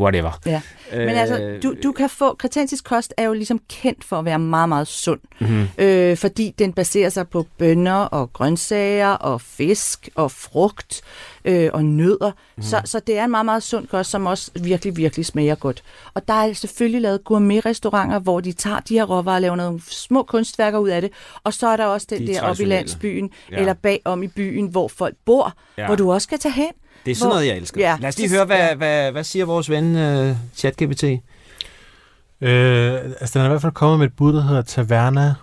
whatever. 0.03 0.38
Ja. 0.46 0.61
Men 0.92 1.09
altså, 1.09 1.59
du, 1.62 1.74
du 1.82 1.92
kan 1.92 2.11
få, 2.11 2.34
kretensisk 2.34 2.84
kost 2.84 3.14
er 3.16 3.24
jo 3.24 3.32
ligesom 3.32 3.61
kendt 3.68 4.05
for 4.05 4.18
at 4.18 4.24
være 4.24 4.38
meget, 4.38 4.68
meget 4.68 4.86
sund. 4.86 5.20
Mm-hmm. 5.40 5.68
Øh, 5.78 6.16
fordi 6.16 6.55
den 6.59 6.72
baserer 6.72 7.09
sig 7.09 7.28
på 7.28 7.46
bønner 7.59 7.94
og 7.94 8.32
grøntsager 8.32 9.09
og 9.09 9.40
fisk 9.40 10.09
og 10.14 10.30
frugt 10.30 11.03
øh, 11.44 11.70
og 11.72 11.84
nødder. 11.84 12.32
Mm. 12.57 12.62
Så, 12.62 12.80
så 12.84 13.00
det 13.07 13.18
er 13.18 13.24
en 13.24 13.30
meget, 13.30 13.44
meget 13.44 13.62
sund 13.62 13.86
kost, 13.86 14.11
som 14.11 14.26
også 14.26 14.50
virkelig, 14.61 14.96
virkelig 14.96 15.26
smager 15.26 15.55
godt. 15.55 15.82
Og 16.14 16.28
der 16.28 16.34
er 16.34 16.53
selvfølgelig 16.53 17.00
lavet 17.00 17.24
gourmet-restauranter, 17.24 18.18
hvor 18.18 18.40
de 18.40 18.53
tager 18.53 18.80
de 18.80 18.94
her 18.94 19.05
råvarer 19.05 19.34
og 19.34 19.40
laver 19.40 19.57
nogle 19.57 19.80
små 19.88 20.22
kunstværker 20.22 20.78
ud 20.78 20.88
af 20.88 21.00
det. 21.00 21.11
Og 21.44 21.55
så 21.55 21.66
er 21.66 21.76
der 21.76 21.84
også 21.84 22.07
den 22.11 22.26
De 22.26 22.26
der 22.26 22.42
oppe 22.42 22.62
i 22.62 22.66
landsbyen, 22.66 23.30
Ja. 23.50 23.57
eller 23.57 23.72
bagom 23.74 24.22
i 24.22 24.28
byen, 24.28 24.66
hvor 24.66 24.88
folk 24.88 25.14
bor, 25.24 25.55
ja. 25.78 25.86
hvor 25.86 25.94
du 25.94 26.12
også 26.12 26.28
kan 26.28 26.38
tage 26.38 26.53
hen. 26.53 26.72
Det 27.05 27.11
er 27.11 27.14
sådan 27.14 27.26
Hvor- 27.28 27.34
noget, 27.34 27.47
jeg 27.49 27.57
elsker. 27.57 27.80
Ja, 27.80 27.97
Lad 28.01 28.09
os 28.09 28.18
lige 28.18 28.30
høre, 28.30 28.45
hvad, 28.45 28.57
ja. 28.59 28.74
hvad, 28.74 29.12
hvad 29.12 29.24
siger 29.24 29.45
vores 29.45 29.70
ven 29.70 29.84
uh, 30.30 30.36
ChatGPT? 30.55 31.05
Øh, 31.05 32.95
altså, 33.20 33.30
den 33.38 33.40
er 33.40 33.45
i 33.45 33.49
hvert 33.49 33.61
fald 33.62 33.72
kommet 33.72 33.99
med 33.99 34.07
et 34.07 34.16
bud, 34.16 34.32
der 34.32 34.43
hedder 34.43 34.62
Taverna 34.62 35.34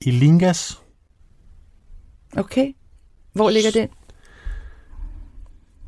Ilingas. 0.00 0.80
Okay. 2.36 2.72
Hvor 3.32 3.50
ligger 3.50 3.70
den? 3.70 3.88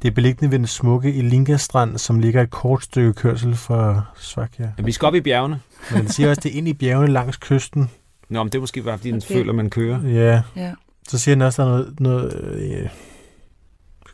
Det 0.03 0.09
er 0.09 0.13
beliggende 0.15 0.51
ved 0.51 0.59
den 0.59 0.67
smukke 0.67 1.13
Ilingas 1.15 1.61
strand, 1.61 1.99
som 1.99 2.21
ligger 2.21 2.43
et 2.43 2.51
kort 2.51 2.83
stykke 2.85 3.13
kørsel 3.13 3.57
fra 3.57 4.03
Svakia. 4.17 4.73
Ja, 4.79 4.83
vi 4.83 4.93
skal 4.93 5.07
op 5.07 5.15
i 5.15 5.21
bjergene. 5.21 5.61
Men 5.91 6.01
den 6.01 6.09
siger 6.09 6.29
også, 6.29 6.41
det 6.41 6.53
er 6.53 6.59
ind 6.59 6.69
i 6.69 6.73
bjergene 6.75 7.13
langs 7.13 7.37
kysten. 7.37 7.91
Nå, 8.29 8.43
men 8.43 8.53
det 8.53 8.59
er 8.59 8.61
måske 8.61 8.83
bare, 8.83 8.99
fordi 8.99 9.11
den 9.11 9.23
Okay. 9.27 9.35
føler, 9.35 9.53
man 9.53 9.71
kører. 9.71 10.03
Ja, 10.09 10.43
Ja. 10.57 10.73
så 11.09 11.19
siger 11.19 11.35
den 11.35 11.43
også, 11.43 11.63
der 11.63 11.69
er 11.69 11.73
noget... 11.73 12.01
noget 12.01 12.61
øh, 12.83 12.89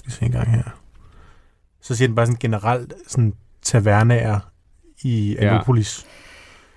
skal 0.02 0.12
se 0.12 0.24
en 0.24 0.32
gang 0.32 0.50
her. 0.50 0.62
Så 1.80 1.94
siger 1.96 2.08
den 2.08 2.14
bare 2.14 2.26
sådan 2.26 2.38
generelt 2.40 2.92
sådan 3.06 3.34
tavernaer 3.62 4.38
i 5.02 5.36
Ja. 5.40 5.58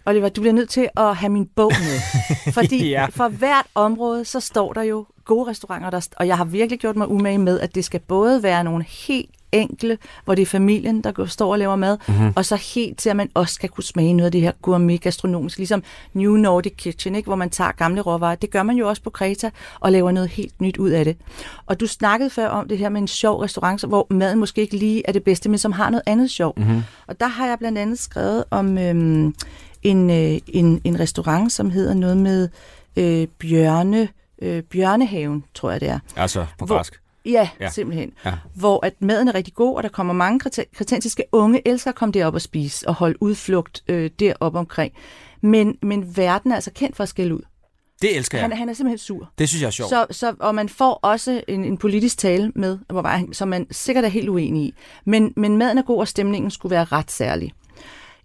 Oliver, 0.06 0.30
du 0.30 0.42
bliver 0.42 0.54
nødt 0.54 0.70
til 0.70 0.90
at 0.98 1.16
have 1.16 1.30
min 1.30 1.48
bog 1.56 1.72
med. 1.80 2.00
Fordi 2.54 2.90
Ja. 2.90 3.02
ja. 3.02 3.06
for 3.06 3.28
hvert 3.28 3.66
område, 3.76 4.26
så 4.26 4.40
står 4.40 4.74
der 4.74 4.82
jo 4.82 5.06
gode 5.26 5.50
restauranter, 5.50 5.90
der, 5.90 6.08
og 6.18 6.28
jeg 6.28 6.38
har 6.38 6.46
virkelig 6.46 6.80
gjort 6.80 6.96
mig 6.96 7.08
umage 7.08 7.38
med, 7.38 7.60
at 7.60 7.76
det 7.76 7.86
skal 7.86 8.00
både 8.00 8.44
være 8.44 8.64
nogle 8.64 8.84
helt 8.84 9.30
enkle, 9.56 9.98
hvor 10.26 10.36
det 10.36 10.42
er 10.42 10.46
familien, 10.46 11.02
der 11.02 11.12
går, 11.12 11.26
står 11.26 11.52
og 11.52 11.60
laver 11.60 11.76
mad, 11.76 11.98
mm-hmm. 12.08 12.34
og 12.36 12.46
så 12.46 12.56
helt 12.56 12.98
til, 12.98 13.10
at 13.10 13.16
man 13.16 13.30
også 13.34 13.54
skal 13.54 13.70
kunne 13.70 13.84
smage 13.84 14.14
noget 14.14 14.26
af 14.26 14.32
det 14.32 14.42
her 14.42 14.52
gourmet 14.62 15.02
gastronomisk, 15.02 15.58
ligesom 15.58 15.84
New 16.14 16.36
Nordic 16.36 16.74
Kitchen, 16.78 17.16
ikke? 17.16 17.28
hvor 17.28 17.36
man 17.36 17.50
tager 17.50 17.72
gamle 17.72 18.02
råvarer. 18.02 18.36
Det 18.36 18.52
gør 18.52 18.64
man 18.64 18.76
jo 18.76 18.90
også 18.90 19.02
på 19.02 19.10
Kreta, 19.10 19.50
og 19.80 19.92
laver 19.92 20.12
noget 20.12 20.30
helt 20.30 20.62
nyt 20.62 20.78
ud 20.78 20.90
af 20.90 21.06
det. 21.06 21.18
Og 21.66 21.80
du 21.80 21.88
snakkede 21.88 22.30
før 22.30 22.48
om 22.48 22.68
det 22.68 22.78
her 22.78 22.90
med 22.90 23.02
en 23.02 23.08
sjov 23.08 23.42
restaurant, 23.42 23.84
hvor 23.84 24.08
maden 24.10 24.40
måske 24.40 24.62
ikke 24.62 24.78
lige 24.78 25.04
er 25.08 25.12
det 25.12 25.24
bedste, 25.24 25.50
men 25.50 25.58
som 25.58 25.72
har 25.72 25.90
noget 25.90 26.04
andet 26.06 26.32
sjov. 26.32 26.54
Mm-hmm. 26.58 26.82
Og 27.08 27.20
der 27.20 27.28
har 27.28 27.48
jeg 27.48 27.60
blandt 27.60 27.78
andet 27.78 28.00
skrevet 28.00 28.44
om 28.52 28.78
øhm, 28.78 29.36
en, 29.84 30.10
øh, 30.10 30.40
en, 30.48 30.82
en 30.84 31.00
restaurant, 31.00 31.52
som 31.52 31.72
hedder 31.72 31.94
noget 31.94 32.18
med 32.18 32.50
øh, 32.96 33.28
bjørne 33.40 34.08
øh, 34.42 34.64
Bjørnehaven, 34.64 35.44
tror 35.54 35.72
jeg 35.72 35.82
det 35.82 35.90
er. 35.90 36.00
Altså 36.16 36.46
på 36.58 36.66
græsk. 36.66 37.00
Ja, 37.26 37.50
Ja. 37.60 37.70
simpelthen. 37.70 38.12
Ja. 38.26 38.34
Hvor 38.56 38.86
at 38.86 38.94
maden 39.00 39.28
er 39.28 39.36
rigtig 39.36 39.54
god, 39.54 39.76
og 39.76 39.84
der 39.84 39.90
kommer 39.90 40.14
mange 40.14 40.40
kretensiske 40.76 41.24
unge, 41.32 41.68
elsker 41.68 41.90
at 41.92 41.96
komme 41.96 42.14
derop 42.14 42.34
og 42.34 42.42
spise 42.42 42.88
og 42.88 42.94
holde 42.94 43.22
udflugt 43.24 43.84
øh, 43.88 44.10
derop 44.20 44.56
omkring. 44.56 44.94
Men, 45.42 45.78
men 45.82 46.18
verden 46.18 46.52
er 46.52 46.56
altså 46.56 46.72
kendt 46.72 46.96
for 46.96 47.04
at 47.04 47.10
skælde 47.10 47.36
ud. 47.36 47.42
Det 48.02 48.18
elsker 48.18 48.38
jeg. 48.38 48.44
Han, 48.48 48.58
han 48.58 48.70
er 48.70 48.74
simpelthen 48.74 48.98
sur. 48.98 49.32
Det 49.38 49.50
synes 49.50 49.62
jeg 49.62 49.68
er 49.68 49.72
sjovt. 49.72 49.90
Så, 49.90 50.06
så, 50.12 50.36
og 50.40 50.56
man 50.56 50.70
får 50.70 50.94
også 50.94 51.42
en, 51.48 51.66
en 51.66 51.78
politisk 51.78 52.18
tale 52.18 52.52
med, 52.56 52.78
hvor 52.90 53.34
som 53.34 53.48
man 53.48 53.68
sikkert 53.72 54.06
er 54.06 54.10
helt 54.10 54.30
uenig 54.30 54.64
i. 54.64 54.74
Men, 55.06 55.34
men 55.36 55.58
maden 55.58 55.78
er 55.78 55.82
god, 55.82 56.00
og 56.00 56.08
stemningen 56.08 56.52
skulle 56.52 56.72
være 56.76 56.84
ret 56.84 57.12
særlig. 57.12 57.54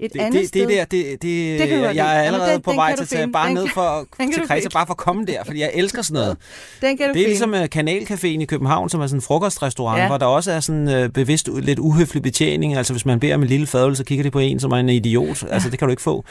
Et 0.03 0.13
Det, 0.13 0.21
andet 0.21 0.41
det, 0.41 0.49
sted, 0.49 0.61
det 0.67 0.69
der, 0.77 0.85
det, 0.85 1.07
det, 1.23 1.23
Det 1.61 1.69
lide. 1.69 1.89
jeg 1.89 2.17
er 2.19 2.23
allerede 2.23 2.53
den- 2.53 2.63
på 2.63 2.71
den 2.71 2.77
vej 2.77 2.95
til 2.97 3.03
at 3.03 3.09
tage 3.09 3.33
bare 3.33 3.47
Den 3.47 3.55
ned 3.55 3.67
for, 3.75 4.07
kan 4.21 4.33
til 4.33 4.43
finde. 4.49 4.69
bare 4.73 4.87
for 4.87 4.95
at 4.95 4.97
komme 4.97 5.25
der, 5.27 5.45
fordi 5.45 5.61
jeg 5.61 5.71
elsker 5.75 6.03
sådan 6.03 6.21
noget. 6.23 6.37
den 6.83 6.97
kan 6.97 7.07
du 7.09 7.13
Det 7.15 7.21
er 7.21 7.25
finde. 7.25 7.29
ligesom 7.29 7.53
uh, 7.53 7.59
Kanalcaféen 7.77 8.41
i 8.43 8.45
København, 8.45 8.89
som 8.91 9.01
er 9.01 9.07
sådan 9.07 9.19
en 9.19 9.23
frokostrestaurant, 9.23 10.01
ja. 10.01 10.07
Hvor 10.07 10.17
der 10.19 10.27
også 10.27 10.53
er 10.53 10.61
sådan 10.61 11.05
uh, 11.05 11.11
bevidst 11.11 11.49
lidt 11.61 11.79
uhøflig 11.79 12.23
betjening. 12.23 12.75
Altså 12.77 12.93
hvis 12.93 13.07
man 13.07 13.21
beder 13.21 13.35
om 13.35 13.43
en 13.43 13.49
lille 13.49 13.67
fadøl, 13.67 13.97
så 13.97 14.05
kigger 14.05 14.23
de 14.23 14.31
på 14.31 14.39
en, 14.39 14.61
som 14.61 14.71
er 14.73 14.77
en 14.77 14.89
idiot. 14.89 15.45
Altså 15.51 15.71
det 15.71 15.79
kan 15.79 15.89
du 15.89 15.91
ikke 15.91 16.03
få. 16.03 16.25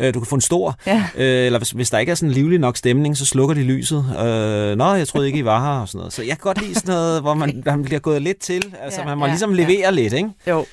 Uh, 0.00 0.06
du 0.14 0.20
kan 0.20 0.26
få 0.26 0.34
en 0.34 0.40
stor. 0.40 0.74
Ja. 0.86 0.96
Uh, 1.14 1.20
eller 1.20 1.58
hvis, 1.58 1.70
hvis 1.70 1.90
der 1.90 1.98
ikke 1.98 2.10
er 2.10 2.16
sådan 2.16 2.30
livlig 2.32 2.58
nok 2.58 2.76
stemning, 2.76 3.16
så 3.16 3.26
slukker 3.26 3.54
de 3.54 3.62
lyset. 3.62 3.98
Uh, 3.98 4.78
Nå, 4.78 4.94
jeg 4.94 5.08
troede 5.08 5.26
ikke, 5.26 5.38
I 5.38 5.44
var 5.44 5.60
her 5.74 5.80
og 5.80 5.88
sådan 5.88 5.98
noget. 5.98 6.12
Så 6.12 6.22
jeg 6.22 6.28
kan 6.30 6.38
godt 6.40 6.62
lide 6.62 6.74
sådan 6.74 6.94
noget, 6.94 7.20
hvor 7.22 7.34
man, 7.34 7.62
man 7.66 7.82
bliver 7.82 8.00
gået 8.00 8.22
lidt 8.22 8.38
til. 8.38 8.74
Altså 8.82 9.00
Ja, 9.00 9.06
man 9.06 9.18
må 9.18 9.24
ja, 9.24 9.30
ligesom 9.30 9.54
ja. 9.54 9.66
levere 9.66 9.94
lidt, 9.94 10.12
ikke? 10.12 10.28
Jo. 10.48 10.64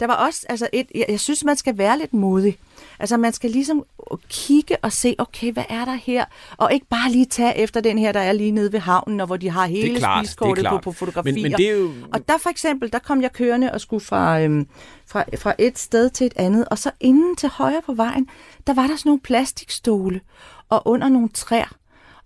Der 0.00 0.06
var 0.06 0.14
også, 0.14 0.46
altså 0.48 0.68
et, 0.72 0.86
jeg, 0.94 1.04
jeg 1.08 1.20
synes, 1.20 1.44
man 1.44 1.56
skal 1.56 1.78
være 1.78 1.98
lidt 1.98 2.14
modig. 2.14 2.58
Altså 2.98 3.16
man 3.16 3.32
skal 3.32 3.50
ligesom 3.50 3.84
kigge 4.28 4.76
og 4.82 4.92
se, 4.92 5.14
okay, 5.18 5.52
hvad 5.52 5.64
er 5.68 5.84
der 5.84 5.94
her? 5.94 6.24
Og 6.56 6.72
ikke 6.72 6.86
bare 6.86 7.10
lige 7.10 7.26
tage 7.26 7.58
efter 7.58 7.80
den 7.80 7.98
her, 7.98 8.12
der 8.12 8.20
er 8.20 8.32
lige 8.32 8.50
nede 8.50 8.72
ved 8.72 8.80
havnen, 8.80 9.20
og 9.20 9.26
hvor 9.26 9.36
de 9.36 9.50
har 9.50 9.66
hele 9.66 9.98
klart, 9.98 10.26
spiskortet 10.26 10.66
på, 10.70 10.78
på 10.78 10.92
fotografier. 10.92 11.34
Men, 11.34 11.42
men 11.42 11.52
det 11.52 11.68
er 11.68 11.72
jo... 11.76 11.90
Og 12.12 12.28
der 12.28 12.38
for 12.38 12.50
eksempel, 12.50 12.92
der 12.92 12.98
kom 12.98 13.22
jeg 13.22 13.32
kørende 13.32 13.72
og 13.72 13.80
skulle 13.80 14.04
fra, 14.04 14.40
øhm, 14.40 14.66
fra, 15.06 15.24
fra 15.38 15.54
et 15.58 15.78
sted 15.78 16.10
til 16.10 16.26
et 16.26 16.34
andet, 16.36 16.68
og 16.68 16.78
så 16.78 16.90
inden 17.00 17.36
til 17.36 17.48
højre 17.48 17.82
på 17.86 17.94
vejen, 17.94 18.28
der 18.66 18.74
var 18.74 18.86
der 18.86 18.96
sådan 18.96 19.08
nogle 19.08 19.20
plastikstole, 19.20 20.20
og 20.68 20.82
under 20.84 21.08
nogle 21.08 21.28
træer. 21.28 21.76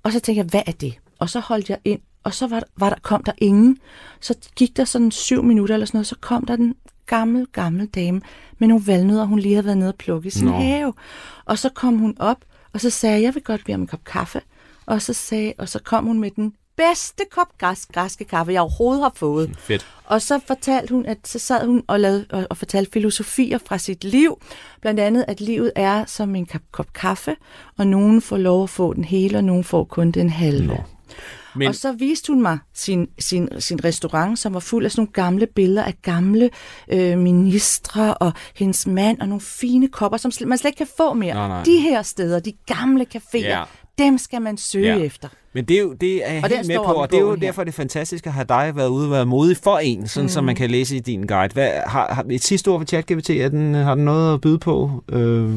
Og 0.03 0.12
så 0.12 0.21
tænkte 0.21 0.39
jeg, 0.39 0.47
hvad 0.51 0.62
er 0.66 0.73
det? 0.73 0.95
Og 1.18 1.31
så 1.31 1.41
holdt 1.41 1.71
jeg 1.71 1.79
ind, 1.85 2.01
og 2.25 2.35
så 2.35 2.47
var 2.47 2.61
der, 2.61 2.66
var 2.77 2.89
der, 2.89 2.97
kom 3.03 3.23
der 3.23 3.33
ingen. 3.39 3.79
Så 4.21 4.35
gik 4.57 4.77
der 4.77 4.85
sådan 4.85 5.11
syv 5.11 5.43
minutter 5.43 5.75
eller 5.75 5.87
sådan 5.87 5.99
noget, 5.99 6.07
så 6.07 6.16
kom 6.21 6.47
der 6.47 6.57
den 6.57 6.75
gammel, 7.11 7.47
gammel 7.53 7.87
dame 7.87 8.21
med 8.59 8.69
nogle 8.69 8.87
valnødder, 8.87 9.25
hun 9.25 9.39
lige 9.39 9.55
havde 9.55 9.67
været 9.67 9.79
nede 9.79 9.91
og 9.91 9.95
plukke 9.95 10.27
i 10.27 10.31
sin 10.31 10.47
Nå. 10.47 10.53
have. 10.53 10.93
Og 11.45 11.59
så 11.59 11.69
kom 11.69 11.99
hun 11.99 12.17
op, 12.19 12.39
og 12.73 12.81
så 12.81 12.91
sagde 12.91 13.15
jeg, 13.15 13.23
jeg 13.23 13.35
vil 13.35 13.43
godt 13.43 13.65
bede 13.65 13.75
om 13.75 13.81
en 13.81 13.87
kop 13.87 14.05
kaffe. 14.05 14.41
Og 14.87 15.03
så, 15.03 15.13
sagde, 15.13 15.53
og 15.59 15.69
så 15.69 15.79
kom 15.79 16.05
hun 16.07 16.21
med 16.21 16.31
den 16.31 16.53
bedste 16.77 17.25
kop 17.31 17.59
græs, 17.59 17.87
græske 17.87 18.25
kaffe, 18.25 18.53
jeg 18.53 18.61
overhovedet 18.61 19.03
har 19.03 19.13
fået. 19.15 19.57
Fedt. 19.59 19.87
Og 20.05 20.23
så 20.23 20.41
fortalte 20.47 20.95
hun, 20.95 21.07
at 21.07 21.19
så 21.25 21.39
sad 21.39 21.67
hun 21.67 21.83
og, 21.87 22.01
lavede, 22.01 22.27
og, 22.31 22.47
og 22.51 22.57
fortalte 22.57 22.93
filosofier 22.93 23.59
fra 23.67 23.79
sit 23.79 24.05
liv. 24.05 24.43
Blandt 24.81 25.01
andet, 25.01 25.25
at 25.29 25.41
livet 25.41 25.73
er 25.77 26.05
som 26.05 26.35
en 26.35 26.47
kop, 26.47 26.63
kop 26.73 26.93
kaffe, 26.93 27.37
og 27.79 27.87
nogen 27.87 28.23
får 28.23 28.37
lov 28.37 28.63
at 28.63 28.71
få 28.71 28.95
den 28.95 29.05
hele, 29.05 29.39
og 29.39 29.45
nogen 29.45 29.65
får 29.65 29.85
kun 29.85 30.11
den 30.11 30.31
halve. 30.31 30.67
Nå. 30.67 30.77
Men- 31.57 31.69
Og 31.69 31.75
så 31.75 31.93
viste 31.93 32.33
hun 32.33 32.43
mig 32.43 32.59
sin, 32.75 33.09
sin, 33.19 33.49
sin 33.59 33.85
restaurant, 33.85 34.39
som 34.39 34.55
var 34.55 34.61
fuld 34.61 34.85
af 34.85 34.91
sådan 34.91 35.01
nogle 35.01 35.13
gamle 35.13 35.47
billeder 35.55 35.83
af 35.85 35.95
gamle 36.03 36.51
øh, 36.93 37.19
ministre 37.19 38.15
og 38.15 38.33
hendes 38.57 38.87
mand, 38.87 39.21
og 39.21 39.29
nogle 39.29 39.41
fine 39.41 39.89
kopper, 39.89 40.19
som 40.19 40.33
man 40.47 40.59
slet 40.59 40.69
ikke 40.69 40.79
kan 40.79 40.87
få 40.97 41.13
mere. 41.15 41.35
Nej, 41.35 41.49
nej. 41.49 41.63
De 41.63 41.79
her 41.81 42.03
steder, 42.03 42.41
de 42.41 42.53
gamle 42.67 43.07
caféer, 43.17 43.39
Ja. 43.39 43.63
dem 43.99 44.19
skal 44.19 44.43
man 44.43 44.57
søge 44.57 44.97
Ja. 44.97 45.03
efter. 45.05 45.29
Men 45.53 45.65
det 45.65 45.77
er, 45.77 45.81
jo, 45.81 45.93
det 45.93 46.29
er 46.29 46.33
jeg 46.33 46.45
Og 46.45 46.51
helt 46.51 46.67
med 46.69 46.77
på, 46.77 46.83
og 46.83 47.11
det 47.11 47.17
er 47.17 47.21
jo 47.21 47.31
her. 47.31 47.37
derfor, 47.41 47.65
det 47.65 47.71
er 47.71 47.77
fantastisk 47.77 48.27
at 48.27 48.33
have 48.33 48.45
dig 48.49 48.73
været 48.77 48.89
ude 48.89 49.07
og 49.07 49.11
være 49.11 49.27
modig 49.27 49.57
for 49.57 49.79
en, 49.79 50.09
sådan 50.09 50.25
mm. 50.25 50.29
Som 50.29 50.45
man 50.45 50.57
kan 50.57 50.71
læse 50.71 50.97
i 50.97 51.01
din 51.01 51.27
guide. 51.27 51.53
Hvad, 51.53 51.69
har, 51.87 52.15
har, 52.15 52.25
et 52.31 52.43
sidste 52.45 52.69
ord 52.69 52.81
for 52.81 52.87
ChatGPT, 52.87 53.31
er 53.31 53.49
den, 53.49 53.75
har 53.75 53.95
den 53.95 54.05
noget 54.05 54.35
at 54.35 54.41
byde 54.41 54.59
på? 54.59 55.05
Øh, 55.09 55.55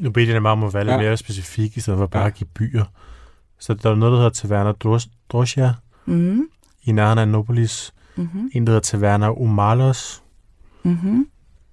Nu 0.00 0.10
beder 0.10 0.32
jeg 0.32 0.42
mig 0.42 0.50
om 0.50 0.64
at 0.64 0.74
være 0.74 0.84
lidt 0.84 0.92
Ja. 0.94 1.00
mere 1.00 1.16
specifik, 1.16 1.76
i 1.76 1.80
stedet 1.80 1.98
for 1.98 2.06
bare 2.06 2.22
Ja. 2.22 2.28
at 2.28 2.34
give 2.34 2.48
byer. 2.54 2.84
Så 3.58 3.74
der 3.74 3.90
er 3.90 3.94
noget, 3.94 4.12
der 4.12 4.16
hedder 4.18 4.30
Taverna 4.30 4.72
Dros- 4.84 5.08
Drosja 5.32 5.72
Mm-hmm. 6.06 6.48
i 6.84 6.92
nærheden 6.92 7.18
af 7.18 7.28
Nopolis. 7.28 7.92
Mm-hmm. 8.16 8.50
En, 8.54 8.66
der 8.66 8.70
hedder 8.72 8.80
Taverna 8.80 9.30
Umalos 9.32 10.22
Mm-hmm. 10.82 11.26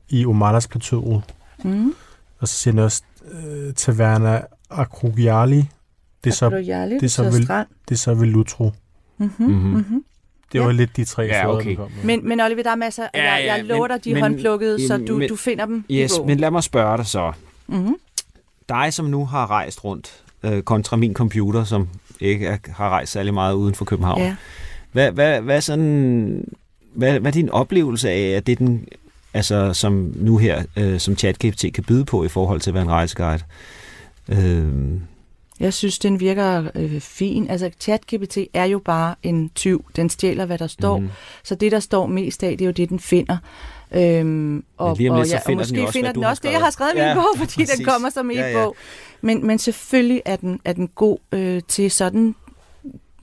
i 0.09 0.25
Umalas-plateauet. 0.25 1.23
Mm-hmm. 1.63 1.93
Og 2.39 2.47
så 2.47 2.53
siger 2.55 2.71
den 2.71 2.79
også 2.79 3.01
øh, 3.31 3.73
Taverna 3.73 4.41
Akrugiali. 4.69 5.69
Det 6.23 6.29
er 6.29 6.33
så, 6.35 6.49
det 6.49 7.03
er 7.03 7.07
så 7.07 7.23
vel... 7.23 7.47
det 7.89 7.91
er 7.91 7.95
så 7.95 8.13
ved 8.13 8.25
Lutro. 8.27 8.71
Mm-hmm. 9.17 9.45
Mhm. 9.47 9.73
Mm-hmm. 9.73 10.03
Det 10.51 10.61
var 10.61 10.67
Ja. 10.67 10.71
lidt 10.73 10.97
de 10.97 11.05
tre 11.05 11.21
Ja, 11.23 11.47
okay. 11.55 11.75
med. 11.75 11.87
Men, 12.03 12.27
men 12.27 12.39
Oliver, 12.41 12.63
der 12.63 12.71
er 12.71 12.75
masser. 12.75 13.07
Ja, 13.15 13.23
Ja, 13.23 13.33
jeg, 13.33 13.45
jeg 13.57 13.65
lover 13.65 13.87
dig, 13.87 14.03
de 14.03 14.09
er 14.09 14.13
men- 14.13 14.23
håndplukkede, 14.23 14.87
så 14.87 14.97
du, 14.97 15.17
men- 15.17 15.29
du 15.29 15.35
finder 15.35 15.65
dem 15.65 15.85
yes, 15.91 16.11
men 16.25 16.37
lad 16.39 16.51
mig 16.51 16.63
spørge 16.63 16.97
dig 16.97 17.05
så. 17.05 17.31
Mm-hmm. 17.67 17.95
Dig, 18.69 18.93
som 18.93 19.05
nu 19.05 19.25
har 19.25 19.51
rejst 19.51 19.83
rundt 19.83 20.22
øh, 20.43 20.61
kontra 20.61 20.95
min 20.97 21.13
computer, 21.13 21.63
som 21.63 21.87
ikke 22.19 22.47
er, 22.47 22.57
har 22.69 22.89
rejst 22.89 23.11
særlig 23.11 23.33
meget 23.33 23.53
uden 23.53 23.75
for 23.75 23.85
København. 23.85 24.21
Ja. 24.21 24.35
Hvad, 24.91 25.11
hvad, 25.11 25.41
hvad, 25.41 25.61
sådan, 25.61 26.45
hvad, 26.93 27.19
hvad 27.19 27.31
er 27.31 27.33
din 27.33 27.49
oplevelse 27.49 28.09
af, 28.09 28.29
at 28.37 28.47
det 28.47 28.59
den, 28.59 28.87
altså, 29.33 29.73
som 29.73 30.13
nu 30.15 30.37
her, 30.37 30.63
øh, 30.77 30.99
som 30.99 31.17
ChatGPT 31.17 31.65
kan 31.73 31.83
byde 31.83 32.05
på 32.05 32.23
i 32.23 32.27
forhold 32.27 32.61
til 32.61 32.69
at 32.69 32.73
være 32.73 32.83
en 32.83 32.89
rejseguide? 32.89 33.43
Øh, 34.29 34.65
Jeg 35.59 35.73
synes, 35.73 35.99
den 35.99 36.19
virker 36.19 36.67
øh, 36.75 36.99
fin. 37.01 37.49
Altså, 37.49 37.69
ChatGPT 37.79 38.37
er 38.53 38.65
jo 38.65 38.79
bare 38.79 39.15
en 39.23 39.49
tyv. 39.55 39.85
Den 39.95 40.09
stjæler, 40.09 40.45
hvad 40.45 40.57
der 40.57 40.67
står. 40.67 40.99
Mm. 40.99 41.09
Så 41.43 41.55
det, 41.55 41.71
der 41.71 41.79
står 41.79 42.07
mest 42.07 42.43
af, 42.43 42.51
det 42.57 42.61
er 42.61 42.65
jo 42.65 42.71
det, 42.71 42.89
den 42.89 42.99
finder. 42.99 43.37
Øhm, 43.95 44.63
og, 44.77 44.97
lidt, 44.97 45.11
og, 45.11 45.27
så 45.27 45.39
og 45.45 45.53
måske 45.53 45.75
den 45.75 45.81
også, 45.83 45.93
finder 45.93 46.11
den 46.11 46.23
også 46.23 46.41
det, 46.45 46.51
jeg 46.51 46.59
har 46.59 46.69
skrevet 46.69 46.91
i 46.91 46.95
min 46.97 47.03
Ja, 47.03 47.13
bog, 47.13 47.23
fordi 47.37 47.45
præcis. 47.63 47.69
den 47.69 47.85
kommer 47.85 48.09
som 48.09 48.31
Ja, 48.31 48.39
ja, 48.39 48.47
ja. 48.47 48.59
e-bog. 48.61 48.75
Men, 49.21 49.47
men 49.47 49.59
selvfølgelig 49.59 50.21
er 50.25 50.35
den, 50.35 50.59
er 50.65 50.73
den 50.73 50.87
god 50.87 51.17
øh, 51.31 51.61
til 51.67 51.91
sådan... 51.91 52.35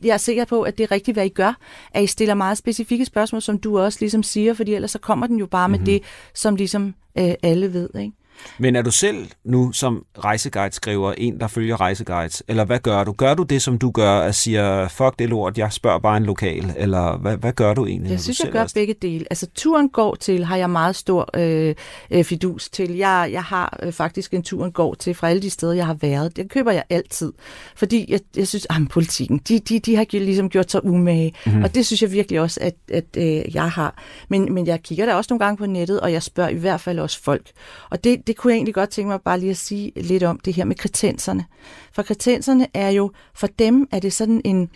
Jeg 0.04 0.12
er 0.12 0.16
sikker 0.16 0.44
på, 0.44 0.62
at 0.62 0.78
det 0.78 0.84
er 0.84 0.90
rigtigt, 0.90 1.14
hvad 1.14 1.26
I 1.26 1.28
gør, 1.28 1.56
at 1.94 2.02
I 2.02 2.06
stiller 2.06 2.34
meget 2.34 2.58
specifikke 2.58 3.04
spørgsmål, 3.04 3.42
som 3.42 3.58
du 3.58 3.78
også 3.78 3.98
ligesom 4.00 4.22
siger, 4.22 4.54
fordi 4.54 4.74
ellers 4.74 4.90
så 4.90 4.98
kommer 4.98 5.26
den 5.26 5.36
jo 5.38 5.46
bare 5.46 5.68
med 5.68 5.78
Mhm. 5.78 5.86
det, 5.86 6.02
som 6.34 6.56
ligesom 6.56 6.94
øh, 7.18 7.32
alle 7.42 7.72
ved, 7.72 7.90
ikke? 8.00 8.12
Men 8.58 8.76
er 8.76 8.82
du 8.82 8.90
selv 8.90 9.28
nu 9.44 9.72
som 9.72 10.04
rejseguide 10.18 10.74
skriver 10.74 11.12
en, 11.12 11.40
der 11.40 11.46
følger 11.46 11.80
rejseguides? 11.80 12.42
Eller 12.48 12.64
hvad 12.64 12.78
gør 12.78 13.04
du? 13.04 13.12
Gør 13.12 13.34
du 13.34 13.42
det, 13.42 13.62
som 13.62 13.78
du 13.78 13.90
gør, 13.90 14.20
at 14.20 14.34
siger, 14.34 14.88
fuck 14.88 15.18
det 15.18 15.28
lort, 15.28 15.58
jeg 15.58 15.72
spørger 15.72 15.98
bare 15.98 16.16
en 16.16 16.24
lokal? 16.24 16.74
Eller 16.76 17.16
hvad, 17.16 17.36
hvad 17.36 17.52
gør 17.52 17.74
du 17.74 17.86
egentlig? 17.86 18.10
Jeg 18.10 18.20
synes, 18.20 18.40
jeg 18.40 18.52
gør 18.52 18.62
er 18.62 18.72
begge 18.74 18.94
dele. 19.02 19.24
Altså, 19.30 19.46
turen 19.54 19.88
går 19.88 20.14
til, 20.14 20.44
har 20.44 20.56
jeg 20.56 20.70
meget 20.70 20.96
stor 20.96 21.30
øh, 21.34 21.74
øh, 22.10 22.24
fidus 22.24 22.68
til. 22.68 22.96
Jeg, 22.96 23.28
jeg 23.32 23.42
har 23.42 23.78
øh, 23.82 23.92
faktisk 23.92 24.34
en 24.34 24.42
turen 24.42 24.72
går 24.72 24.94
til 24.94 25.14
fra 25.14 25.30
alle 25.30 25.42
de 25.42 25.50
steder, 25.50 25.72
jeg 25.72 25.86
har 25.86 25.96
været. 26.00 26.36
Det 26.36 26.50
køber 26.50 26.72
jeg 26.72 26.84
altid. 26.90 27.32
Fordi 27.76 28.06
jeg, 28.08 28.20
jeg 28.36 28.48
synes, 28.48 28.66
at 28.70 28.76
politikken, 28.90 29.38
de, 29.48 29.58
de, 29.58 29.78
de 29.78 29.96
har 29.96 30.06
ligesom 30.12 30.48
gjort 30.48 30.70
sig 30.70 30.84
umage. 30.84 31.32
Mm. 31.46 31.62
Og 31.62 31.74
det 31.74 31.86
synes 31.86 32.02
jeg 32.02 32.12
virkelig 32.12 32.40
også, 32.40 32.60
at, 32.62 32.74
at 32.92 33.04
øh, 33.16 33.54
jeg 33.54 33.70
har. 33.70 34.02
Men, 34.28 34.54
men 34.54 34.66
jeg 34.66 34.82
kigger 34.82 35.06
da 35.06 35.14
også 35.14 35.28
nogle 35.30 35.44
gange 35.44 35.56
på 35.56 35.66
nettet, 35.66 36.00
og 36.00 36.12
jeg 36.12 36.22
spørger 36.22 36.50
i 36.50 36.54
hvert 36.54 36.80
fald 36.80 36.98
også 36.98 37.22
folk. 37.22 37.50
Og 37.90 38.04
det, 38.04 38.26
det 38.30 38.36
kunne 38.36 38.52
jeg 38.52 38.56
egentlig 38.56 38.74
godt 38.74 38.90
tænke 38.90 39.08
mig 39.08 39.20
bare 39.20 39.40
lige 39.40 39.50
at 39.50 39.56
sige 39.56 39.92
lidt 39.96 40.22
om, 40.22 40.40
det 40.44 40.54
her 40.54 40.64
med 40.64 40.76
kretenserne. 40.76 41.44
For 41.92 42.02
kretenserne 42.02 42.66
er 42.74 42.90
jo, 42.90 43.10
for 43.34 43.46
dem 43.46 43.88
er 43.92 43.98
det 43.98 44.12
sådan 44.12 44.40
en 44.44 44.70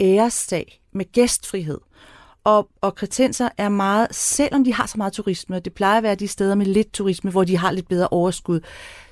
æresdag 0.00 0.80
med 0.92 1.12
gæstfrihed. 1.12 1.78
Og, 2.44 2.68
og 2.80 2.94
kretenser 2.94 3.48
er 3.58 3.68
meget, 3.68 4.08
selvom 4.10 4.64
de 4.64 4.74
har 4.74 4.86
så 4.86 4.98
meget 4.98 5.12
turisme, 5.12 5.56
og 5.56 5.64
det 5.64 5.72
plejer 5.72 5.96
at 5.96 6.02
være 6.02 6.14
de 6.14 6.28
steder 6.28 6.54
med 6.54 6.66
lidt 6.66 6.92
turisme, 6.92 7.30
hvor 7.30 7.44
de 7.44 7.56
har 7.56 7.70
lidt 7.70 7.88
bedre 7.88 8.08
overskud, 8.08 8.60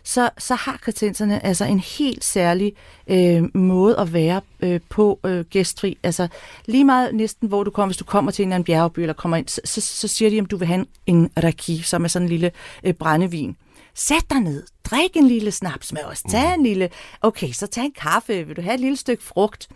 så, 0.05 0.31
så 0.39 0.55
har 0.55 0.77
kretenserne 0.77 1.47
altså 1.47 1.65
en 1.65 1.81
helt 1.81 2.25
særlig 2.25 2.73
øh, 3.07 3.57
måde 3.57 3.99
at 3.99 4.13
være 4.13 4.41
øh, 4.61 4.81
på 4.89 5.21
øh, 5.25 5.45
gæstfri. 5.45 5.99
Altså 6.03 6.29
lige 6.67 6.85
meget 6.85 7.15
næsten, 7.15 7.49
hvor 7.49 7.65
du 7.65 7.71
kommer, 7.71 7.89
hvis 7.89 7.97
du 7.97 8.05
kommer 8.05 8.31
til 8.31 8.43
en 8.43 8.49
eller 8.49 8.55
anden 8.55 8.65
bjergby, 8.65 9.01
eller 9.01 9.15
kommer 9.15 9.37
ind, 9.37 9.49
så, 9.49 9.61
så, 9.65 9.81
så 9.81 10.09
siger 10.09 10.31
de, 10.31 10.41
om 10.41 10.47
du 10.47 10.57
vil 10.57 10.69
have 10.69 10.79
en, 10.79 10.87
en 11.07 11.31
raki, 11.45 11.83
som 11.83 12.05
er 12.05 12.09
sådan 12.09 12.27
en 12.27 12.31
lille 12.31 12.51
øh, 12.85 12.95
brændevin. 12.95 13.57
Sæt 13.95 14.31
dig 14.31 14.41
ned, 14.41 14.63
drik 14.85 15.17
en 15.17 15.29
lille 15.29 15.51
snaps 15.51 15.93
med 15.93 16.05
os, 16.05 16.23
tag 16.23 16.55
en 16.55 16.63
lille, 16.63 16.91
okay, 17.21 17.53
så 17.53 17.67
tag 17.67 17.85
en 17.85 17.93
kaffe, 17.93 18.47
vil 18.47 18.57
du 18.57 18.63
have 18.63 18.75
et 18.75 18.81
lille 18.81 18.97
stykke 18.97 19.23
frugt? 19.25 19.69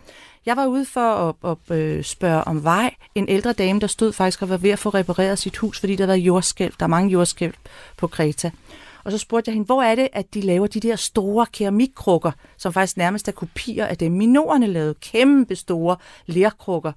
Jeg 0.45 0.57
var 0.57 0.65
ude 0.65 0.85
for 0.85 1.35
at, 1.45 1.57
at 1.69 1.77
øh, 1.77 2.03
spørge 2.03 2.43
om 2.43 2.63
vej. 2.63 2.95
En 3.15 3.29
ældre 3.29 3.53
dame, 3.53 3.79
der 3.79 3.87
stod 3.87 4.13
faktisk 4.13 4.41
og 4.41 4.49
var 4.49 4.57
ved 4.57 4.69
at 4.69 4.79
få 4.79 4.89
repareret 4.89 5.39
sit 5.39 5.57
hus, 5.57 5.79
fordi 5.79 5.95
der 5.95 6.05
var 6.05 6.13
jordskælv. 6.13 6.73
Der 6.79 6.85
er 6.85 6.87
mange 6.87 7.11
jordskælv 7.11 7.53
på 7.97 8.07
Kreta. 8.07 8.51
Og 9.03 9.11
så 9.11 9.17
spurgte 9.17 9.49
jeg 9.49 9.53
hende, 9.53 9.65
hvor 9.65 9.83
er 9.83 9.95
det, 9.95 10.07
at 10.13 10.33
de 10.33 10.41
laver 10.41 10.67
de 10.67 10.79
der 10.79 10.95
store 10.95 11.45
keramikkrukker, 11.53 12.31
som 12.57 12.73
faktisk 12.73 12.97
nærmest 12.97 13.27
er 13.27 13.31
kopier 13.31 13.85
af 13.85 13.97
dem, 13.97 14.11
minorerne 14.11 14.67
lavede. 14.67 14.93
Kæmpe 14.93 15.55
store 15.55 15.95
lerkrukker. 16.25 16.91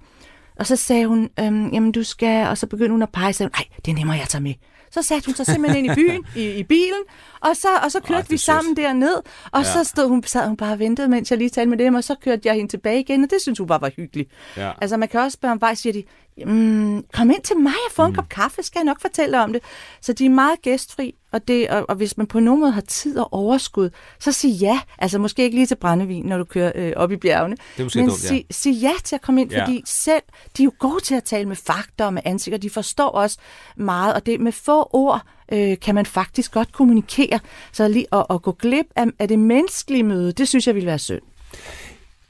Og 0.56 0.66
så 0.66 0.76
sagde 0.76 1.06
hun, 1.06 1.30
øhm, 1.40 1.68
jamen 1.72 1.92
du 1.92 2.02
skal, 2.02 2.46
og 2.46 2.58
så 2.58 2.66
begyndte 2.66 2.92
hun 2.92 3.02
at 3.02 3.12
pege, 3.12 3.32
så 3.32 3.44
nej, 3.44 3.64
det 3.84 3.90
er 3.90 3.96
nemmere, 3.96 4.18
jeg 4.18 4.28
tager 4.28 4.42
med. 4.42 4.54
Så 4.92 5.02
satte 5.02 5.26
hun 5.26 5.34
sig 5.34 5.46
simpelthen 5.46 5.84
ind 5.84 5.92
i 5.92 5.94
byen, 5.94 6.24
i, 6.42 6.50
i 6.50 6.62
bilen, 6.62 7.02
og 7.40 7.56
så, 7.56 7.68
og 7.84 7.92
så 7.92 8.00
kørte 8.00 8.20
Ej, 8.20 8.26
vi 8.30 8.36
sammen 8.36 8.76
derned, 8.76 9.14
og 9.52 9.60
Ja. 9.60 9.64
så 9.64 9.84
stod 9.84 10.08
hun, 10.08 10.22
sad 10.22 10.46
hun 10.46 10.56
bare 10.56 10.72
og 10.72 10.78
ventede, 10.78 11.08
mens 11.08 11.30
jeg 11.30 11.38
lige 11.38 11.50
talte 11.50 11.70
med 11.70 11.78
dem, 11.78 11.94
og 11.94 12.04
så 12.04 12.14
kørte 12.24 12.42
jeg 12.44 12.54
hende 12.54 12.70
tilbage 12.72 13.00
igen, 13.00 13.24
og 13.24 13.30
det 13.30 13.38
synes 13.42 13.58
hun 13.58 13.68
bare 13.68 13.80
var 13.80 13.90
hyggeligt. 13.96 14.30
Ja. 14.56 14.70
Altså 14.80 14.96
man 14.96 15.08
kan 15.08 15.20
også 15.20 15.34
spørge 15.34 15.52
om 15.52 15.60
vej, 15.60 15.74
siger 15.74 15.92
de, 15.92 16.04
mm, 16.46 17.04
kom 17.12 17.30
ind 17.30 17.42
til 17.42 17.56
mig 17.56 17.72
og 17.86 17.92
få 17.92 18.02
en 18.02 18.08
Mm. 18.08 18.14
kop 18.14 18.28
kaffe, 18.28 18.62
skal 18.62 18.78
jeg 18.78 18.84
nok 18.84 19.00
fortælle 19.00 19.40
om 19.40 19.52
det. 19.52 19.62
Så 20.00 20.12
de 20.12 20.26
er 20.26 20.30
meget 20.30 20.62
gæstfri, 20.62 21.14
og, 21.32 21.48
det, 21.48 21.68
og, 21.70 21.84
og 21.88 21.94
hvis 21.94 22.16
man 22.16 22.26
på 22.26 22.40
nogen 22.40 22.60
måde 22.60 22.72
har 22.72 22.80
tid 22.80 23.18
og 23.18 23.32
overskud, 23.32 23.90
så 24.20 24.32
sig 24.32 24.50
ja. 24.50 24.80
Altså 24.98 25.18
måske 25.18 25.42
ikke 25.42 25.56
lige 25.56 25.66
til 25.66 25.74
brændevin, 25.74 26.24
når 26.24 26.38
du 26.38 26.44
kører 26.44 26.72
øh, 26.74 26.92
op 26.96 27.12
i 27.12 27.16
bjergene. 27.16 27.56
Det 27.76 27.82
er 27.82 27.98
men 27.98 28.08
dumt, 28.08 28.22
ja. 28.22 28.28
sig, 28.28 28.44
sig 28.50 28.72
ja 28.72 28.92
til 29.04 29.14
at 29.14 29.22
komme 29.22 29.40
ind, 29.40 29.50
Ja. 29.52 29.64
fordi 29.64 29.82
selv, 29.86 30.22
de 30.56 30.62
er 30.62 30.64
jo 30.64 30.72
gode 30.78 31.00
til 31.04 31.14
at 31.14 31.24
tale 31.24 31.48
med 31.48 31.56
fakta 31.56 32.04
og 32.04 32.14
med 32.14 32.22
ansigter, 32.24 32.58
de 32.58 32.70
forstår 32.70 33.08
også 33.08 33.38
meget, 33.76 34.14
og 34.14 34.26
det 34.26 34.40
med 34.40 34.52
få 34.52 34.88
ord 34.92 35.20
øh, 35.52 35.76
kan 35.80 35.94
man 35.94 36.06
faktisk 36.06 36.52
godt 36.52 36.72
kommunikere. 36.72 37.40
Så 37.72 37.88
lige 37.88 38.06
at, 38.12 38.26
at 38.30 38.42
gå 38.42 38.52
glip 38.52 38.86
af, 38.96 39.06
af 39.18 39.28
det 39.28 39.38
menneskelige 39.38 40.02
møde, 40.02 40.32
det 40.32 40.48
synes 40.48 40.66
jeg 40.66 40.74
ville 40.74 40.86
være 40.86 40.98
synd. 40.98 41.20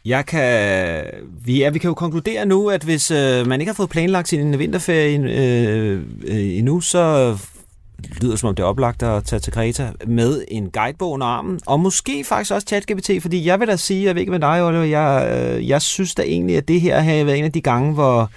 Jeg 0.05 0.27
kan, 0.27 1.05
vi, 1.45 1.59
ja, 1.59 1.71
vi 1.71 1.79
kan 1.79 1.89
jo 1.89 1.95
konkludere 1.95 2.47
nu, 2.47 2.71
at 2.71 2.83
hvis 2.85 3.11
øh, 3.11 3.47
man 3.47 3.61
ikke 3.61 3.71
har 3.71 3.75
fået 3.75 3.91
planlagt 3.91 4.29
sin 4.29 4.59
vinterferie 4.59 5.19
øh, 5.19 6.03
øh, 6.25 6.59
endnu, 6.59 6.81
så 6.81 7.37
lyder 8.21 8.33
det 8.33 8.41
som 8.41 8.49
om 8.49 8.55
det 8.55 8.63
er 8.63 8.67
oplagt 8.67 9.03
at 9.03 9.25
tage 9.25 9.41
til 9.41 9.53
Kreta 9.53 9.93
med 10.07 10.45
en 10.49 10.71
guidebog 10.71 11.11
under 11.11 11.27
armen, 11.27 11.61
og 11.67 11.81
måske 11.81 12.25
faktisk 12.25 12.53
også 12.53 12.67
ChatGPT, 12.67 13.11
fordi 13.21 13.47
jeg 13.47 13.61
vil 13.61 13.69
da 13.69 13.77
sige, 13.77 14.05
jeg 14.05 14.15
ved 14.15 14.21
ikke 14.23 14.33
med 14.33 14.41
dig, 14.41 14.65
Oliver, 14.65 14.85
jeg, 14.85 15.39
øh, 15.39 15.69
jeg 15.69 15.83
synes 15.83 16.15
da 16.15 16.23
egentlig, 16.23 16.57
at 16.57 16.69
det 16.69 16.81
her 16.81 17.01
har 17.01 17.25
været 17.25 17.39
en 17.39 17.45
af 17.45 17.53
de 17.53 17.61
gange, 17.61 17.95
hvor, 17.95 18.31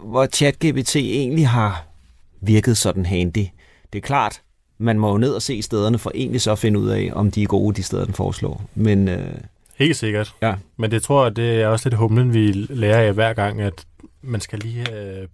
hvor 0.00 0.26
ChatGPT 0.26 0.96
egentlig 0.96 1.48
har 1.48 1.84
virket 2.40 2.76
sådan 2.76 3.06
handy. 3.06 3.46
Det 3.92 3.98
er 3.98 4.02
klart, 4.06 4.42
man 4.78 4.98
må 4.98 5.10
jo 5.10 5.18
ned 5.18 5.32
og 5.32 5.42
se 5.42 5.62
stederne 5.62 5.98
for 5.98 6.12
egentlig 6.14 6.40
så 6.40 6.52
at 6.52 6.58
finde 6.58 6.80
ud 6.80 6.88
af, 6.88 7.10
om 7.12 7.30
de 7.30 7.42
er 7.42 7.46
gode, 7.46 7.76
de 7.76 7.82
steder, 7.82 8.04
den 8.04 8.14
foreslår. 8.14 8.62
Men 8.74 9.08
øh, 9.08 9.34
Helt 9.78 9.96
sikkert. 9.96 10.34
Ja. 10.42 10.54
Men 10.76 10.90
det 10.90 11.02
tror 11.02 11.24
jeg, 11.24 11.36
det 11.36 11.62
er 11.62 11.66
også 11.66 11.88
lidt 11.88 11.98
humlen, 11.98 12.34
vi 12.34 12.52
lærer 12.52 13.06
af 13.08 13.12
hver 13.12 13.32
gang, 13.32 13.60
at 13.60 13.84
man 14.22 14.40
skal 14.40 14.58
lige 14.58 14.86
have 14.90 15.26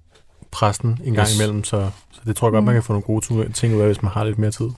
præsten 0.50 0.98
en 1.04 1.14
gang 1.14 1.28
Yes. 1.28 1.38
imellem, 1.38 1.64
så, 1.64 1.90
så 2.12 2.20
det 2.26 2.36
tror 2.36 2.48
jeg 2.48 2.52
godt, 2.52 2.62
Mm. 2.62 2.66
man 2.66 2.74
kan 2.74 2.82
få 2.82 2.92
nogle 2.92 3.02
gode 3.04 3.52
ting 3.52 3.74
ud 3.74 3.80
af, 3.80 3.86
hvis 3.86 4.02
man 4.02 4.12
har 4.12 4.24
lidt 4.24 4.38
mere 4.38 4.50
tid. 4.50 4.68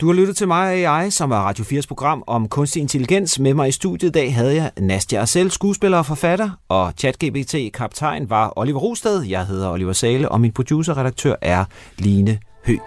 Du 0.00 0.06
har 0.06 0.14
lyttet 0.14 0.36
til 0.36 0.48
mig 0.48 0.86
og 0.88 1.00
AI, 1.02 1.10
som 1.10 1.30
er 1.30 1.36
Radio 1.36 1.64
4's 1.64 1.86
program 1.88 2.24
om 2.26 2.48
kunstig 2.48 2.80
intelligens. 2.82 3.38
Med 3.38 3.54
mig 3.54 3.68
i 3.68 3.72
studiet 3.72 4.08
i 4.08 4.12
dag 4.12 4.34
havde 4.34 4.54
jeg 4.54 4.70
Nastia 4.80 5.20
Arcel, 5.20 5.50
skuespiller 5.50 5.98
og 5.98 6.06
forfatter, 6.06 6.50
og 6.68 6.92
ChatGPT-kaptajn 6.98 8.30
var 8.30 8.52
Oliver 8.56 8.78
Rosted. 8.80 9.22
Jeg 9.22 9.46
hedder 9.46 9.70
Oliver 9.70 9.92
Sale, 9.92 10.28
og 10.28 10.40
min 10.40 10.52
producer-redaktør 10.52 11.34
er 11.42 11.64
Line 11.98 12.38
Høg. 12.66 12.80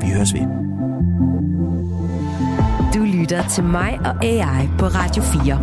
Vi 0.00 0.06
høres 0.14 0.34
ved. 0.34 1.33
Lytter 3.34 3.48
til 3.48 3.64
mig 3.64 4.00
og 4.04 4.24
AI 4.24 4.68
på 4.78 4.86
Radio 4.86 5.22
4. 5.22 5.58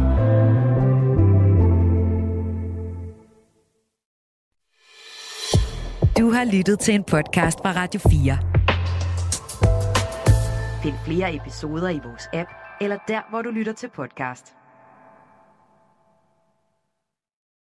Du 6.17 6.31
har 6.31 6.45
lyttet 6.55 6.79
til 6.79 6.95
en 6.95 7.03
podcast 7.03 7.59
fra 7.59 7.71
Radio 7.71 7.99
4. 7.99 8.37
Find 10.83 10.95
flere 11.05 11.35
episoder 11.35 11.89
i 11.89 11.99
vores 12.03 12.29
app, 12.33 12.49
eller 12.81 12.97
der, 13.07 13.21
hvor 13.29 13.41
du 13.41 13.49
lytter 13.49 13.73
til 13.73 13.89
podcast. 13.95 14.60